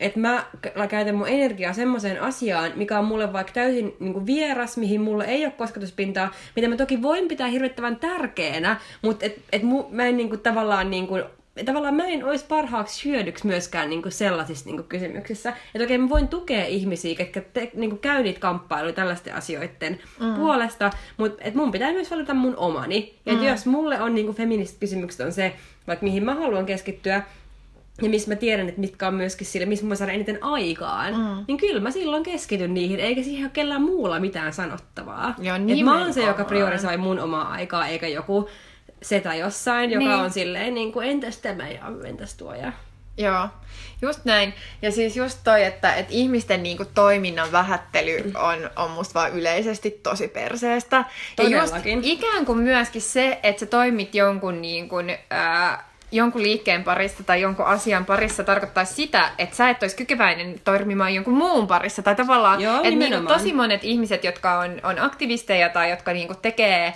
[0.00, 0.44] että mä
[0.88, 5.24] käytän mun energiaa semmoiseen asiaan, mikä on mulle vaikka täysin niin kuin vieras, mihin mulla
[5.24, 10.06] ei ole kosketuspintaa, mitä mä toki voin pitää hirvittävän tärkeänä, mutta et, et mu, mä
[10.06, 11.24] en niin kuin, tavallaan niin kuin,
[11.64, 15.50] tavallaan mä en olisi parhaaksi hyödyksi myöskään niin kuin sellaisissa niin kuin kysymyksissä.
[15.74, 19.98] Että okei, mä voin tukea ihmisiä, jotka te, niin kuin käy niitä kamppailuja tällaisten asioiden
[20.20, 20.34] mm.
[20.34, 23.14] puolesta, mutta et mun pitää myös valita mun omani.
[23.26, 23.42] Ja mm.
[23.42, 25.54] jos mulle on niin kuin feministiset kysymykset on se,
[25.86, 27.22] vaikka mihin mä haluan keskittyä,
[28.02, 31.44] ja missä mä tiedän, että mitkä on myöskin sille, missä mä saan eniten aikaan, mm.
[31.48, 35.34] niin kyllä mä silloin keskityn niihin, eikä siihen ole kellään muulla mitään sanottavaa.
[35.38, 38.48] Joo, Et mä oon se, joka priorisoi mun omaa aikaa, eikä joku
[39.02, 40.20] setä jossain, joka Niin.
[40.20, 42.72] on silleen, niin kuin, entäs tämä ja entäs tuo ja...
[43.20, 43.48] Joo,
[44.02, 44.54] just näin.
[44.82, 49.90] Ja siis just toi, että, että ihmisten niinku toiminnan vähättely on, on musta vaan yleisesti
[49.90, 50.96] tosi perseestä.
[51.38, 52.00] Ja just Todellakin.
[52.04, 54.96] ikään kuin myöskin se, että sä toimit jonkun, niinku,
[55.30, 60.60] ää, jonkun liikkeen parissa tai jonkun asian parissa tarkoittaa sitä, että sä et olisi kykeväinen
[60.64, 62.02] toimimaan jonkun muun parissa.
[62.02, 63.38] Tai tavallaan, Joo, että nimenomaan.
[63.38, 66.94] tosi monet ihmiset, jotka on, on aktivisteja tai jotka niinku tekee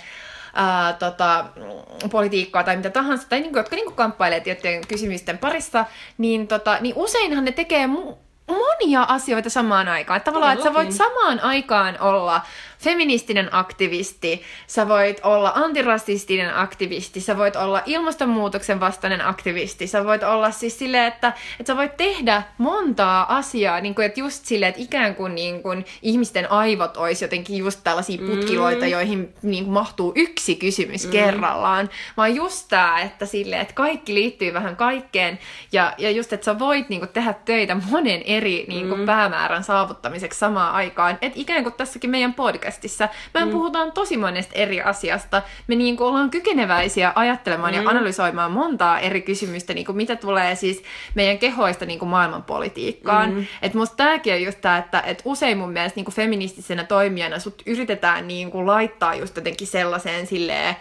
[0.53, 5.85] ää, tota, mm, politiikkaa tai mitä tahansa, tai niinku, jotka niinku kamppailee tiettyjen kysymysten parissa,
[6.17, 8.15] niin, tota, niin useinhan ne tekee mu-
[8.47, 10.17] monia asioita samaan aikaan.
[10.17, 12.41] Että Tavallaan, että sä voit samaan aikaan olla
[12.83, 20.23] feministinen aktivisti, sä voit olla antirasistinen aktivisti, sä voit olla ilmastonmuutoksen vastainen aktivisti, sä voit
[20.23, 24.69] olla siis silleen, että, että sä voit tehdä montaa asiaa, niin kuin, että just silleen,
[24.69, 28.91] että ikään kuin, niin kuin ihmisten aivot olisi jotenkin just tällaisia putkiloita, mm.
[28.91, 31.11] joihin niin kuin mahtuu yksi kysymys mm.
[31.11, 35.39] kerrallaan, vaan just tää, että silleen, että kaikki liittyy vähän kaikkeen,
[35.71, 39.05] ja, ja just, että sä voit niin kuin, tehdä töitä monen eri niin kuin, mm.
[39.05, 42.33] päämäärän saavuttamiseksi samaan aikaan, että ikään kuin tässäkin meidän
[42.73, 43.51] podcastissa, me mm.
[43.51, 47.83] puhutaan tosi monesta eri asiasta, me niin kuin, ollaan kykeneväisiä ajattelemaan mm.
[47.83, 50.83] ja analysoimaan montaa eri kysymystä, niin kuin, mitä tulee siis
[51.15, 53.33] meidän kehoista niin kuin maailmanpolitiikkaan.
[53.33, 53.45] Mm.
[53.61, 57.39] Että musta tääkin on just tää, että, että usein mun mielestä niin kuin feministisenä toimijana
[57.39, 60.75] sut yritetään niin kuin, laittaa just jotenkin sellaiseen silleen,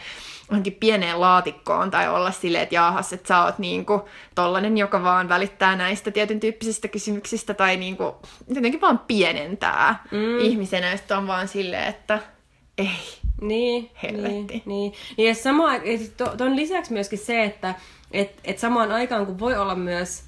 [0.49, 5.29] johonkin pieneen laatikkoon tai olla silleen, että jaahas, että sä oot niinku tollanen, joka vaan
[5.29, 8.17] välittää näistä tietyn tyyppisistä kysymyksistä tai niinku
[8.49, 10.39] jotenkin vaan pienentää mm.
[10.39, 12.19] ihmisenä sitten on vaan silleen, että
[12.79, 12.89] ei.
[13.41, 14.29] Niin, Helvetti.
[14.29, 14.93] Niin, niin.
[15.17, 15.69] niin ja sama,
[16.17, 17.75] to, ton lisäksi myöskin se, että
[18.11, 20.25] et, et samaan aikaan kun voi olla myös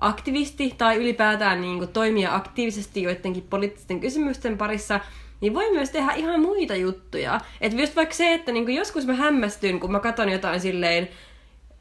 [0.00, 5.00] aktivisti tai ylipäätään niin kuin toimia aktiivisesti joidenkin poliittisten kysymysten parissa,
[5.40, 7.40] niin voi myös tehdä ihan muita juttuja.
[7.60, 11.08] Et just vaikka se, että niin kuin joskus mä hämmästyn, kun mä katson jotain silleen,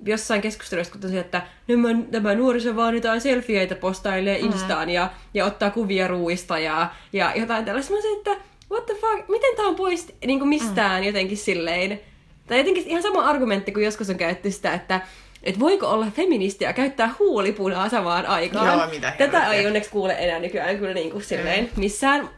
[0.05, 5.45] jossain keskustelussa, kun tosiaan, että nämä, tämä nuoriso vaan jotain selfieitä postailee Instaan ja, ja
[5.45, 7.93] ottaa kuvia ruuista ja, ja jotain tällaista.
[7.93, 8.35] Mä sanoin, että
[8.71, 11.99] what the fuck, miten tää on pois niin kuin mistään jotenkin silleen.
[12.47, 15.01] Tai jotenkin ihan sama argumentti, kun joskus on käytetty sitä, että
[15.43, 18.79] et voiko olla feministi ja käyttää huulipunaa samaan aikaan.
[18.79, 22.29] Joo, mitä Tätä ei onneksi kuule enää nykyään kyllä niin kuin silleen missään.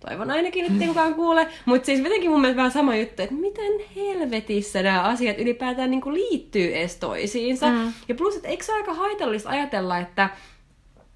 [0.00, 1.46] Toivon ainakin, että ei kukaan kuule.
[1.64, 6.00] Mutta siis jotenkin mun mielestä vähän sama juttu, että miten helvetissä nämä asiat ylipäätään niin
[6.00, 7.66] kuin liittyy edes toisiinsa.
[7.66, 7.92] Mm.
[8.08, 10.30] Ja plus, että eikö se aika haitallista ajatella, että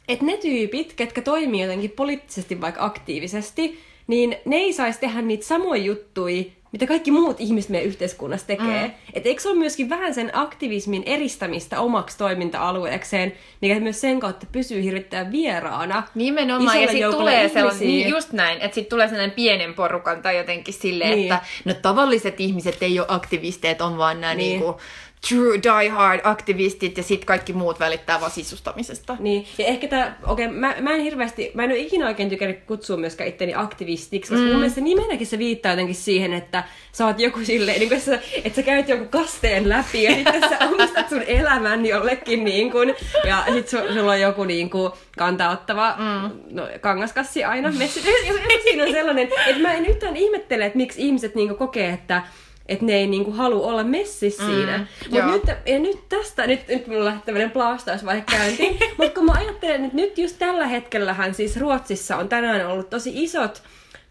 [0.09, 5.45] että ne tyypit, ketkä toimii jotenkin poliittisesti vaikka aktiivisesti, niin ne ei saisi tehdä niitä
[5.45, 6.45] samoja juttuja,
[6.75, 8.85] mitä kaikki muut ihmiset meidän yhteiskunnassa tekee.
[8.85, 8.93] Mm.
[9.13, 14.47] Että eikö se ole myöskin vähän sen aktivismin eristämistä omaksi toiminta-alueekseen, mikä myös sen kautta
[14.53, 16.03] pysyy hirvittävän vieraana.
[16.15, 20.37] Nimenomaan, ja sitten tulee sellainen, niin just näin, että sitten tulee sellainen pienen porukan tai
[20.37, 21.33] jotenkin silleen, niin.
[21.33, 24.61] että no tavalliset ihmiset ei ole aktivisteet, on vaan nämä niin.
[24.61, 24.81] niinku
[25.29, 29.17] true die-hard aktivistit ja sitten kaikki muut välittää vaan sisustamisesta.
[29.21, 32.29] Niin, ja ehkä tämä, okei, okay, mä, mä en hirveästi, mä en ole ikinä oikein
[32.29, 34.51] tykännyt kutsua myöskään itteni aktivistiksi, koska mm.
[34.51, 38.57] mun mielestä nimenäkin se viittaa jotenkin siihen, että sä oot joku silleen, niin sä, että
[38.57, 42.95] sä käyt joku kasteen läpi ja sitten sä omistat sun elämän jollekin niin kuin,
[43.25, 46.31] ja sit su, sulla on joku niin kuin kantauttava mm.
[46.51, 48.11] no, kangaskassi aina messissä.
[48.65, 52.23] Siinä on sellainen, että mä en yhtään ihmettele, että miksi ihmiset niin kokee, että
[52.67, 54.87] että ne ei niinku halua olla messissä mm, siinä.
[55.11, 59.33] Mutta nyt, ja nyt tästä, nyt, nyt mulla lähtee tämmöinen plaastausvaihe käyntiin, mutta kun mä
[59.33, 63.63] ajattelen, että nyt just tällä hetkellähän siis Ruotsissa on tänään ollut tosi isot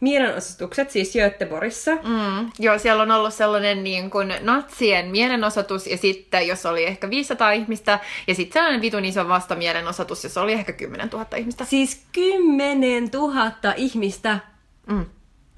[0.04, 1.96] mielenosoitukset, siis Göteborgissa.
[1.96, 7.10] Mm, joo, siellä on ollut sellainen niin kuin natsien mielenosoitus, ja sitten jos oli ehkä
[7.10, 11.66] 500 ihmistä, ja sitten sellainen vitun iso vastamielenosoitus, jos oli ehkä 10 000 ihmistä.
[11.66, 14.40] Siis 10 000 ihmistä
[14.88, 15.06] mm.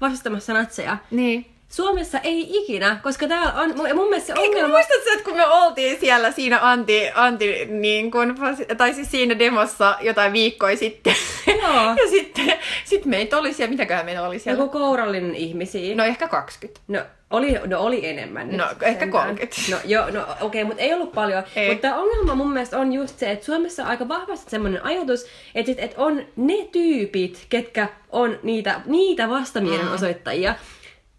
[0.00, 0.96] vastustamassa natseja.
[1.10, 1.55] Niin.
[1.68, 4.68] Suomessa ei ikinä, koska täällä on, mun mielestä se ongelma...
[4.68, 8.36] Muistatko, että kun me oltiin siellä siinä anti, anti niin kun,
[8.76, 11.14] tai siis siinä demossa jotain viikkoja sitten,
[11.46, 11.94] Joo.
[12.02, 12.52] ja sitten
[12.84, 14.62] sit meitä oli siellä, mitäköhän meitä oli siellä?
[14.62, 15.96] Joku kourallinen ihmisiä.
[15.96, 16.80] No ehkä 20.
[16.88, 18.56] No oli, no oli enemmän.
[18.56, 19.56] No nyt ehkä 30.
[19.70, 21.42] No joo, no okei, okay, mutta ei ollut paljon.
[21.56, 21.72] Ei.
[21.72, 25.72] Mutta ongelma mun mielestä on just se, että Suomessa on aika vahvasti semmoinen ajatus, että,
[25.78, 30.52] että on ne tyypit, ketkä on niitä, niitä vastamielenosoittajia.
[30.52, 30.75] Mm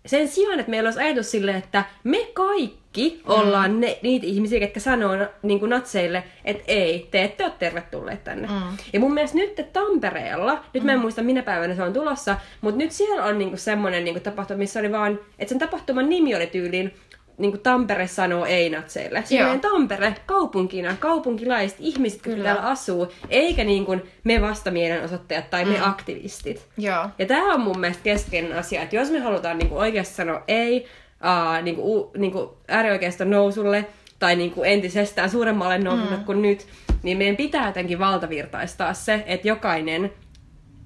[0.07, 3.33] sen sijaan, että meillä olisi ajatus sille, että me kaikki mm.
[3.33, 5.13] ollaan ne, niitä ihmisiä, jotka sanoo
[5.43, 8.47] niin kuin natseille, että ei, te ette ole tervetulleet tänne.
[8.47, 8.77] Mm.
[8.93, 11.01] Ja mun mielestä nyt Tampereella, nyt mä en mm.
[11.01, 14.23] muista minä päivänä se on tulossa, mutta nyt siellä on niin kuin semmoinen niin kuin
[14.23, 16.93] tapahtuma, missä oli vaan, että sen tapahtuman nimi oli tyyliin
[17.37, 19.23] niin kuin Tampere sanoo ei-natseille.
[19.25, 25.71] Silleen Tampere kaupunkina, kaupunkilaiset ihmiset, jotka täällä asuu, eikä niin kuin me vastamielenosoittajat tai mm.
[25.71, 26.67] me aktivistit.
[26.77, 27.09] Joo.
[27.19, 30.43] Ja tämä on mun mielestä keskeinen asia, että jos me halutaan niin kuin oikeasti sanoa
[30.47, 30.85] ei
[31.23, 33.85] uh, niin kuin, niin kuin äärioikeiston nousulle
[34.19, 36.23] tai niin kuin entisestään suuremmalle nousulle mm.
[36.23, 36.67] kuin nyt,
[37.03, 40.13] niin meidän pitää jotenkin valtavirtaistaa se, että jokainen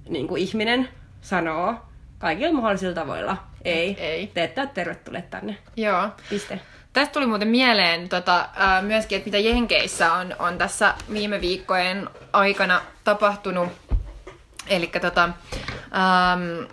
[0.09, 0.87] niin kuin ihminen
[1.21, 1.75] sanoo
[2.17, 4.27] kaikilla mahdollisilla tavoilla ei, ei.
[4.27, 5.57] te ette ole tervetulleet tänne.
[5.77, 6.09] Joo.
[6.29, 6.59] Piste.
[6.93, 12.09] Tästä tuli muuten mieleen tota, ää, myöskin, että mitä Jenkeissä on, on tässä viime viikkojen
[12.33, 13.69] aikana tapahtunut.
[14.67, 16.71] Eli tota, ähm,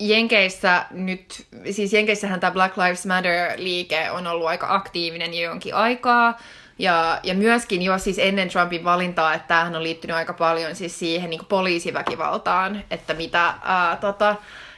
[0.00, 6.38] Jenkeissä nyt, siis Jenkeissähän tämä Black Lives Matter-liike on ollut aika aktiivinen jo jonkin aikaa.
[6.78, 10.98] Ja, ja myöskin jo siis ennen Trumpin valintaa, että tämähän on liittynyt aika paljon siis
[10.98, 14.36] siihen niin poliisiväkivaltaan, että mitä ää, tota,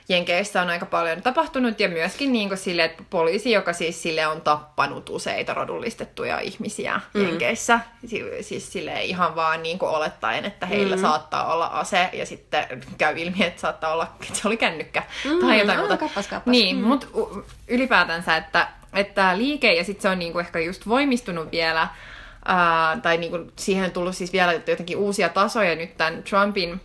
[0.08, 4.26] Jenkeissä on aika paljon tapahtunut ja myöskin niin kuin sille, että poliisi, joka siis sille
[4.26, 7.22] on tappanut useita rodullistettuja ihmisiä mm.
[7.22, 7.80] Jenkeissä,
[8.40, 11.02] siis sille ihan vaan niin kuin olettaen, että heillä mm.
[11.02, 15.40] saattaa olla ase ja sitten käy ilmi, että saattaa olla, että se oli kännykkä mm.
[15.40, 15.96] tai jotain muuta.
[15.96, 16.52] Kappas, kappas.
[16.52, 16.82] Niin, mm.
[16.84, 17.06] mutta
[17.68, 21.88] ylipäätänsä, että, että liike ja sitten se on niin kuin ehkä just voimistunut vielä,
[22.44, 26.80] ää, tai niin kuin siihen on tullut siis vielä jotenkin uusia tasoja nyt tämän Trumpin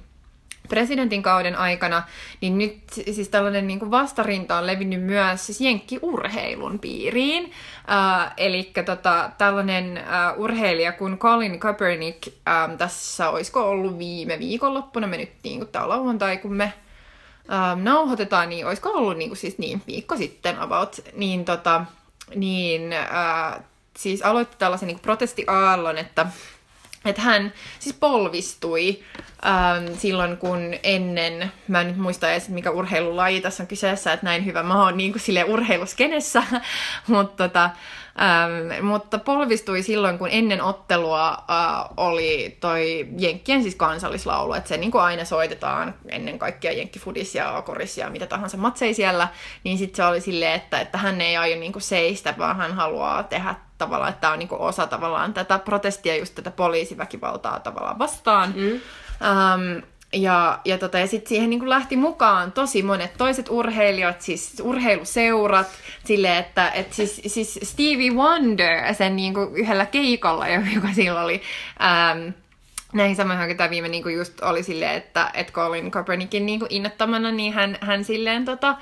[0.69, 2.03] presidentin kauden aikana,
[2.41, 2.77] niin nyt
[3.11, 7.43] siis tällainen niin kuin vastarinta on levinnyt myös siis jenkkiurheilun piiriin.
[7.43, 9.99] Uh, eli tota, tällainen
[10.35, 15.89] uh, urheilija kuin Colin Kaepernick, um, tässä olisiko ollut viime viikonloppuna, me nyt niin tämä
[15.89, 16.73] lauantai, kun me
[17.43, 21.85] um, nauhoitetaan, niin olisiko ollut niin kuin, siis niin, viikko sitten about, niin, tota,
[22.35, 23.63] niin uh,
[23.97, 26.25] siis aloitti tällaisen niin protestiaallon, että
[27.05, 29.03] että hän siis polvistui
[29.45, 34.25] ähm, silloin, kun ennen, mä en nyt muista edes, mikä urheilulaji tässä on kyseessä, että
[34.25, 36.43] näin hyvä mä oon niin kuin sille urheiluskenessä,
[37.07, 37.69] mutta tota,
[38.21, 44.77] Ähm, mutta polvistui silloin, kun ennen ottelua äh, oli toi Jenkkien siis kansallislaulu, että se
[44.77, 49.27] niin kuin aina soitetaan ennen kaikkea Jenkkifudis ja Koris ja mitä tahansa matsei siellä,
[49.63, 52.73] niin sitten se oli silleen, että, että hän ei aio niin kuin seistä, vaan hän
[52.73, 57.59] haluaa tehdä tavallaan, että tämä on niin kuin osa tavallaan tätä protestia, just tätä poliisiväkivaltaa
[57.59, 58.53] tavallaan vastaan.
[58.55, 58.71] Mm.
[58.71, 59.83] Um,
[60.13, 64.61] ja, ja, tota, ja sitten siihen niin kuin lähti mukaan tosi monet toiset urheilijat, siis
[64.63, 65.67] urheiluseurat,
[66.03, 71.41] silleen, että et siis, siis Stevie Wonder sen niin kuin yhdellä keikalla, joka silloin oli,
[71.81, 72.29] ähm,
[72.93, 76.73] näihin samoihin tämä viime niin kuin just oli silleen, että, että Colin Kaepernickin niin kuin
[76.73, 78.77] innottamana, niin hän, hän silleen tota,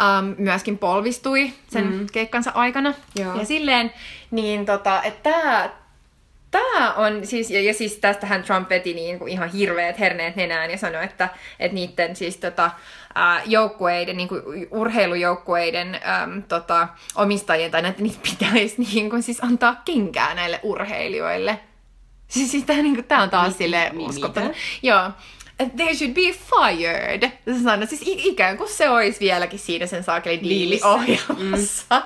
[0.00, 2.06] ähm, myöskin polvistui sen mm.
[2.12, 2.94] keikkansa aikana.
[3.16, 3.38] Joo.
[3.38, 3.92] Ja silleen,
[4.30, 5.70] niin tota, että tämä
[6.50, 10.70] Tämä on siis, ja, ja siis tästähän Trump veti niin kuin ihan hirveät herneet nenään
[10.70, 12.70] ja sanoi, että, että niiden siis tota,
[13.14, 19.44] ää, joukkueiden, niin kuin urheilujoukkueiden äm, tota, omistajien tai näitä niitä pitäisi niin kuin, siis
[19.44, 21.60] antaa kenkää näille urheilijoille.
[22.28, 24.50] Siis, siis tämä, niin kuin, tämä on taas sille uskottava.
[24.82, 25.10] Joo
[25.76, 27.30] they should be fired.
[27.44, 31.84] Se sanoi, siis ikään kuin se olisi vieläkin siinä sen saakeli diiliohjelmassa.
[31.90, 32.02] Mm.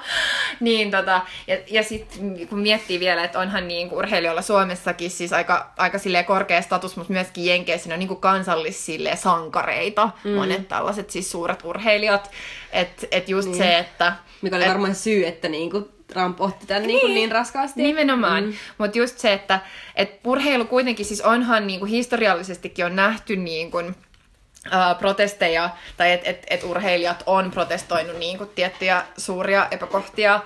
[0.67, 5.33] niin tota, ja, ja sitten kun miettii vielä, että onhan niin kuin urheilijoilla Suomessakin siis
[5.33, 10.31] aika, aika korkea status, mutta myöskin Jenkeissä ne on niin kuin kansallis sankareita, mm.
[10.31, 12.31] monet tällaiset siis suuret urheilijat.
[12.73, 13.59] Että et just niin.
[13.59, 14.13] se, että...
[14.43, 17.83] Mikä oli et, varmaan syy, että niin kuin Trump otti tämän niin, niin, niin raskaasti.
[17.83, 18.45] Nimenomaan.
[18.45, 18.53] Mm.
[18.79, 19.61] Mutta just se, että
[19.97, 23.87] et urheilu kuitenkin siis onhan niin kuin historiallisestikin on nähty niin kuin,
[24.67, 30.41] uh, protesteja, tai että et, et urheilijat on protestoinut niin kuin tiettyjä suuria epäkohtia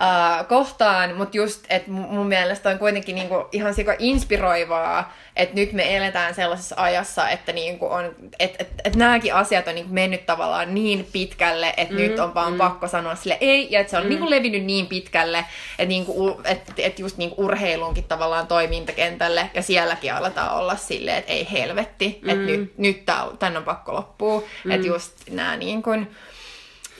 [0.00, 5.72] uh, kohtaan, mutta just, että mun mielestä on kuitenkin niinku ihan sika inspiroivaa, että nyt
[5.72, 10.26] me eletään sellaisessa ajassa, että niinku on, et, et, et nämäkin asiat on niinku mennyt
[10.26, 12.58] tavallaan niin pitkälle, että mm, nyt on vaan mm.
[12.58, 14.08] pakko sanoa sille ei, ja että se on mm.
[14.08, 15.38] niinku levinnyt niin pitkälle,
[15.78, 21.32] että niinku, et, et just niinku urheilunkin tavallaan toimintakentälle, ja sielläkin aletaan olla silleen, että
[21.32, 22.28] ei helvetti, mm.
[22.28, 23.04] että nyt, nyt
[23.38, 24.70] tämän on pakko loppua, mm.
[24.70, 26.10] että just nämä niin kuin,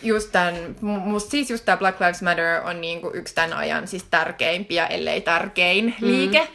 [0.03, 4.05] just tämän, musta siis just tämä Black Lives Matter on niinku yksi tämän ajan siis
[4.05, 6.07] tärkeimpiä, ellei tärkein mm.
[6.07, 6.49] liike.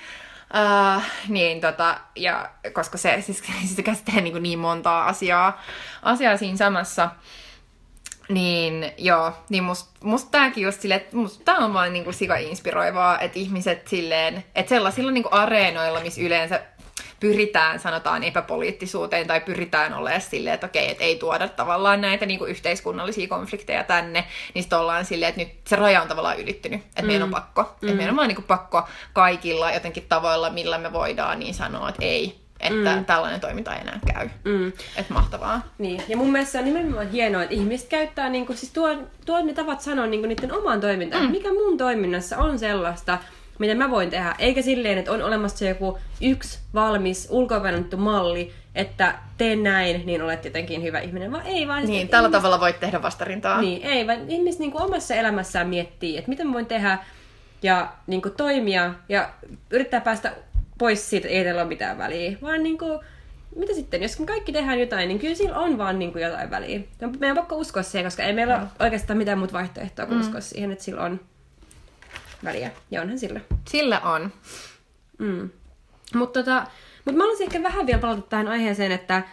[0.54, 5.62] Uh, niin tota, ja koska se, siis, siis se käsittelee niin, niin montaa asiaa,
[6.02, 7.10] asiaa siinä samassa,
[8.30, 12.36] niin joo, niin musta must tääkin just silleen, että musta tää on vaan niinku sika
[12.36, 16.62] inspiroivaa, että ihmiset silleen, että sellaisilla niinku areenoilla, missä yleensä
[17.24, 22.40] pyritään, sanotaan, epäpoliittisuuteen tai pyritään olemaan silleen, että okei, että ei tuoda tavallaan näitä niin
[22.40, 26.82] kuin yhteiskunnallisia konflikteja tänne, niin sitten ollaan silleen, että nyt se raja on tavallaan ylittynyt,
[26.82, 27.08] että mm.
[27.08, 27.62] meidän on pakko.
[27.62, 27.88] Mm.
[27.88, 31.90] Että meidän on vaan niin kuin pakko kaikilla jotenkin tavoilla, millä me voidaan niin sanoa,
[31.90, 33.06] että ei, että mm.
[33.06, 34.30] tällainen toiminta ei enää käy.
[34.44, 34.68] Mm.
[34.68, 35.62] Että mahtavaa.
[35.78, 36.04] Niin.
[36.08, 39.42] Ja mun mielestä se on nimenomaan hienoa, että ihmiset käyttää, niin kuin, siis tuo, tuo
[39.42, 41.24] ne tavat sanoa niin kuin niiden omaan toimintaan.
[41.24, 41.32] Mm.
[41.32, 43.18] Mikä mun toiminnassa on sellaista,
[43.60, 44.36] mitä mä voin tehdä.
[44.40, 50.46] Eikä silleen, että on olemassa joku yksi valmis ulkoavennettu malli, että tee näin, niin olet
[50.46, 51.32] jotenkin hyvä ihminen.
[51.32, 51.86] Vaan ei vaan...
[51.86, 52.38] Niin, tällä ihmis...
[52.38, 53.62] tavalla voit tehdä vastarintaa.
[53.62, 56.98] Niin, ei, vaan ihmiset niin kuin omassa elämässään miettii, että mitä mä voin tehdä
[57.64, 59.30] ja niin kuin toimia ja
[59.70, 60.34] yrittää päästä
[60.78, 62.38] pois siitä, että ei teillä ole mitään väliä.
[62.42, 63.00] Vaan niin kuin,
[63.56, 66.80] mitä sitten, jos kaikki tehdään jotain, niin kyllä sillä on vaan niin kuin jotain väliä.
[67.20, 68.62] Meidän on pakko uskoa siihen, koska ei meillä mm.
[68.62, 70.22] ole oikeastaan mitään muuta vaihtoehtoa kuin mm.
[70.22, 71.20] uskoa siihen, että sillä on
[72.44, 72.72] väliä.
[72.92, 73.42] Ja onhan sillä.
[73.70, 74.32] Sillä on.
[75.20, 75.50] Mm.
[76.16, 76.66] Mutta tota,
[77.06, 79.24] mut mä haluaisin ehkä vähän vielä palata tähän aiheeseen, että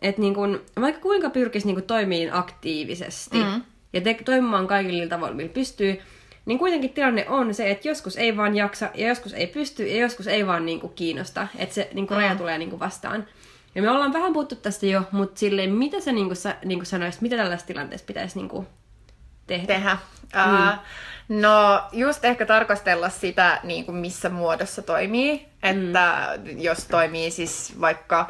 [0.00, 3.62] et niin kun, vaikka kuinka pyrkisi niin toimiin aktiivisesti mm.
[3.92, 5.98] ja te, toimimaan kaikilla tavoilla, millä pystyy,
[6.46, 10.00] niin kuitenkin tilanne on se, että joskus ei vaan jaksa ja joskus ei pysty ja
[10.00, 12.38] joskus ei vaan niin kuin kiinnosta, että se niin kuin raja mm.
[12.38, 13.26] tulee niin kuin vastaan.
[13.74, 16.78] Ja me ollaan vähän puhuttu tästä jo, mutta silleen, mitä sä niin kuin, sa, niin
[16.78, 18.66] kuin sanoisit, mitä tällaisessa tilanteessa pitäisi niin kuin
[19.46, 19.66] tehdä?
[19.66, 19.98] Tehdä.
[20.34, 20.68] Mm.
[20.68, 20.74] Uh,
[21.28, 25.48] No just ehkä tarkastella sitä, niin kuin missä muodossa toimii.
[25.62, 26.58] Että mm.
[26.60, 28.26] jos toimii siis vaikka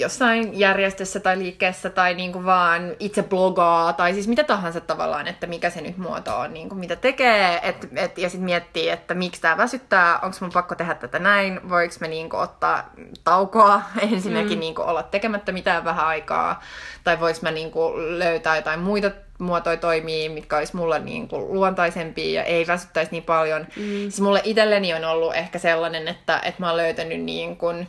[0.00, 5.26] jossain järjestössä tai liikkeessä tai niin kuin vaan itse blogaa tai siis mitä tahansa tavallaan,
[5.26, 8.88] että mikä se nyt muoto on, niin kuin mitä tekee et, et, ja sitten miettii,
[8.88, 12.90] että miksi tämä väsyttää, onko mun pakko tehdä tätä näin, voiko me niin kuin ottaa
[13.24, 13.82] taukoa,
[14.12, 14.60] ensinnäkin mm.
[14.60, 16.62] niin kuin olla tekemättä mitään vähän aikaa
[17.04, 21.52] tai voiko mä niin kuin löytää jotain muita muotoja toimii, mitkä olisi mulle niin kuin
[21.52, 23.66] luontaisempia ja ei väsyttäisi niin paljon.
[23.76, 23.82] Mm.
[23.82, 27.88] Siis mulle itselleni on ollut ehkä sellainen, että, että mä oon löytänyt niin kuin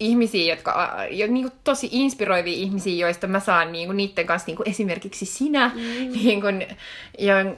[0.00, 4.46] ihmisiä, jotka jo, niin kuin tosi inspiroivia ihmisiä, joista mä saan niin kuin, niiden kanssa,
[4.46, 6.12] niin kuin esimerkiksi sinä, mm.
[6.12, 6.66] niin kuin,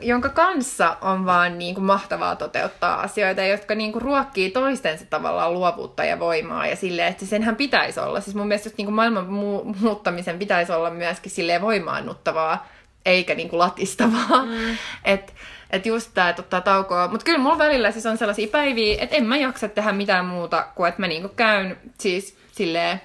[0.00, 5.54] jonka kanssa on vaan niin kuin, mahtavaa toteuttaa asioita, jotka niin kuin, ruokkii toistensa tavallaan
[5.54, 8.20] luovuutta ja voimaa ja silleen, että senhän pitäisi olla.
[8.20, 12.66] Siis mun mielestä just, niin kuin maailman mu- muuttamisen pitäisi olla myöskin silleen voimaannuttavaa
[13.06, 14.44] eikä niinku latistavaa.
[14.44, 14.76] Mm.
[15.04, 15.32] Että
[15.76, 17.08] et just tää, että ottaa taukoa.
[17.08, 20.66] Mutta kyllä mulla välillä siis on sellaisia päiviä, että en mä jaksa tehdä mitään muuta
[20.74, 23.00] kuin, että mä niinku käyn siis silleen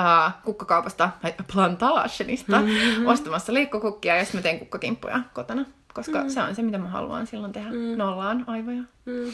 [0.00, 1.10] uh, kukkakaupasta,
[1.52, 3.06] plantagenista, mm-hmm.
[3.06, 5.64] ostamassa leikkokukkia ja sitten mä teen kukkakimppuja kotona.
[5.94, 6.28] Koska mm.
[6.28, 7.70] se on se, mitä mä haluan silloin tehdä.
[7.70, 7.98] Mm.
[7.98, 8.82] Nollaan aivoja.
[9.04, 9.32] Mm.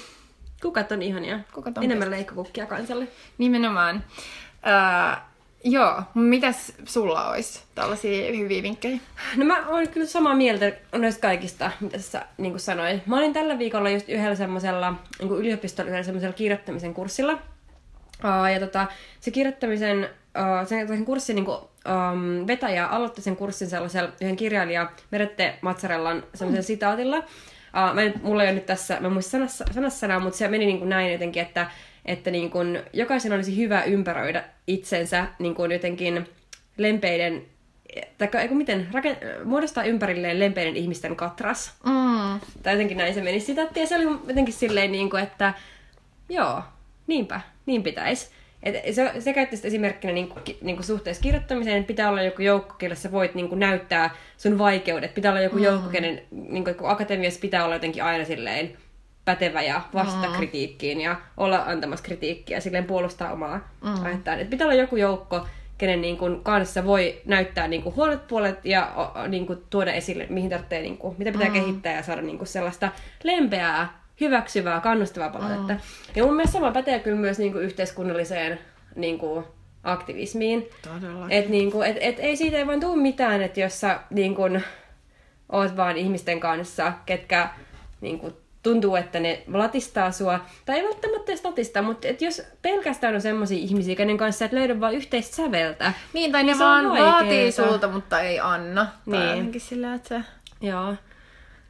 [0.62, 1.40] Kukat on ihania.
[1.52, 3.08] Kukat on Enemmän leikkokukkia kansalle.
[3.38, 3.96] Nimenomaan.
[3.96, 5.29] Uh,
[5.64, 8.98] Joo, mitäs sulla olisi tällaisia hyviä vinkkejä?
[9.36, 13.06] No mä oon kyllä samaa mieltä noista kaikista, mitä sä niin kuin sanoit.
[13.06, 17.32] Mä olin tällä viikolla just yhdellä semmoisella niin yliopistolla yhdellä semmoisella kirjoittamisen kurssilla.
[17.32, 18.86] Uh, ja tota,
[19.20, 20.08] se kirjoittamisen,
[20.38, 26.22] uh, sen, kurssin niin kuin, um, vetäjä aloitti sen kurssin sellaisella yhden kirjailija Merette Matsarellan
[26.34, 26.66] semmoisella mm.
[26.66, 27.16] sitaatilla.
[27.18, 30.38] uh, mä nyt, mulla ei ole nyt tässä, mä en muista sanassa, sanassa sanaa, mutta
[30.38, 31.66] se meni niin kuin näin jotenkin, että,
[32.10, 36.28] että niin kuin jokaisen olisi hyvä ympäröidä itsensä niin kuin jotenkin
[36.76, 37.42] lempeiden
[38.18, 41.74] tai eikö miten, raken, muodostaa ympärilleen lempeiden ihmisten katras.
[41.84, 42.40] Mm.
[42.62, 45.54] Tai jotenkin näin se meni sitä, ja se oli jotenkin silleen, niin kuin, että
[46.28, 46.62] joo,
[47.06, 48.28] niinpä, niin pitäisi.
[48.62, 52.22] Et se, se käytti sitä esimerkkinä niin kuin, niin kuin suhteessa kirjoittamiseen, että pitää olla
[52.22, 55.14] joku joukko, kelle sä voit niin kuin, näyttää sun vaikeudet.
[55.14, 55.62] Pitää olla joku mm.
[55.62, 58.76] joukko, kenen niin kuin, akatemiassa pitää olla jotenkin aina silleen
[59.30, 60.32] pätevä ja vastata mm.
[60.36, 64.04] kritiikkiin ja olla antamassa kritiikkiä ja silleen puolustaa omaa mm.
[64.04, 64.40] ajattaan.
[64.40, 65.46] Et pitää olla joku joukko,
[65.78, 69.92] kenen niin kuin, kanssa voi näyttää niin kuin, huonot puolet ja o, niin kuin, tuoda
[69.92, 71.52] esille, mihin tarvitsee, niin kuin, mitä pitää mm.
[71.52, 72.88] kehittää ja saada niin kuin, sellaista
[73.22, 75.72] lempeää hyväksyvää, kannustavaa palautetta.
[75.72, 75.80] Mm.
[76.16, 78.58] Ja mun mielestä sama pätee kyllä myös niin kuin, yhteiskunnalliseen
[78.96, 79.44] niin kuin,
[79.82, 80.68] aktivismiin.
[81.30, 84.34] Että niin kuin, et, et, ei siitä ei vaan tule mitään, että jos sä niin
[84.34, 84.64] kuin,
[85.52, 87.48] oot vaan ihmisten kanssa, ketkä
[88.00, 92.42] niin kuin, tuntuu, että ne latistaa sua, tai ei välttämättä edes latistaa, mutta et jos
[92.62, 95.92] pelkästään on semmoisia ihmisiä, kenen kanssa et löydä vaan yhteistä säveltä.
[96.12, 98.86] Niin, tai niin ne vaan vaatii sulta, mutta ei anna.
[99.06, 99.60] Niin.
[99.60, 100.20] sillä, että se...
[100.60, 100.94] Joo.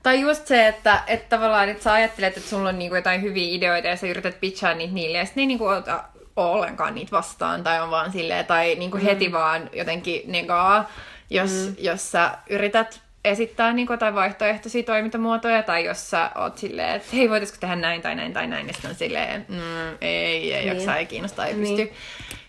[0.02, 3.56] Tai just se, että, että tavallaan että sä ajattelet, että sulla on niinku jotain hyviä
[3.56, 6.04] ideoita ja sä yrität pitchaa niitä niille ja sitten ne niinku ota
[6.36, 9.02] ollenkaan niitä vastaan tai on vaan silleen, tai niinku mm.
[9.02, 10.90] heti vaan jotenkin negaa,
[11.30, 11.74] jos, mm.
[11.78, 17.30] jos sä yrität esittää niin jotain vaihtoehtoisia toimintamuotoja, tai jos sä oot silleen, että hei,
[17.30, 19.58] voitaisiko tehdä näin tai näin tai näin, niin sitten on silleen, mm,
[20.00, 20.66] ei, ei, niin.
[20.66, 21.76] jaksa, ei kiinnosta, ei niin.
[21.76, 21.96] pysty.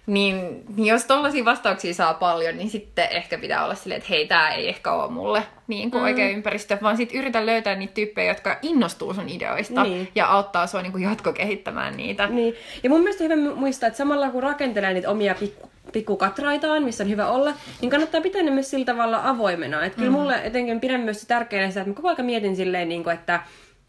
[0.08, 4.28] Niin, niin jos tollaisia vastauksia saa paljon, niin sitten ehkä pitää olla silleen, että hei,
[4.28, 6.06] tämä ei ehkä ole mulle niin kuin mm.
[6.06, 10.10] oikea ympäristö, vaan sitten yritä löytää niitä tyyppejä, jotka innostuu sun ideoista niin.
[10.16, 12.28] ja auttaa sua niin kuin jatkokehittämään niitä.
[12.28, 12.54] Niin.
[12.84, 17.04] Ja mun mielestä on hyvä muistaa, että samalla kun rakentelee niitä omia pikku pikkukatraitaan, missä
[17.04, 19.86] on hyvä olla, niin kannattaa pitää ne myös sillä tavalla avoimena.
[19.86, 20.18] Että kyllä mm.
[20.18, 23.40] mulle etenkin pidän myös tärkeänä sitä, että mä koko ajan mietin silleen, niin kuin, että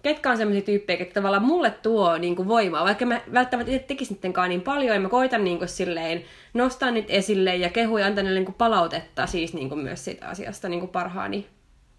[0.03, 3.87] ketkä on sellaisia tyyppejä, että tavallaan mulle tuo niin kuin voimaa, vaikka mä välttämättä itse
[3.87, 6.23] tekisi niittenkaan niin paljon, ja mä koitan niin kuin silleen
[6.55, 10.29] nostaa niitä esille ja kehuja antaa niille niin kuin palautetta siis niin kuin myös siitä
[10.29, 11.47] asiasta niin kuin parhaani,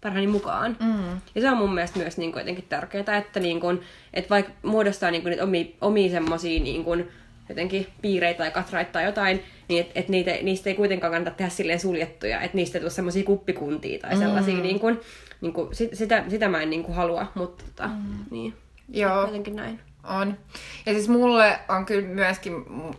[0.00, 0.76] parhaani mukaan.
[0.80, 1.20] Mm.
[1.34, 3.80] Ja se on mun mielestä myös niin kuin jotenkin tärkeää, että, niin kuin,
[4.14, 7.08] että vaikka muodostaa niin kuin niitä omia, omia semmosia niin kuin,
[7.48, 11.50] jotenkin piireitä tai katraita tai jotain, niin että et niitä, niistä ei kuitenkaan kannata tehdä
[11.50, 14.62] silleen suljettuja, että niistä ei tule semmoisia kuppikuntia tai sellaisia, mm.
[14.62, 15.00] niin kuin,
[15.40, 18.24] niin kuin, sit, sitä, sitä mä en niin kuin halua, mutta tota, mm.
[18.30, 18.54] niin.
[18.88, 19.20] Joo.
[19.20, 19.80] Jotenkin näin.
[20.04, 20.38] On.
[20.86, 22.54] Ja siis mulle on kyllä myöskin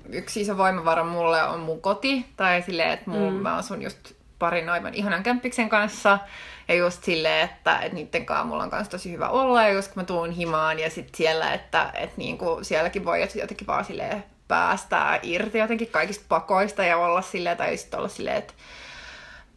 [0.10, 2.26] yksi iso voimavara mulle on mun koti.
[2.38, 3.40] Tai silleen, että mun, mm.
[3.40, 6.20] mä asun just parin aivan ihanan kämppiksen kanssa.
[6.68, 9.64] Ja just silleen, että, että niiden kanssa mulla on kanssa tosi hyvä olla.
[9.64, 13.68] Ja just kun mä tuun himaan ja sitten siellä, että, että niinku sielläkin voi jotenkin
[13.68, 18.54] vaan silleen päästää irti jotenkin kaikista pakoista ja olla silleen, tai sitten olla silleen, että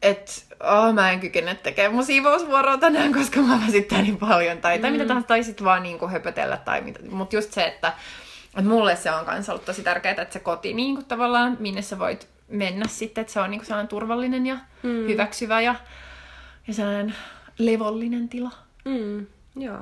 [0.03, 4.79] et, oh, mä en kykene tekemään mun siivousvuoroa tänään, koska mä väsittää niin paljon, tai,
[4.79, 4.83] mm.
[4.83, 5.09] tai mitä mm.
[5.09, 7.93] tahansa, tai sitten vaan niinku höpötellä, tai mitä, mutta just se, että,
[8.47, 11.83] että mulle se on myös ollut tosi tärkeää, että se koti niin kuin tavallaan, minne
[11.83, 15.07] sä voit mennä sitten, että se on niin kuin sellainen turvallinen ja mm.
[15.09, 15.75] hyväksyvä ja,
[16.67, 17.15] ja sellainen
[17.59, 18.51] levollinen tila.
[18.85, 19.27] Mm.
[19.57, 19.81] Joo.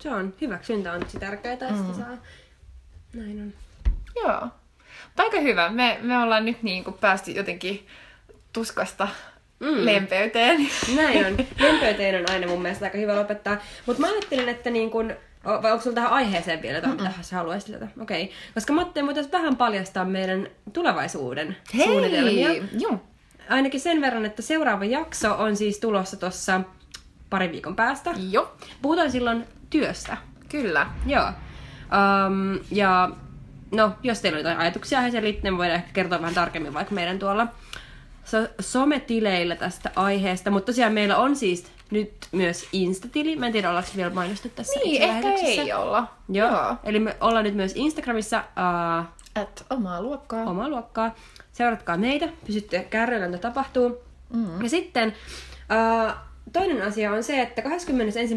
[0.00, 1.94] Se on, hyväksyntä on tosi tärkeää, että mm.
[1.94, 2.16] saa.
[3.14, 3.67] Näin on.
[4.16, 4.40] Joo.
[5.04, 5.68] Mutta aika hyvä.
[5.68, 7.86] Me, me ollaan nyt niin kuin päästy jotenkin
[8.52, 9.08] tuskasta
[9.60, 9.84] mm.
[9.84, 10.68] lempeyteen.
[10.96, 11.36] Näin on.
[11.68, 13.56] Lempeyteen on aina mun mielestä aika hyvä lopettaa.
[13.86, 15.12] Mutta mä ajattelin, että niin kun,
[15.44, 17.88] vai onko sulla tähän aiheeseen vielä jotain, mitä sä haluaisit lisätä?
[18.00, 18.22] Okei.
[18.22, 18.36] Okay.
[18.54, 21.86] Koska Matti, voitaisiin vähän paljastaa meidän tulevaisuuden Hei!
[21.86, 22.48] suunnitelmia.
[22.78, 23.00] Joo.
[23.48, 26.60] Ainakin sen verran, että seuraava jakso on siis tulossa tuossa
[27.30, 28.14] parin viikon päästä.
[28.30, 28.56] Joo.
[28.82, 30.16] Puhutaan silloin työstä.
[30.48, 30.86] Kyllä.
[31.06, 31.24] Joo.
[31.26, 33.10] Um, ja
[33.70, 37.18] no, jos teillä on jotain ajatuksia aiheeseen liittyen, voidaan ehkä kertoa vähän tarkemmin vaikka meidän
[37.18, 37.46] tuolla
[38.24, 40.50] so- sometileillä tästä aiheesta.
[40.50, 43.36] Mutta tosiaan meillä on siis nyt myös Instatili.
[43.36, 46.06] Mä en tiedä, ollaanko vielä mainostettu tässä Niin, ehkä ei olla.
[46.28, 46.50] Joo.
[46.50, 46.76] Joo.
[46.84, 48.38] Eli me ollaan nyt myös Instagramissa.
[48.38, 49.06] Uh,
[49.42, 50.44] At omaa luokkaa.
[50.44, 51.14] Omaa luokkaa.
[51.52, 53.98] Seuratkaa meitä, pysytte kärryillä, mitä tapahtuu.
[54.34, 54.62] Mm.
[54.62, 56.12] Ja sitten uh,
[56.52, 58.34] toinen asia on se, että 21.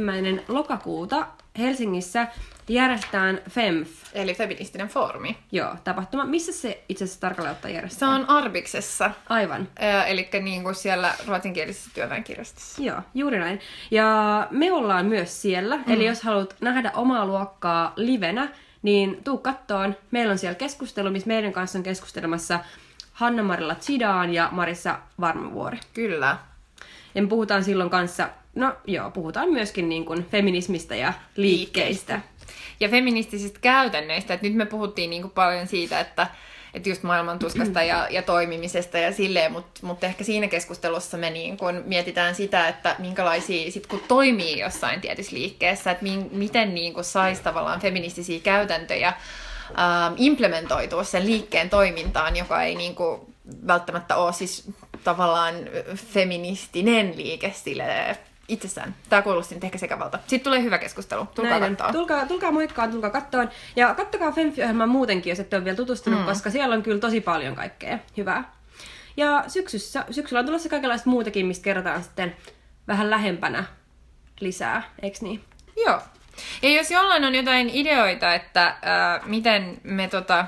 [0.48, 1.28] lokakuuta
[1.58, 2.28] Helsingissä
[2.68, 3.90] järjestetään FEMF.
[4.14, 5.38] Eli feministinen foorumi.
[5.52, 6.26] Joo, tapahtuma.
[6.26, 8.16] Missä se itse asiassa tarkalleen ottaa järjestetään?
[8.16, 9.12] Se on Arbiksessa.
[9.30, 9.68] Aivan.
[10.08, 12.82] Eli niin kuin siellä ruotsinkielisessä työväenkirjastossa.
[12.82, 13.60] Joo, juuri näin.
[13.92, 15.78] Ja me ollaan myös siellä.
[15.78, 15.84] Mm.
[15.88, 18.50] Eli jos haluat nähdä omaa luokkaa livenä,
[18.82, 19.96] niin tuu kattoon.
[20.12, 22.60] Meillä on siellä keskustelu, missä meidän kanssa on keskustelemassa
[23.14, 25.80] Hanna-Marilla Zidaan ja Marissa Varmavuori.
[25.94, 26.38] Kyllä.
[27.16, 32.22] Ja me puhutaan silloin kanssa, no joo, puhutaan myöskin niin kuin feminismistä ja liikkeistä.
[32.80, 34.34] ja feministisistä käytännöistä.
[34.34, 36.28] Et nyt me puhuttiin niin kuin paljon siitä, että
[36.74, 41.58] että just maailmantuskasta ja, ja toimimisesta ja silleen, mutta mut ehkä siinä keskustelussa me niin
[41.58, 46.94] kun mietitään sitä, että minkälaisia, sit kun toimii jossain tietyssä liikkeessä, että mi, miten niin
[47.02, 53.22] saisi tavallaan feministisiä käytäntöjä ähm, implementoitua sen liikkeen toimintaan, joka ei niin kuin
[53.68, 54.72] välttämättä ole siis
[55.04, 55.56] tavallaan
[55.96, 58.96] feministinen liike sille itsessään.
[59.10, 60.20] Tämä kuulosti nyt ehkä sekavalta.
[60.28, 61.26] Sitten tulee hyvä keskustelu.
[61.26, 61.78] Tulkaa Näin on.
[61.78, 61.94] katsoa.
[61.94, 63.50] Tulkaa, tulkaa moikkaan, tulkaa kattoon.
[63.76, 66.26] Ja kattokaa Femfi-ohjelmaa muutenkin, jos ette ole vielä tutustunut, mm.
[66.26, 68.54] koska siellä on kyllä tosi paljon kaikkea hyvää.
[69.18, 72.36] Ja syksyssä, syksyllä on tulossa kaikenlaista muutakin, mistä kerrotaan sitten
[72.88, 73.64] vähän lähempänä
[74.40, 75.44] lisää, eiks niin?
[75.86, 76.02] Joo.
[76.62, 78.76] Ja jos jollain on jotain ideoita, että äh,
[79.26, 80.46] miten me tota,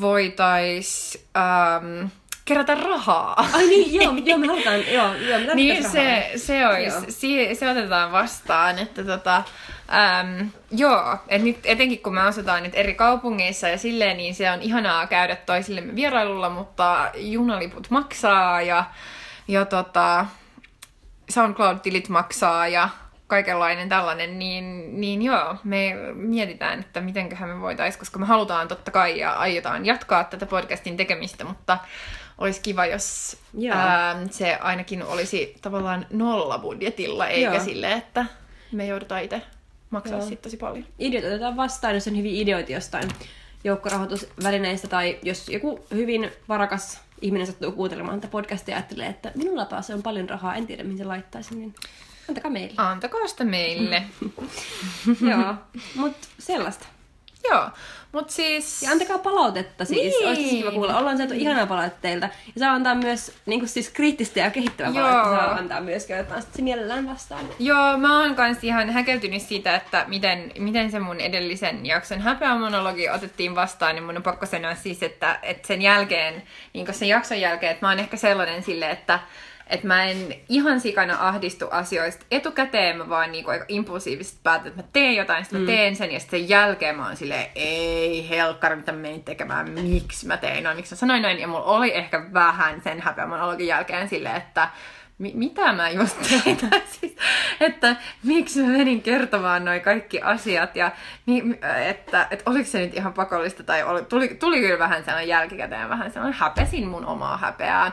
[0.00, 2.06] voitais ähm,
[2.52, 3.46] kerätä rahaa.
[3.52, 7.70] Ai niin, joo, joo me halutaan, joo, joo me niin se, se, olisi, se, se
[7.70, 13.68] otetaan vastaan, että tota, äm, joo, et nyt etenkin kun me asutaan nyt eri kaupungeissa
[13.68, 18.84] ja silleen, niin se on ihanaa käydä toisillemme vierailulla, mutta junaliput maksaa ja,
[19.48, 20.26] ja tota,
[21.30, 22.88] SoundCloud-tilit maksaa ja
[23.26, 28.90] kaikenlainen tällainen, niin, niin joo, me mietitään, että mitenköhän me voitaisiin, koska me halutaan totta
[28.90, 31.78] kai ja aiotaan jatkaa tätä podcastin tekemistä, mutta
[32.38, 33.76] olisi kiva, jos Joo.
[33.76, 37.64] ää, se ainakin olisi tavallaan nolla budjetilla, eikä Joo.
[37.64, 38.26] sille, että
[38.72, 39.42] me joudutaan itse
[39.90, 40.26] maksaa Joo.
[40.26, 40.86] siitä tosi paljon.
[40.98, 43.08] Ideoita otetaan vastaan, jos on hyviä ideoita jostain
[43.64, 49.82] joukkorahoitusvälineistä tai jos joku hyvin varakas ihminen sattuu kuuntelemaan tätä podcastia ja ajattelee, että minulla
[49.82, 51.74] se on paljon rahaa, en tiedä mihin se laittaisin, niin
[52.28, 52.74] antakaa meille.
[52.76, 54.02] Antakaa sitä meille.
[55.30, 55.54] Joo,
[55.94, 56.86] mutta sellaista.
[57.50, 57.70] joo,
[58.12, 58.82] mutta siis...
[58.82, 60.28] Ja antakaa palautetta siis, Niin.
[60.28, 60.98] olisi kiva kuulla.
[60.98, 62.28] Ollaan saatu ihanaa palautetta teiltä.
[62.46, 65.08] Ja saa antaa myös niin kuin siis kriittistä ja kehittävää Joo.
[65.08, 65.44] palautetta.
[65.46, 67.44] Saa antaa myös, otetaan sitten se mielellään vastaan.
[67.58, 73.08] Joo, mä oon kans ihan häkeltynyt siitä, että miten, miten se mun edellisen jakson häpeämonologi
[73.08, 77.40] otettiin vastaan, niin mun on pakko sanoa siis, että, että sen jälkeen, niin sen jakson
[77.40, 79.18] jälkeen, että mä oon ehkä sellainen sille, että
[79.72, 84.82] että mä en ihan sikana ahdistu asioista etukäteen, mä vaan niinku aika impulsiivisesti päätän, että
[84.82, 88.28] mä teen jotain, sitten mä teen sen, ja sitten sen jälkeen mä oon silleen, ei
[88.28, 91.64] helkkari, mitä mä menin tekemään, miksi mä tein noin, miksi mä sanoin noin, ja mulla
[91.64, 94.68] oli ehkä vähän sen häpeämonologin jälkeen silleen, että
[95.22, 96.58] mi- mitä mä just tein,
[97.00, 97.16] siis,
[97.60, 100.90] että miksi mä menin kertomaan noin kaikki asiat ja
[101.26, 101.58] mi-
[101.88, 105.88] että, että oliko se nyt ihan pakollista tai oli, tuli, tuli kyllä vähän sellainen jälkikäteen
[105.88, 107.92] vähän sellainen häpesin mun omaa häpeää.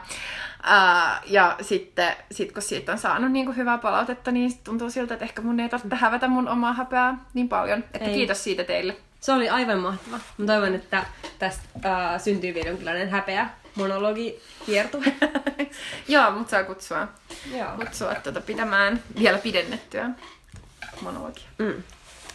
[0.64, 5.14] Ää, ja sitten sit kun siitä on saanut niin kuin hyvää palautetta, niin tuntuu siltä,
[5.14, 7.84] että ehkä mun ei tarvitse hävetä mun omaa häpeää niin paljon.
[7.94, 8.14] Että Ei.
[8.14, 8.96] kiitos siitä teille.
[9.20, 10.20] Se oli aivan mahtava.
[10.38, 11.04] Mä toivon, että
[11.40, 13.50] tästä äh, syntyy vielä jonkinlainen häpeä
[13.80, 15.06] monologi kiertue.
[16.08, 17.08] Joo, mut saa kutsua,
[17.58, 17.72] Joo.
[17.78, 20.10] kutsua tuota pitämään vielä pidennettyä
[21.02, 21.48] monologia.
[21.58, 21.84] Mm.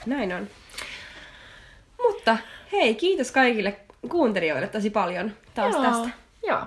[0.06, 0.48] Näin on.
[2.02, 2.38] Mutta
[2.72, 6.08] hei, kiitos kaikille kuuntelijoille tosi paljon taas Joo, tästä.
[6.46, 6.62] Joo.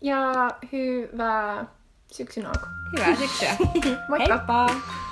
[0.00, 1.64] Ja hyvää
[2.12, 2.68] syksyn alkua.
[2.92, 3.56] Hyvää syksyä.
[4.08, 4.36] Moikka!
[4.36, 5.05] Heippa!